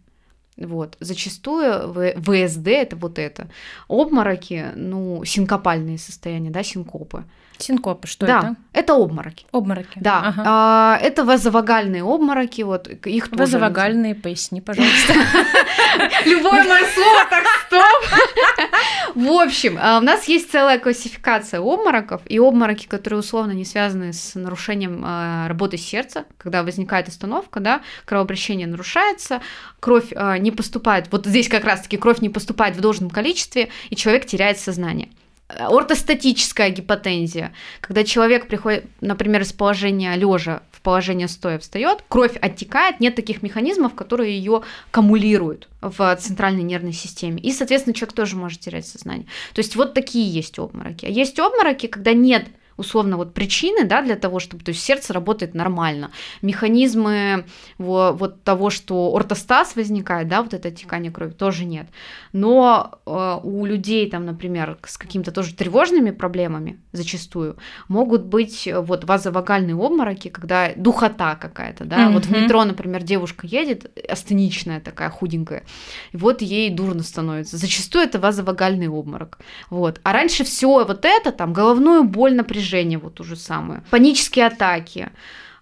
Вот. 0.57 0.97
Зачастую 1.01 1.93
ВСД 1.93 2.69
это 2.69 2.97
вот 2.97 3.19
это. 3.19 3.49
Обмороки, 3.89 4.71
ну, 4.77 5.25
синкопальные 5.25 5.99
состояния, 5.99 6.51
да, 6.51 6.63
синкопы. 6.63 7.25
Синкопы, 7.59 8.07
что 8.07 8.27
да, 8.27 8.39
это? 8.39 8.57
это 8.73 8.95
обмороки. 8.95 9.47
Обмороки. 9.53 9.99
Да, 10.01 10.21
Ага. 10.25 10.43
а, 10.47 10.99
это 11.01 11.25
вазовагальные 11.25 12.03
обмороки, 12.03 12.63
вот 12.63 12.89
их 12.89 13.29
тоже 13.29 13.43
Вазовагальные, 13.43 14.15
поясни, 14.15 14.61
пожалуйста. 14.61 15.15
Любое 16.27 16.65
мое 16.65 16.85
слово, 16.95 17.25
так 17.31 17.45
стоп. 17.67 19.15
В 19.15 19.31
общем, 19.31 19.79
а, 19.81 19.99
у 19.99 20.01
нас 20.03 20.25
есть 20.25 20.51
целая 20.51 20.79
классификация 20.79 21.61
обмороков, 21.61 22.23
и 22.27 22.39
обмороки, 22.39 22.87
которые 22.87 23.21
условно 23.21 23.53
не 23.53 23.65
связаны 23.65 24.13
с 24.13 24.35
нарушением 24.35 25.03
а, 25.05 25.47
работы 25.49 25.79
сердца, 25.79 26.25
когда 26.39 26.63
возникает 26.65 27.09
остановка, 27.09 27.61
да, 27.61 27.83
кровообращение 28.05 28.67
нарушается, 28.67 29.41
кровь 29.79 30.13
а, 30.17 30.39
не 30.39 30.51
поступает, 30.51 31.07
вот 31.13 31.27
здесь 31.27 31.49
как 31.49 31.65
раз-таки 31.65 31.97
кровь 31.97 32.19
не 32.19 32.29
поступает 32.29 32.77
в 32.77 32.81
должном 32.81 33.11
количестве, 33.11 33.69
и 33.91 33.97
человек 33.97 34.27
теряет 34.27 34.59
сознание. 34.59 35.09
Э, 35.49 35.67
Ортостатическая 35.67 36.71
гипотензия, 36.71 37.53
когда 37.81 38.05
человек 38.05 38.49
приходит, 38.49 38.87
например, 39.01 39.43
из 39.43 39.53
положения 39.53 40.15
лежа 40.17 40.63
в 40.71 40.81
положение 40.81 41.29
стоя 41.29 41.59
встает, 41.59 42.05
кровь 42.09 42.37
оттекает, 42.41 43.01
нет 43.01 43.15
таких 43.15 43.43
механизмов, 43.43 43.95
которые 43.95 44.37
ее 44.37 44.63
аккумулируют 44.91 45.69
в 45.81 46.17
центральной 46.17 46.63
нервной 46.63 46.93
системе. 46.93 47.41
И, 47.41 47.53
соответственно, 47.53 47.95
человек 47.95 48.15
тоже 48.15 48.37
может 48.37 48.61
терять 48.61 48.87
сознание. 48.87 49.27
То 49.55 49.61
есть 49.61 49.77
вот 49.77 49.95
такие 49.95 50.31
есть 50.31 50.59
обмороки. 50.59 51.07
А 51.07 51.09
есть 51.09 51.39
обмороки, 51.39 51.87
когда 51.87 52.13
нет 52.13 52.47
условно 52.77 53.17
вот 53.17 53.35
причины, 53.35 53.85
да, 53.85 54.03
для 54.03 54.17
того, 54.17 54.39
чтобы, 54.41 54.65
то 54.65 54.71
есть 54.71 54.83
сердце 54.83 55.13
работает 55.13 55.55
нормально, 55.55 56.11
механизмы 56.43 57.45
вот, 57.79 58.19
вот 58.19 58.43
того, 58.43 58.71
что 58.71 59.15
ортостаз 59.15 59.77
возникает, 59.77 60.29
да, 60.29 60.43
вот 60.43 60.55
это 60.55 60.71
текание 60.71 61.13
крови, 61.13 61.33
тоже 61.33 61.65
нет. 61.65 61.87
Но 62.33 62.99
э, 63.07 63.41
у 63.43 63.65
людей 63.65 64.09
там, 64.11 64.27
например, 64.27 64.79
с 64.85 64.99
какими-то 64.99 65.33
тоже 65.33 65.55
тревожными 65.55 66.11
проблемами 66.11 66.81
зачастую 66.93 67.57
могут 67.89 68.25
быть 68.25 68.67
э, 68.67 68.81
вот 68.81 69.05
вазовагальные 69.05 69.77
обмороки, 69.77 70.29
когда 70.29 70.73
духота 70.77 71.37
какая-то, 71.37 71.85
да, 71.85 72.09
mm-hmm. 72.09 72.13
вот 72.13 72.27
в 72.27 72.31
метро, 72.31 72.65
например, 72.65 73.03
девушка 73.03 73.47
едет, 73.47 73.91
астеничная 74.09 74.81
такая, 74.81 75.11
худенькая, 75.11 75.65
и 76.13 76.17
вот 76.17 76.43
ей 76.43 76.71
дурно 76.71 77.03
становится. 77.03 77.57
Зачастую 77.57 78.05
это 78.05 78.19
вазовагальный 78.19 78.89
обморок, 78.89 79.39
вот. 79.71 80.01
А 80.03 80.13
раньше 80.13 80.45
все 80.45 80.85
вот 80.85 81.05
это, 81.05 81.33
там, 81.33 81.53
головную 81.53 82.05
боль, 82.05 82.35
напряжение, 82.35 82.64
вот 82.97 83.15
ту 83.15 83.25
же 83.25 83.37
самую, 83.37 83.83
панические 83.91 84.47
атаки, 84.47 85.11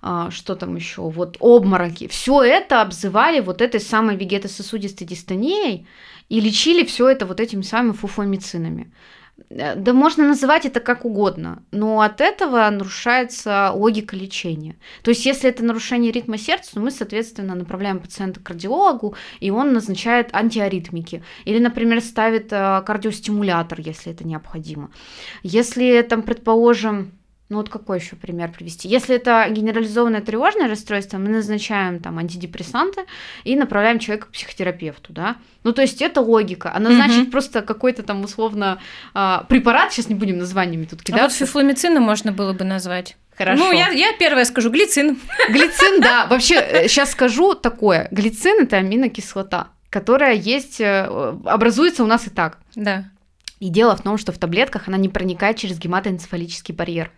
а, 0.01 0.31
что 0.31 0.55
там 0.55 0.77
еще, 0.77 1.03
вот 1.03 1.37
обмороки, 1.41 2.09
все 2.09 2.43
это 2.43 2.83
обзывали 2.83 3.41
вот 3.41 3.61
этой 3.61 3.81
самой 3.81 4.17
вегетососудистой 4.17 5.07
дистонией 5.07 5.87
и 6.29 6.41
лечили 6.41 6.85
все 6.85 7.09
это 7.09 7.27
вот 7.27 7.41
этими 7.41 7.63
самыми 7.63 7.93
фуфомицинами. 7.93 8.93
Э, 9.51 9.75
да 9.77 9.93
можно 9.93 10.27
называть 10.27 10.67
это 10.67 10.81
как 10.81 11.05
угодно, 11.05 11.63
но 11.71 12.01
от 12.01 12.21
этого 12.21 12.69
нарушается 12.71 13.71
логика 13.73 14.17
лечения. 14.17 14.77
То 15.03 15.11
есть, 15.11 15.27
если 15.27 15.49
это 15.49 15.65
нарушение 15.65 16.13
ритма 16.13 16.39
сердца, 16.39 16.75
то 16.75 16.81
мы, 16.81 16.91
соответственно, 16.91 17.55
направляем 17.55 18.01
пациента 18.01 18.41
к 18.41 18.45
кардиологу, 18.45 19.15
и 19.41 19.51
он 19.51 19.73
назначает 19.73 20.35
антиаритмики. 20.35 21.23
Или, 21.45 21.59
например, 21.59 22.01
ставит 22.01 22.53
э, 22.53 22.83
кардиостимулятор, 22.87 23.81
если 23.81 24.13
это 24.13 24.27
необходимо. 24.27 24.91
Если, 25.43 26.03
там, 26.03 26.23
предположим, 26.23 27.13
ну 27.53 27.59
вот 27.59 27.69
какой 27.69 27.99
еще 27.99 28.17
пример 28.17 28.51
привести? 28.51 28.89
Если 28.89 29.15
это 29.15 29.47
генерализованное 29.51 30.23
тревожное 30.23 30.69
расстройство, 30.69 31.19
мы 31.19 31.29
назначаем 31.29 32.01
там 32.01 32.19
антидепрессанты 32.19 33.03
и 33.45 33.55
направляем 33.57 33.99
человека 33.99 34.29
к 34.29 34.31
психотерапевту, 34.31 35.13
да? 35.13 35.37
Ну 35.63 35.73
то 35.73 35.83
есть 35.83 36.01
это 36.01 36.23
логика. 36.23 36.73
А 36.75 36.81
назначить 36.81 37.25
угу. 37.25 37.31
просто 37.33 37.61
какой-то 37.61 38.03
там 38.03 38.25
условно 38.25 38.81
а, 39.13 39.45
препарат, 39.51 39.93
сейчас 39.93 40.09
не 40.09 40.15
будем 40.15 40.39
названиями 40.39 40.87
тут 40.87 41.03
кидаться. 41.03 41.27
А 41.27 41.29
вот 41.29 41.37
фифломицина 41.37 42.01
можно 42.01 42.33
было 42.33 42.55
бы 42.55 42.65
назвать. 42.65 43.17
Хорошо. 43.37 43.63
Ну, 43.63 43.73
я, 43.73 43.91
я 43.91 44.15
первое 44.19 44.47
скажу, 44.47 44.71
глицин. 44.71 45.19
Глицин, 45.51 46.01
да. 46.01 46.27
Вообще, 46.31 46.87
сейчас 46.89 47.11
э, 47.11 47.13
скажу 47.13 47.55
такое. 47.55 48.09
Глицин– 48.11 48.61
это 48.63 48.79
аминокислота, 48.79 49.69
которая 49.91 50.35
есть, 50.35 50.81
э, 50.81 51.05
образуется 51.45 52.03
у 52.03 52.07
нас 52.07 52.27
и 52.27 52.31
так. 52.31 52.59
Да. 52.75 53.11
И 53.61 53.69
дело 53.69 53.95
в 53.95 54.03
том, 54.03 54.19
что 54.19 54.33
в 54.33 54.39
таблетках 54.39 54.89
она 54.89 54.97
не 54.97 55.09
проникает 55.09 55.57
через 55.57 55.79
гематоэнцефалический 55.79 56.75
барьер. 56.75 57.13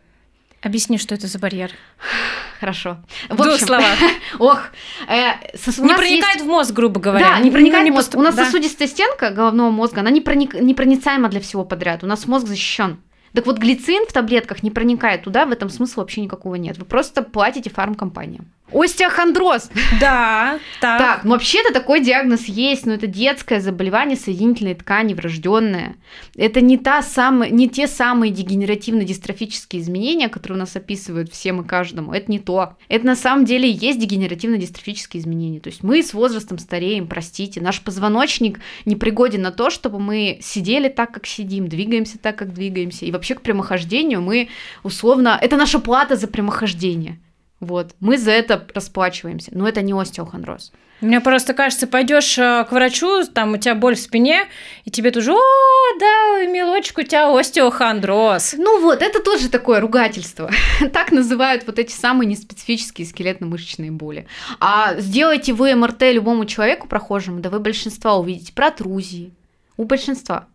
Объясни, 0.64 0.96
что 0.96 1.14
это 1.14 1.26
за 1.26 1.38
барьер. 1.38 1.72
Хорошо. 2.60 2.96
В, 3.28 3.34
в 3.34 3.42
двух 3.42 3.58
словах. 3.58 3.98
Ох. 4.38 4.62
Э, 5.06 5.56
со, 5.56 5.82
не 5.82 5.94
проникает 5.94 6.36
есть... 6.36 6.46
в 6.46 6.48
мозг, 6.48 6.72
грубо 6.72 7.00
говоря. 7.00 7.34
Да, 7.34 7.38
не 7.40 7.50
проникает 7.50 7.84
не 7.84 7.90
в 7.90 7.94
мозг. 7.94 8.06
Поступ... 8.06 8.20
У 8.20 8.22
нас 8.22 8.34
да. 8.34 8.46
сосудистая 8.46 8.88
стенка 8.88 9.28
головного 9.28 9.70
мозга, 9.70 10.00
она 10.00 10.10
не 10.10 10.22
проник... 10.22 10.54
непроницаема 10.54 11.28
для 11.28 11.40
всего 11.40 11.66
подряд. 11.66 12.02
У 12.02 12.06
нас 12.06 12.26
мозг 12.26 12.46
защищен. 12.46 12.98
Так 13.34 13.44
вот, 13.46 13.58
глицин 13.58 14.06
в 14.08 14.12
таблетках 14.12 14.62
не 14.62 14.70
проникает 14.70 15.24
туда, 15.24 15.44
в 15.44 15.50
этом 15.50 15.68
смысла 15.68 16.00
вообще 16.00 16.22
никакого 16.22 16.54
нет. 16.54 16.78
Вы 16.78 16.86
просто 16.86 17.22
платите 17.22 17.68
фармкомпаниям. 17.68 18.46
Остеохондроз. 18.74 19.70
Да, 20.00 20.58
так. 20.80 20.98
Так, 20.98 21.24
ну 21.24 21.30
вообще-то 21.30 21.72
такой 21.72 22.00
диагноз 22.00 22.46
есть, 22.46 22.86
но 22.86 22.94
это 22.94 23.06
детское 23.06 23.60
заболевание 23.60 24.16
соединительной 24.16 24.74
ткани, 24.74 25.14
врожденное. 25.14 25.96
Это 26.36 26.60
не, 26.60 26.76
та 26.76 27.02
самая, 27.02 27.50
не 27.50 27.68
те 27.68 27.86
самые 27.86 28.32
дегенеративно-дистрофические 28.32 29.80
изменения, 29.80 30.28
которые 30.28 30.56
у 30.56 30.60
нас 30.60 30.74
описывают 30.74 31.32
всем 31.32 31.60
и 31.60 31.64
каждому. 31.64 32.12
Это 32.12 32.30
не 32.30 32.40
то. 32.40 32.76
Это 32.88 33.06
на 33.06 33.16
самом 33.16 33.44
деле 33.44 33.70
есть 33.70 34.00
дегенеративно-дистрофические 34.00 35.20
изменения. 35.20 35.60
То 35.60 35.68
есть 35.68 35.82
мы 35.82 36.02
с 36.02 36.12
возрастом 36.12 36.58
стареем, 36.58 37.06
простите. 37.06 37.60
Наш 37.60 37.80
позвоночник 37.80 38.58
не 38.84 38.96
пригоден 38.96 39.42
на 39.42 39.52
то, 39.52 39.70
чтобы 39.70 40.00
мы 40.00 40.38
сидели 40.42 40.88
так, 40.88 41.12
как 41.12 41.26
сидим, 41.26 41.68
двигаемся 41.68 42.18
так, 42.18 42.36
как 42.36 42.52
двигаемся. 42.52 43.04
И 43.04 43.12
вообще 43.12 43.34
к 43.34 43.42
прямохождению 43.42 44.20
мы 44.20 44.48
условно... 44.82 45.38
Это 45.40 45.56
наша 45.56 45.78
плата 45.78 46.16
за 46.16 46.26
прямохождение. 46.26 47.20
Вот. 47.60 47.94
Мы 48.00 48.18
за 48.18 48.32
это 48.32 48.66
расплачиваемся. 48.74 49.50
Но 49.54 49.68
это 49.68 49.82
не 49.82 49.92
остеохондроз. 49.92 50.72
Мне 51.00 51.20
просто 51.20 51.54
кажется, 51.54 51.86
пойдешь 51.86 52.38
э, 52.38 52.64
к 52.64 52.72
врачу, 52.72 53.26
там 53.26 53.52
у 53.52 53.56
тебя 53.58 53.74
боль 53.74 53.94
в 53.94 53.98
спине, 53.98 54.44
и 54.84 54.90
тебе 54.90 55.10
тоже, 55.10 55.32
о, 55.32 55.98
да, 55.98 56.46
мелочек, 56.46 56.98
у 56.98 57.02
тебя 57.02 57.36
остеохондроз. 57.36 58.54
Ну 58.56 58.80
вот, 58.80 59.02
это 59.02 59.20
тоже 59.20 59.50
такое 59.50 59.80
ругательство. 59.80 60.50
так 60.92 61.12
называют 61.12 61.66
вот 61.66 61.78
эти 61.78 61.92
самые 61.92 62.28
неспецифические 62.28 63.06
скелетно-мышечные 63.06 63.90
боли. 63.90 64.26
А 64.60 64.94
сделайте 64.98 65.52
вы 65.52 65.74
МРТ 65.74 66.02
любому 66.12 66.46
человеку 66.46 66.88
прохожему, 66.88 67.40
да 67.40 67.50
вы 67.50 67.60
большинства 67.60 68.16
увидите 68.16 68.52
протрузии. 68.52 69.34
У 69.76 69.84
большинства. 69.84 70.46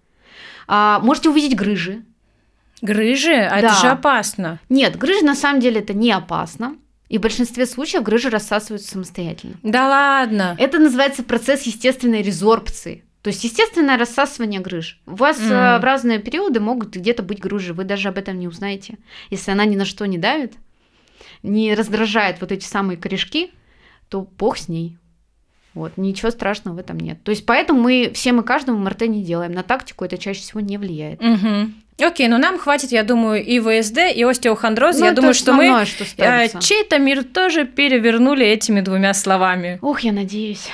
А, 0.68 1.00
можете 1.00 1.30
увидеть 1.30 1.58
грыжи. 1.58 2.04
Грыжи? 2.82 3.36
А 3.36 3.62
да. 3.62 3.68
это 3.68 3.76
же 3.76 3.88
опасно. 3.88 4.60
Нет, 4.70 4.98
грыжи 4.98 5.26
на 5.26 5.36
самом 5.36 5.60
деле 5.60 5.82
это 5.82 5.94
не 5.94 6.12
опасно. 6.12 6.78
И 7.10 7.18
в 7.18 7.22
большинстве 7.22 7.66
случаев 7.66 8.04
грыжи 8.04 8.30
рассасываются 8.30 8.92
самостоятельно. 8.92 9.56
Да 9.64 9.88
ладно. 9.90 10.56
Это 10.60 10.78
называется 10.78 11.24
процесс 11.24 11.64
естественной 11.64 12.22
резорбции. 12.22 13.04
То 13.22 13.32
есть 13.32 13.44
естественное 13.44 13.98
рассасывание 13.98 14.62
грыж. 14.62 15.02
У 15.06 15.16
вас 15.16 15.40
mm. 15.40 15.80
в 15.80 15.84
разные 15.84 16.20
периоды 16.20 16.60
могут 16.62 16.96
где-то 16.96 17.22
быть 17.22 17.40
грыжи, 17.40 17.74
вы 17.74 17.84
даже 17.84 18.08
об 18.08 18.18
этом 18.18 18.40
не 18.40 18.48
узнаете. 18.48 18.98
Если 19.30 19.52
она 19.52 19.66
ни 19.66 19.76
на 19.76 19.84
что 19.84 20.06
не 20.06 20.18
давит, 20.18 20.54
не 21.44 21.74
раздражает 21.74 22.40
вот 22.40 22.52
эти 22.52 22.64
самые 22.64 22.98
корешки, 22.98 23.52
то 24.08 24.22
бог 24.22 24.58
с 24.58 24.70
ней. 24.70 24.98
Вот, 25.80 25.94
ничего 25.96 26.30
страшного 26.30 26.76
в 26.76 26.80
этом 26.80 27.00
нет. 27.00 27.24
То 27.24 27.32
есть 27.32 27.46
поэтому 27.46 27.80
мы 27.80 28.12
всем 28.14 28.42
и 28.42 28.44
каждому 28.44 28.78
МРТ 28.80 29.04
не 29.04 29.24
делаем. 29.24 29.54
На 29.54 29.64
тактику 29.64 30.04
это 30.04 30.18
чаще 30.18 30.42
всего 30.42 30.60
не 30.60 30.78
влияет. 30.78 31.22
Угу. 31.22 32.06
Окей, 32.06 32.28
ну 32.28 32.38
нам 32.38 32.60
хватит, 32.60 32.92
я 32.92 33.04
думаю, 33.04 33.44
и 33.44 33.60
ВСД, 33.60 34.00
и 34.14 34.24
остеохондроз. 34.24 35.00
Ну, 35.00 35.06
я 35.06 35.14
думаю, 35.14 35.34
что 35.34 35.54
мы 35.54 35.86
что 35.86 36.04
э, 36.18 36.50
чей-то 36.60 37.00
мир 37.00 37.24
тоже 37.24 37.66
перевернули 37.66 38.46
этими 38.46 38.82
двумя 38.82 39.14
словами. 39.14 39.80
Ох, 39.82 40.02
я 40.02 40.12
надеюсь. 40.12 40.68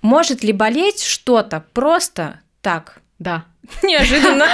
Может 0.00 0.42
ли 0.42 0.52
болеть 0.54 1.02
что-то 1.02 1.62
просто 1.74 2.40
так? 2.62 3.00
Да. 3.18 3.44
Неожиданно. 3.82 4.46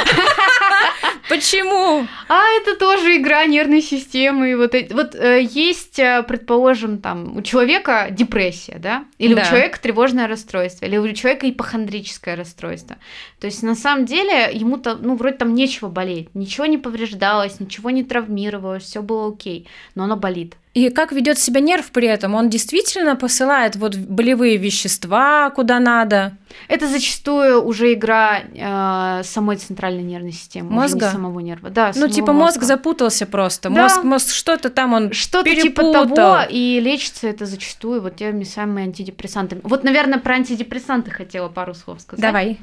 Почему? 1.29 2.07
А 2.29 2.43
это 2.61 2.77
тоже 2.77 3.17
игра 3.17 3.47
нервной 3.47 3.83
системы. 3.83 4.57
Вот, 4.57 4.75
вот 4.91 5.14
э, 5.14 5.43
есть, 5.43 5.99
э, 5.99 6.23
предположим, 6.23 6.99
там 6.99 7.37
у 7.37 7.43
человека 7.43 8.09
депрессия, 8.11 8.79
да? 8.79 9.05
Или 9.19 9.35
да. 9.35 9.43
у 9.43 9.45
человека 9.45 9.81
тревожное 9.81 10.29
расстройство, 10.29 10.87
или 10.87 10.97
у 10.97 11.12
человека 11.12 11.49
ипохондрическое 11.51 12.37
расстройство. 12.37 12.97
То 13.41 13.47
есть 13.47 13.62
на 13.62 13.75
самом 13.75 14.07
деле 14.07 14.51
ему-то, 14.53 14.97
ну, 14.97 15.17
вроде 15.17 15.37
там 15.37 15.55
нечего 15.55 15.89
болеть, 15.89 16.35
ничего 16.35 16.67
не 16.67 16.79
повреждалось, 16.79 17.61
ничего 17.61 17.91
не 17.91 18.05
травмировалось, 18.05 18.85
все 18.85 19.03
было 19.03 19.33
окей, 19.33 19.67
но 19.95 20.05
оно 20.05 20.17
болит. 20.17 20.57
И 20.77 20.91
как 20.91 21.11
ведет 21.11 21.39
себя 21.39 21.61
нерв 21.61 21.91
при 21.91 22.07
этом? 22.07 22.35
Он 22.35 22.51
действительно 22.51 23.17
посылает 23.17 23.77
вот 23.77 23.97
болевые 23.97 24.59
вещества 24.59 25.49
куда 25.49 25.81
надо? 25.81 26.37
Это 26.69 26.87
зачастую 26.87 27.64
уже 27.64 27.95
игра 27.95 28.41
э, 28.41 28.45
самой 29.24 29.57
центральной 29.57 30.02
нервной 30.02 30.32
системы, 30.32 30.70
мозга, 30.70 31.11
самого 31.11 31.40
нерва. 31.40 31.70
Да, 31.70 31.92
ну 31.94 32.09
типа 32.09 32.32
мозг 32.32 32.62
запутался 32.62 33.26
просто, 33.26 33.70
да. 33.70 33.82
мозг, 33.82 34.04
мозг 34.04 34.30
что-то 34.30 34.70
там 34.70 34.92
он 34.92 35.12
что-то 35.12 35.54
типа 35.54 35.82
того, 35.82 36.38
и 36.48 36.80
лечится 36.80 37.28
это 37.28 37.46
зачастую 37.46 38.02
вот 38.02 38.16
теми 38.16 38.44
самыми 38.44 38.82
антидепрессантами. 38.84 39.61
Вот, 39.64 39.84
наверное, 39.84 40.18
про 40.18 40.34
антидепрессанты 40.34 41.11
хотела 41.11 41.48
пару 41.48 41.74
слов 41.74 42.00
сказать. 42.00 42.22
Давай. 42.22 42.59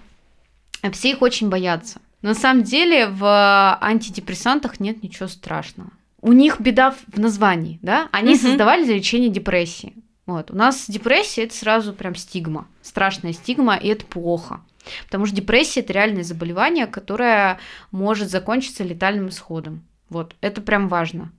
Все 0.92 1.12
их 1.12 1.22
очень 1.22 1.50
боятся. 1.50 2.00
На 2.22 2.34
самом 2.34 2.64
деле 2.64 3.08
в 3.08 3.78
антидепрессантах 3.82 4.80
нет 4.80 5.04
ничего 5.04 5.28
страшного 5.28 5.92
у 6.24 6.32
них 6.32 6.60
беда 6.60 6.92
в 6.92 7.20
названии, 7.20 7.80
да? 7.82 8.08
Они 8.12 8.34
угу. 8.34 8.40
создавали 8.40 8.86
для 8.86 8.96
лечения 8.96 9.28
депрессии. 9.28 9.94
Вот. 10.26 10.52
У 10.52 10.56
нас 10.56 10.86
депрессия 10.90 11.44
это 11.44 11.56
сразу 11.56 11.94
прям 11.94 12.16
стигма, 12.16 12.68
страшная 12.82 13.34
стигма, 13.34 13.76
и 13.76 13.88
это 13.90 14.06
плохо. 14.06 14.62
Потому 15.06 15.26
что 15.26 15.36
депрессия 15.36 15.82
это 15.82 15.94
реальное 15.94 16.24
заболевание, 16.24 16.88
которое 16.88 17.60
может 17.92 18.30
закончиться 18.30 18.84
летальным 18.84 19.30
исходом. 19.30 19.84
Вот, 20.10 20.36
это 20.42 20.62
прям 20.62 20.88
важно. 20.88 21.32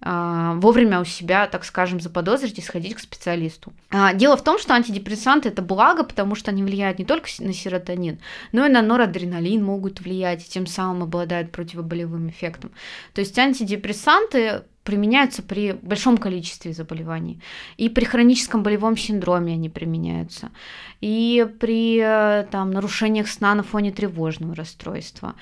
А, 0.00 0.54
вовремя 0.56 1.00
у 1.00 1.04
себя, 1.04 1.46
так 1.46 1.64
скажем, 1.64 2.00
заподозрить 2.00 2.58
и 2.58 2.62
сходить 2.62 2.94
к 2.94 3.00
специалисту. 3.00 3.72
А, 3.90 4.12
дело 4.12 4.36
в 4.36 4.44
том, 4.44 4.58
что 4.58 4.74
антидепрессанты 4.74 5.48
это 5.48 5.62
благо, 5.62 6.04
потому 6.04 6.34
что 6.34 6.50
они 6.50 6.62
влияют 6.62 6.98
не 6.98 7.04
только 7.04 7.28
на 7.38 7.52
серотонин, 7.52 8.18
но 8.52 8.66
и 8.66 8.68
на 8.68 8.82
норадреналин 8.82 9.64
могут 9.64 10.00
влиять, 10.00 10.46
и 10.46 10.50
тем 10.50 10.66
самым 10.66 11.04
обладают 11.04 11.50
противоболевым 11.52 12.28
эффектом. 12.28 12.72
То 13.14 13.20
есть 13.22 13.38
антидепрессанты 13.38 14.64
применяются 14.84 15.42
при 15.42 15.72
большом 15.72 16.18
количестве 16.18 16.72
заболеваний. 16.72 17.40
И 17.76 17.88
при 17.88 18.04
хроническом 18.04 18.62
болевом 18.62 18.96
синдроме 18.96 19.54
они 19.54 19.68
применяются. 19.68 20.50
И 21.00 21.46
при 21.58 21.98
там, 22.50 22.70
нарушениях 22.70 23.28
сна 23.28 23.54
на 23.54 23.62
фоне 23.62 23.90
тревожного 23.92 24.54
расстройства 24.54 25.34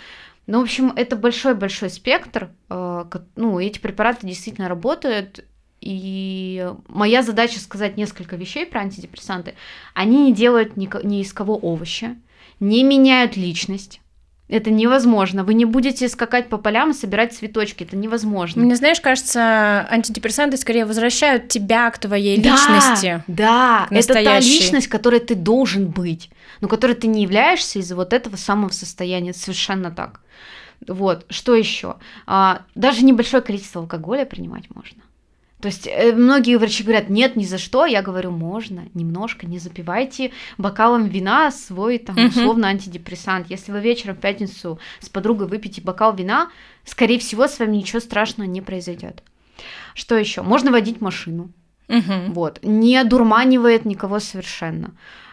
Ну, 0.47 0.61
в 0.61 0.63
общем, 0.63 0.93
это 0.97 1.17
большой-большой 1.17 1.91
спектр. 1.91 2.51
э, 2.71 3.05
Ну, 3.37 3.59
эти 3.59 3.79
препараты 3.79 4.27
действительно 4.27 4.69
работают. 4.69 5.45
И 5.81 6.71
моя 6.89 7.23
задача 7.23 7.59
сказать 7.59 7.97
несколько 7.97 8.37
вещей 8.37 8.67
про 8.67 8.81
антидепрессанты. 8.81 9.55
Они 9.95 10.27
не 10.27 10.33
делают 10.33 10.77
ни, 10.77 10.89
ни 11.05 11.21
из 11.21 11.33
кого 11.33 11.59
овоща, 11.61 12.17
не 12.61 12.85
меняют 12.85 13.37
личность. 13.37 14.01
Это 14.53 14.71
невозможно. 14.71 15.45
Вы 15.45 15.55
не 15.55 15.65
будете 15.65 16.11
скакать 16.11 16.51
по 16.51 16.59
полям 16.59 16.91
и 16.91 16.93
собирать 16.93 17.33
цветочки. 17.33 17.85
Это 17.85 17.97
невозможно. 17.97 18.63
Мне, 18.63 18.77
знаешь, 18.77 19.01
кажется, 19.01 19.89
антидепрессанты 19.91 20.59
скорее 20.59 20.85
возвращают 20.85 21.49
тебя 21.49 21.91
к 21.91 21.99
твоей 21.99 22.39
Да, 22.39 22.51
личности. 22.51 23.25
Да, 23.29 23.87
это 23.91 24.13
та 24.13 24.39
личность, 24.41 24.89
которой 24.89 25.21
ты 25.21 25.35
должен 25.35 25.87
быть, 25.87 26.29
но 26.61 26.69
которой 26.69 26.95
ты 26.95 27.07
не 27.07 27.23
являешься 27.23 27.79
из-за 27.79 27.97
вот 27.97 28.13
этого 28.13 28.37
самого 28.37 28.69
состояния. 28.69 29.33
Совершенно 29.33 29.91
так. 29.91 30.21
Вот, 30.87 31.25
что 31.31 31.55
еще? 31.55 31.97
даже 32.75 33.05
небольшое 33.05 33.43
количество 33.43 33.81
алкоголя 33.81 34.27
принимать 34.27 34.65
можно. 34.75 35.01
То 35.63 35.69
есть 35.69 35.87
э, 35.87 36.13
многие 36.13 36.57
врачи 36.57 36.83
говорят, 36.83 37.09
нет, 37.09 37.37
ни 37.37 37.45
за 37.45 37.57
что. 37.57 37.87
Я 37.87 38.03
говорю, 38.03 38.33
можно, 38.33 38.83
немножко, 38.95 39.47
не 39.47 39.61
запивайте 39.61 40.33
бокалом 40.59 41.07
вина 41.07 41.53
свой 41.53 41.99
там 41.99 42.17
условно 42.27 42.67
антидепрессант. 42.67 43.49
Если 43.49 43.71
вы 43.71 43.81
вечером 43.81 44.17
в 44.17 44.19
пятницу 44.19 44.81
с 44.99 45.09
подругой 45.09 45.47
выпьете 45.47 45.81
бокал 45.81 46.17
вина, 46.17 46.51
скорее 46.85 47.21
всего, 47.21 47.47
с 47.47 47.61
вами 47.61 47.77
ничего 47.77 48.01
страшного 48.01 48.49
не 48.49 48.61
произойдет. 48.61 49.23
Что 49.95 50.17
еще? 50.17 50.43
Можно 50.43 50.73
водить 50.73 51.01
машину. 51.01 51.53
Вот. 52.33 52.59
Не 52.65 52.97
одурманивает 52.97 53.85
никого 53.85 54.19
совершенно. 54.19 54.91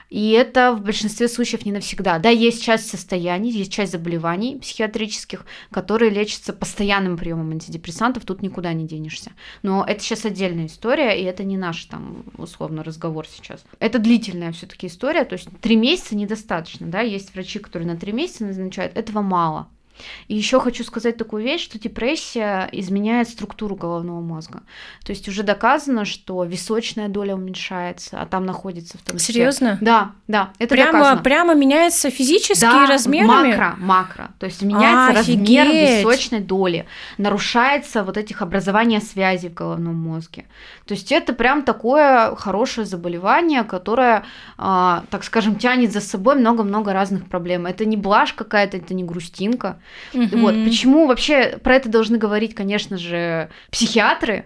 И 0.10 0.32
это 0.32 0.74
в 0.74 0.82
большинстве 0.82 1.28
случаев 1.28 1.66
не 1.66 1.72
навсегда. 1.72 2.20
Да, 2.20 2.30
есть 2.30 2.64
часть 2.64 2.89
состояний, 2.89 3.51
есть 3.51 3.72
часть 3.72 3.91
заболеваний 3.91 4.57
психиатрических, 4.57 5.45
которые 5.72 6.10
лечатся 6.10 6.51
постоянным 6.53 7.18
приемом 7.18 7.51
антидепрессантов, 7.51 8.26
тут 8.26 8.41
никуда 8.41 8.74
не 8.74 8.88
денешься. 8.88 9.32
Но 9.62 9.86
это 9.88 10.01
сейчас 10.01 10.26
отдельная 10.26 10.66
история, 10.66 11.20
и 11.20 11.24
это 11.24 11.43
не 11.43 11.57
наш 11.57 11.86
там 11.86 12.24
условно 12.38 12.84
разговор 12.84 13.28
сейчас. 13.28 13.64
Это 13.80 13.99
длительная 13.99 14.51
все-таки 14.51 14.88
история, 14.88 15.26
то 15.26 15.34
есть 15.34 15.47
три 15.62 15.76
месяца 15.76 16.16
недостаточно, 16.16 16.88
да, 16.88 17.01
есть 17.01 17.34
врачи, 17.34 17.60
которые 17.60 17.88
на 17.88 17.97
три 17.97 18.12
месяца 18.12 18.45
назначают, 18.45 18.97
этого 18.97 19.22
мало. 19.22 19.68
И 20.28 20.36
еще 20.36 20.60
хочу 20.60 20.84
сказать 20.84 21.18
такую 21.18 21.43
вещь, 21.43 21.64
что 21.64 21.80
депрессия 21.80 22.70
изменяет 22.72 23.30
структуру 23.30 23.76
головного 23.76 24.22
мозга. 24.22 24.62
То 25.06 25.12
есть 25.12 25.28
уже 25.28 25.43
доказано, 25.43 26.06
что 26.06 26.43
височная 26.43 27.08
доля 27.10 27.36
уменьшается, 27.36 28.22
а 28.22 28.26
там 28.26 28.45
находится 28.45 28.97
в 28.97 29.02
том 29.02 29.18
числе. 29.18 29.34
Серьезно? 29.34 29.78
Да, 29.82 30.12
да, 30.28 30.52
это 30.60 30.76
Прямо, 30.76 30.91
доказано. 30.93 31.22
прямо 31.24 31.56
меняется 31.56 32.10
физически 32.10 32.62
Да, 32.62 32.86
размерами? 32.88 33.50
макро, 33.52 33.76
макро. 33.78 34.30
То 34.39 34.45
есть 34.45 34.62
меняется 34.62 35.22
Офигеть. 35.22 35.60
размер 35.60 35.97
височной 36.00 36.39
доли, 36.39 36.86
нарушается 37.18 38.04
вот 38.04 38.18
этих 38.18 38.41
образование 38.41 39.02
связей 39.02 39.50
в 39.50 39.54
головном 39.54 39.95
мозге. 39.95 40.45
То 40.86 40.93
есть 40.93 41.12
это 41.12 41.34
прям 41.34 41.64
такое 41.64 42.36
хорошее 42.36 42.86
заболевание, 42.88 43.64
которое, 43.64 44.24
а, 44.58 45.04
так 45.10 45.24
скажем, 45.24 45.56
тянет 45.56 45.91
за 45.91 46.02
собой 46.02 46.36
много-много 46.36 46.93
разных 46.93 47.28
проблем. 47.28 47.66
Это 47.66 47.86
не 47.86 47.97
блажь 47.97 48.34
какая-то, 48.34 48.78
это 48.78 48.93
не 48.93 49.04
грустинка. 49.04 49.80
Мгм. 50.14 50.42
Вот 50.42 50.56
почему 50.64 51.08
вообще 51.08 51.60
про 51.64 51.76
это 51.76 51.90
должны 51.90 52.18
говорить, 52.18 52.56
конечно 52.56 52.98
же, 52.98 53.50
психиатры, 53.72 54.46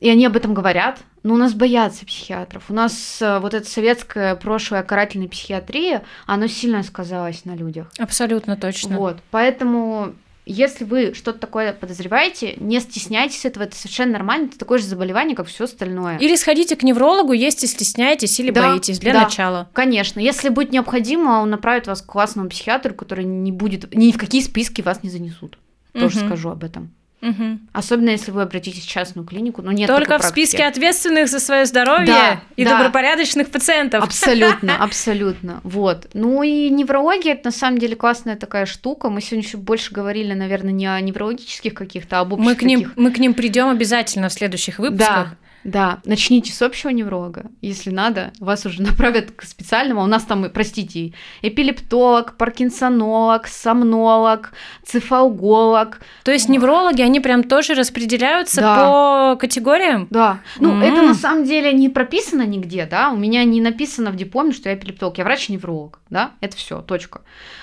и 0.00 0.08
они 0.08 0.26
об 0.26 0.36
этом 0.36 0.54
говорят. 0.54 1.00
Но 1.22 1.34
у 1.34 1.36
нас 1.36 1.52
боятся 1.52 2.06
психиатров. 2.06 2.64
У 2.70 2.72
нас 2.72 3.20
э, 3.20 3.38
вот 3.40 3.52
это 3.52 3.68
советское 3.68 4.34
прошлое 4.36 4.82
карательной 4.82 5.28
психиатрии, 5.28 6.00
оно 6.26 6.46
сильно 6.46 6.82
сказалось 6.82 7.44
на 7.44 7.54
людях. 7.54 7.88
Абсолютно 7.98 8.56
точно. 8.56 8.96
Вот, 8.96 9.18
поэтому 9.30 10.14
если 10.46 10.84
вы 10.84 11.14
что-то 11.14 11.38
такое 11.38 11.72
подозреваете, 11.72 12.54
не 12.58 12.80
стесняйтесь 12.80 13.44
этого, 13.44 13.64
это 13.64 13.76
совершенно 13.76 14.12
нормально, 14.12 14.46
это 14.46 14.58
такое 14.58 14.78
же 14.78 14.84
заболевание, 14.84 15.36
как 15.36 15.46
все 15.46 15.64
остальное. 15.64 16.18
Или 16.18 16.36
сходите 16.36 16.76
к 16.76 16.82
неврологу, 16.82 17.32
если 17.32 17.66
стесняетесь 17.66 18.38
или 18.40 18.50
Да, 18.50 18.70
боитесь, 18.70 18.98
для 18.98 19.12
да. 19.12 19.22
начала. 19.24 19.68
Конечно, 19.72 20.20
если 20.20 20.48
будет 20.48 20.72
необходимо, 20.72 21.40
он 21.40 21.50
направит 21.50 21.86
вас 21.86 22.02
к 22.02 22.06
классному 22.06 22.48
психиатру, 22.48 22.94
который 22.94 23.24
не 23.24 23.52
будет, 23.52 23.94
ни 23.94 24.12
в 24.12 24.18
какие 24.18 24.42
списки 24.42 24.82
вас 24.82 25.02
не 25.02 25.10
занесут. 25.10 25.58
Тоже 25.92 26.18
Мгм. 26.20 26.26
скажу 26.28 26.50
об 26.50 26.64
этом. 26.64 26.94
Мгм. 27.20 27.68
Особенно 27.72 28.10
если 28.10 28.30
вы 28.30 28.42
обратитесь 28.42 28.84
в 28.84 28.88
частную 28.88 29.26
клинику, 29.26 29.60
но 29.62 29.72
нет 29.72 29.88
Только 29.88 30.18
в 30.18 30.24
списке 30.24 30.64
ответственных 30.64 31.28
за 31.28 31.38
свое 31.38 31.66
здоровье 31.66 32.06
Да, 32.06 32.40
и 32.56 32.64
да. 32.64 32.78
добропорядочных 32.78 33.50
пациентов. 33.50 34.02
Абсолютно, 34.02 34.76
абсолютно. 34.82 35.60
Вот. 35.62 36.08
Ну 36.14 36.42
и 36.42 36.70
неврология 36.70 37.32
это 37.32 37.46
на 37.46 37.50
самом 37.52 37.78
деле 37.78 37.94
классная 37.96 38.36
такая 38.36 38.64
штука. 38.66 39.10
Мы 39.10 39.20
сегодня 39.20 39.46
еще 39.46 39.58
больше 39.58 39.92
говорили, 39.92 40.32
наверное, 40.32 40.72
не 40.72 40.86
о 40.86 40.98
неврологических 41.00 41.74
каких-то, 41.74 42.18
а 42.18 42.20
об 42.22 42.32
общих 42.32 42.46
Мы 42.46 42.54
к 42.54 42.62
ним, 42.62 42.80
таких. 42.80 42.96
мы 42.96 43.10
к 43.12 43.18
ним 43.18 43.34
придем 43.34 43.68
обязательно 43.68 44.28
в 44.28 44.32
следующих 44.32 44.78
выпусках. 44.78 45.28
Да, 45.30 45.36
да. 45.64 45.98
Начните 46.04 46.52
с 46.52 46.62
общего 46.62 46.90
невролога. 46.90 47.46
Если 47.60 47.90
надо, 47.90 48.32
вас 48.40 48.64
уже 48.66 48.82
направят 48.90 49.30
к 49.32 49.42
специальному. 49.42 50.00
А 50.00 50.04
У 50.04 50.06
нас 50.06 50.24
там, 50.24 50.48
простите, 50.50 51.12
эпилептолог, 51.42 52.36
паркинсонолог, 52.36 53.46
сомнолог, 53.46 54.52
цифалголог. 54.84 56.00
То 56.24 56.32
есть 56.32 56.48
неврологи, 56.48 57.02
они 57.02 57.20
прям 57.20 57.44
тоже 57.44 57.74
распределяются 57.74 58.60
Да. 58.60 58.76
по 58.76 59.36
категориям? 59.40 60.06
Да. 60.10 60.40
Ну, 60.58 60.70
М. 60.72 60.82
это 60.82 61.02
на 61.02 61.14
самом 61.14 61.44
деле 61.44 61.72
не 61.72 61.88
прописано 61.88 62.42
нигде, 62.46 62.86
да. 62.86 63.10
У 63.10 63.16
меня 63.16 63.44
не 63.44 63.60
написано 63.60 64.10
в 64.10 64.16
дипломе, 64.16 64.52
что 64.52 64.68
я 64.68 64.74
эпилептолог. 64.76 65.18
Я 65.18 65.24
врач-невролог, 65.24 65.98
да. 66.10 66.32
Это 66.40 66.56
все, 66.56 66.80
точка. 66.80 67.22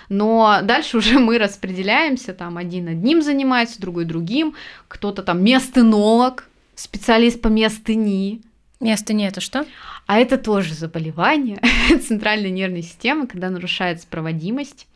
Но 0.09 0.59
дальше 0.63 0.97
уже 0.97 1.19
мы 1.19 1.37
распределяемся, 1.37 2.33
там 2.33 2.57
один 2.57 2.87
одним 2.87 3.21
занимается, 3.21 3.79
другой 3.81 4.05
другим, 4.05 4.55
кто-то 4.87 5.23
там 5.23 5.43
местенолог, 5.43 6.46
специалист 6.77 7.41
по 7.41 7.47
местыни. 7.47 8.41
Место 8.79 9.13
не 9.13 9.27
это 9.27 9.41
что? 9.41 9.65
А 10.05 10.19
это 10.19 10.37
тоже 10.37 10.73
заболевание 10.75 11.59
центральной 12.07 12.51
нервной 12.51 12.83
системы, 12.83 13.27
когда 13.27 13.49
нарушается 13.49 14.07
проводимость. 14.07 14.87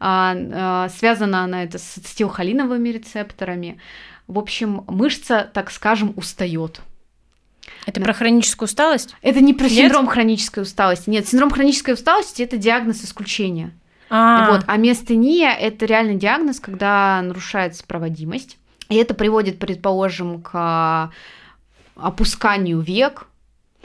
А, 0.00 0.34
а, 0.36 0.88
связана 0.88 1.44
она 1.44 1.62
это 1.62 1.78
с 1.78 1.96
ацетилхолиновыми 1.98 2.88
рецепторами. 2.88 3.78
В 4.26 4.38
общем, 4.38 4.84
мышца, 4.88 5.48
так 5.54 5.70
скажем, 5.70 6.12
устает. 6.16 6.80
Это 7.86 8.00
Да. 8.00 8.06
про 8.06 8.12
хроническую 8.12 8.66
усталость? 8.66 9.14
Это 9.22 9.40
не 9.40 9.54
про 9.54 9.64
Нет? 9.64 9.72
синдром 9.72 10.08
хронической 10.08 10.64
усталости. 10.64 11.08
Нет, 11.10 11.28
синдром 11.28 11.50
хронической 11.50 11.94
усталости 11.94 12.42
это 12.42 12.56
диагноз 12.56 13.04
исключения. 13.04 13.72
А, 14.10 14.50
Вот, 14.50 14.64
а 14.66 14.76
местения 14.76 15.52
это 15.54 15.86
реальный 15.86 16.16
диагноз, 16.16 16.58
когда 16.60 17.22
нарушается 17.22 17.84
проводимость. 17.86 18.58
И 18.92 18.96
это 18.96 19.14
приводит, 19.14 19.58
предположим, 19.58 20.42
к 20.42 21.10
опусканию 21.96 22.78
век. 22.80 23.26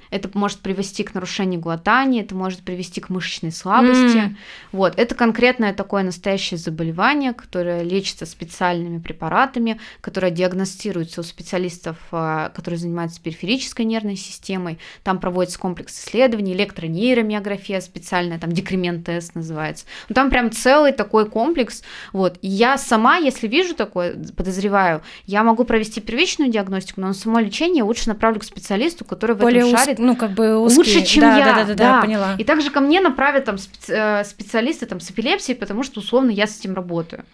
Это 0.09 0.29
может 0.33 0.59
привести 0.59 1.03
к 1.03 1.13
нарушению 1.13 1.59
глотания, 1.59 2.21
это 2.21 2.35
может 2.35 2.61
привести 2.61 3.01
к 3.01 3.09
мышечной 3.09 3.51
слабости. 3.51 4.17
М. 4.17 4.37
Вот, 4.71 4.93
это 4.97 5.15
конкретное 5.15 5.73
такое 5.73 6.03
настоящее 6.03 6.57
заболевание, 6.57 7.33
которое 7.33 7.83
лечится 7.83 8.25
специальными 8.25 8.99
препаратами, 8.99 9.79
которое 10.01 10.31
диагностируется 10.31 11.21
у 11.21 11.23
специалистов, 11.23 11.97
а, 12.11 12.49
которые 12.49 12.79
занимаются 12.79 13.21
периферической 13.21 13.85
нервной 13.85 14.15
системой. 14.15 14.79
Там 15.03 15.19
проводится 15.19 15.59
комплекс 15.59 15.97
исследований, 15.99 16.53
электронейромиография 16.53 17.81
специальная, 17.81 18.39
там 18.39 18.51
декремент-тест 18.51 19.35
называется. 19.35 19.85
Ну, 20.09 20.15
там 20.15 20.29
прям 20.29 20.51
целый 20.51 20.91
такой 20.91 21.29
комплекс. 21.29 21.83
Вот. 22.13 22.37
И 22.41 22.47
я 22.47 22.77
сама, 22.77 23.17
если 23.17 23.47
вижу 23.47 23.75
такое, 23.75 24.15
подозреваю, 24.35 25.01
я 25.25 25.43
могу 25.43 25.63
провести 25.63 26.01
первичную 26.01 26.51
диагностику, 26.51 27.01
но 27.01 27.07
на 27.07 27.13
само 27.13 27.39
лечение 27.39 27.83
лучше 27.83 28.09
направлю 28.09 28.39
к 28.39 28.43
специалисту, 28.43 29.05
который 29.05 29.35
в 29.35 29.39
более 29.39 29.67
этом 29.67 29.77
шарит. 29.77 29.96
Ну 29.97 30.15
как 30.15 30.31
бы 30.31 30.57
узкие. 30.57 30.77
Лучше, 30.77 31.05
чем 31.05 31.21
да, 31.21 31.37
я. 31.37 31.45
Да, 31.45 31.53
да, 31.55 31.65
да, 31.65 31.73
да, 31.75 32.01
поняла. 32.01 32.35
И 32.37 32.43
также 32.43 32.69
ко 32.69 32.79
мне 32.79 33.01
направят 33.01 33.45
там 33.45 33.55
э, 33.89 34.23
специалисты 34.23 34.85
там, 34.85 34.99
с 34.99 35.11
эпилепсией, 35.11 35.57
потому 35.57 35.83
что 35.83 35.99
условно 35.99 36.31
я 36.31 36.47
с 36.47 36.59
этим 36.59 36.73
работаю. 36.73 37.25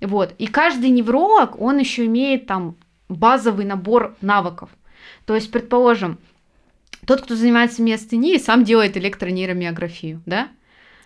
Вот. 0.00 0.34
И 0.38 0.46
каждый 0.46 0.90
невролог, 0.90 1.60
он 1.60 1.78
еще 1.78 2.06
имеет 2.06 2.46
там 2.46 2.76
базовый 3.08 3.64
набор 3.64 4.14
навыков. 4.20 4.70
То 5.24 5.34
есть, 5.34 5.50
предположим, 5.50 6.18
тот, 7.06 7.22
кто 7.22 7.34
занимается 7.34 7.82
миостенией, 7.82 8.38
сам 8.38 8.64
делает 8.64 8.96
электронейромиографию, 8.96 10.22
да? 10.26 10.48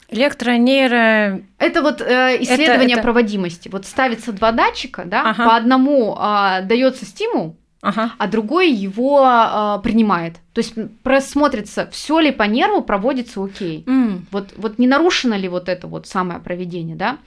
Электронейро... 0.09 1.43
Это 1.59 1.83
вот 1.83 2.01
э, 2.01 2.39
исследование 2.41 2.95
это- 2.95 3.03
проводимости. 3.03 3.69
Вот 3.69 3.87
ставится 3.87 4.33
два 4.33 4.51
датчика, 4.51 5.05
да, 5.05 5.31
Ага. 5.31 5.45
по 5.45 5.57
одному 5.57 6.17
а, 6.19 6.63
дается 6.63 7.05
стимул, 7.05 7.57
Ага. 7.83 8.13
а 8.19 8.27
другой 8.27 8.71
его 8.71 9.23
а, 9.25 9.79
принимает. 9.79 10.35
То 10.53 10.61
есть 10.61 10.75
просмотрится, 11.03 11.89
все 11.91 12.21
ли 12.21 12.31
по 12.31 12.43
нерву 12.43 12.83
проводится 12.83 13.43
окей. 13.43 13.85
М. 13.87 14.27
Вот, 14.31 14.53
вот 14.57 14.79
не 14.79 14.87
нарушено 14.87 15.37
ли 15.37 15.49
вот 15.49 15.69
это 15.69 15.87
вот 15.87 16.07
самое 16.07 16.41
проведение, 16.41 16.95
да? 16.97 17.19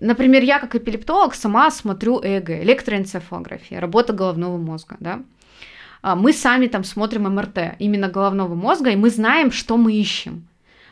Например, 0.00 0.42
я 0.42 0.58
как 0.58 0.74
эпилептолог 0.74 1.34
сама 1.34 1.70
смотрю 1.70 2.20
ЭГ, 2.22 2.50
электроэнцефалография, 2.50 3.80
работа 3.80 4.12
головного 4.12 4.56
мозга, 4.56 4.96
да? 5.00 5.20
А 6.02 6.16
Мы 6.16 6.32
сами 6.32 6.66
там 6.66 6.84
смотрим 6.84 7.24
МРТ 7.32 7.76
именно 7.78 8.08
головного 8.08 8.54
мозга, 8.54 8.90
и 8.90 8.96
мы 8.96 9.10
знаем, 9.10 9.50
что 9.50 9.76
мы 9.76 9.92
ищем. 9.92 10.47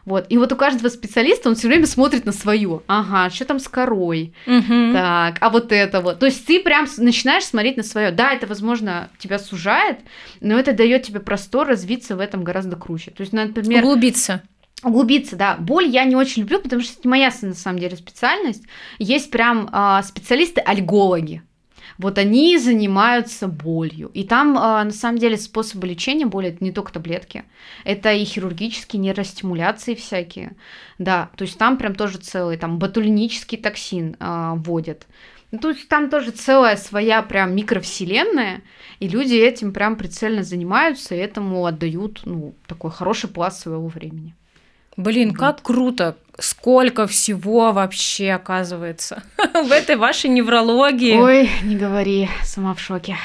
Вот. 0.06 0.26
И 0.28 0.38
вот 0.38 0.52
у 0.52 0.56
каждого 0.56 0.88
специалиста 0.88 1.48
он 1.48 1.56
все 1.56 1.66
время 1.66 1.86
смотрит 1.86 2.24
на 2.24 2.32
свое. 2.32 2.80
Ага, 2.86 3.28
что 3.28 3.44
там 3.44 3.58
с 3.58 3.68
корой? 3.68 4.32
Мгм. 4.46 4.92
Так, 4.94 5.38
а 5.40 5.50
вот 5.50 5.72
это 5.72 6.00
вот. 6.00 6.20
То 6.20 6.26
есть 6.26 6.46
ты 6.46 6.60
прям 6.60 6.86
начинаешь 6.98 7.44
смотреть 7.44 7.76
на 7.76 7.82
свое. 7.82 8.12
Да, 8.12 8.32
это, 8.32 8.46
возможно, 8.46 9.10
тебя 9.18 9.40
сужает, 9.40 9.98
но 10.40 10.58
это 10.58 10.72
дает 10.72 11.02
тебе 11.02 11.18
простор 11.18 11.66
развиться 11.66 12.16
в 12.16 12.20
этом 12.20 12.44
гораздо 12.44 12.76
круче. 12.76 13.10
То 13.10 13.22
есть, 13.22 13.32
например, 13.32 13.82
Углубиться. 13.82 14.42
Углубиться, 14.84 15.34
да. 15.34 15.56
Боль 15.56 15.86
я 15.86 16.04
не 16.04 16.14
очень 16.14 16.42
люблю, 16.42 16.60
потому 16.60 16.82
что 16.82 16.92
это 16.92 17.00
не 17.04 17.10
моя 17.10 17.32
на 17.42 17.54
самом 17.54 17.80
деле 17.80 17.96
специальность. 17.96 18.62
Есть 18.98 19.30
прям 19.30 19.68
а, 19.72 20.02
специалисты-альгологи. 20.02 21.42
Вот 21.98 22.18
они 22.18 22.58
занимаются 22.58 23.48
болью. 23.48 24.10
И 24.12 24.24
там, 24.24 24.56
а, 24.58 24.84
на 24.84 24.90
самом 24.90 25.18
деле, 25.18 25.36
способы 25.36 25.86
лечения 25.86 26.26
боли 26.26 26.48
это 26.48 26.62
не 26.62 26.72
только 26.72 26.92
таблетки. 26.92 27.44
Это 27.84 28.12
и 28.12 28.24
хирургические 28.24 29.00
нейростимуляции 29.00 29.94
всякие. 29.94 30.52
Да, 30.98 31.30
то 31.36 31.42
есть 31.42 31.58
там 31.58 31.78
прям 31.78 31.94
тоже 31.94 32.18
целый, 32.18 32.56
там, 32.56 32.78
ботулинический 32.78 33.58
токсин 33.58 34.16
а, 34.20 34.54
вводят. 34.56 35.06
Ну, 35.52 35.58
то 35.58 35.70
есть 35.70 35.88
там 35.88 36.10
тоже 36.10 36.32
целая 36.32 36.76
своя 36.76 37.22
прям 37.22 37.54
микровселенная, 37.54 38.62
и 38.98 39.08
люди 39.08 39.34
этим 39.34 39.72
прям 39.72 39.96
прицельно 39.96 40.42
занимаются, 40.42 41.14
и 41.14 41.18
этому 41.18 41.64
отдают, 41.66 42.22
ну, 42.24 42.54
такой 42.66 42.90
хороший 42.90 43.30
пласт 43.30 43.62
своего 43.62 43.86
времени. 43.86 44.34
Блин, 44.96 45.32
как 45.34 45.62
круто! 45.62 46.16
Сколько 46.38 47.06
всего 47.06 47.72
вообще 47.72 48.32
оказывается 48.32 49.22
в 49.54 49.72
этой 49.72 49.96
вашей 49.96 50.28
неврологии. 50.28 51.16
Ой, 51.16 51.50
не 51.62 51.76
говори, 51.76 52.28
сама 52.42 52.74
в 52.74 52.80
шоке. 52.80 53.16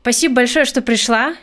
Спасибо 0.00 0.36
большое, 0.36 0.64
что 0.64 0.82
пришла. 0.82 1.34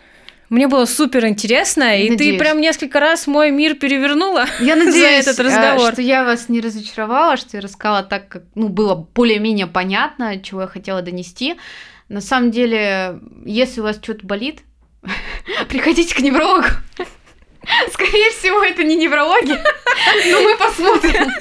Мне 0.50 0.68
было 0.68 0.86
супер 0.86 1.26
интересно, 1.26 2.00
и 2.00 2.06
ты 2.06 2.12
Надеюсь. 2.12 2.40
прям 2.40 2.62
несколько 2.62 3.00
раз 3.00 3.26
мой 3.26 3.52
мир 3.52 3.76
перевернула. 3.76 4.46
Я 4.60 4.76
надеюсь, 4.76 5.26
этот 5.26 5.40
э, 5.40 5.44
разговор. 5.44 5.94
что 5.94 6.02
я 6.02 6.24
вас 6.24 6.50
не 6.50 6.62
разочаровала, 6.62 7.36
что 7.36 7.58
я 7.58 7.62
рассказала 7.62 8.04
так, 8.04 8.28
как 8.28 8.44
ну, 8.54 8.70
было 8.70 8.96
более-менее 8.96 9.66
понятно, 9.66 10.40
чего 10.40 10.62
я 10.62 10.68
хотела 10.68 11.02
донести. 11.02 11.56
На 12.10 12.22
самом 12.22 12.52
деле, 12.52 13.20
если 13.44 13.82
у 13.82 13.84
вас 13.84 13.98
что-то 14.02 14.26
болит, 14.26 14.62
приходите 15.70 16.14
к 16.14 16.20
неврологу. 16.20 16.68
Скорее 17.92 18.32
всего, 18.32 18.64
это 18.64 18.84
не 18.84 18.96
неврология, 18.96 19.64
но 20.32 20.42
мы 20.42 20.58
посмотрим. 20.58 21.32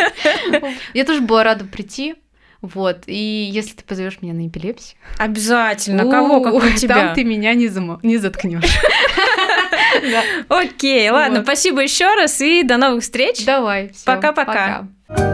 Я 0.95 1.05
тоже 1.05 1.21
была 1.21 1.45
рада 1.45 1.65
прийти. 1.65 2.17
Вот, 2.63 3.03
и 3.07 3.51
если 3.53 3.75
ты 3.75 3.85
позовешь 3.85 4.23
меня 4.23 4.33
на 4.33 4.47
эпилепсию, 4.49 4.97
Обязательно. 5.19 6.11
Кого, 6.11 6.41
как 6.41 6.55
у 6.55 6.71
тебя? 6.71 6.95
Там 6.95 7.15
ты 7.15 7.23
меня 7.23 7.53
не, 7.53 7.69
зам- 7.69 8.01
не 8.03 8.17
заткнешь. 8.17 8.65
Окей, 10.49 11.11
ладно, 11.11 11.43
спасибо 11.43 11.83
еще 11.83 12.07
раз 12.15 12.41
и 12.41 12.63
до 12.63 12.79
новых 12.79 13.03
встреч. 13.03 13.45
Давай. 13.45 13.93
Пока-пока. 14.07 14.87
пока. 15.07 15.34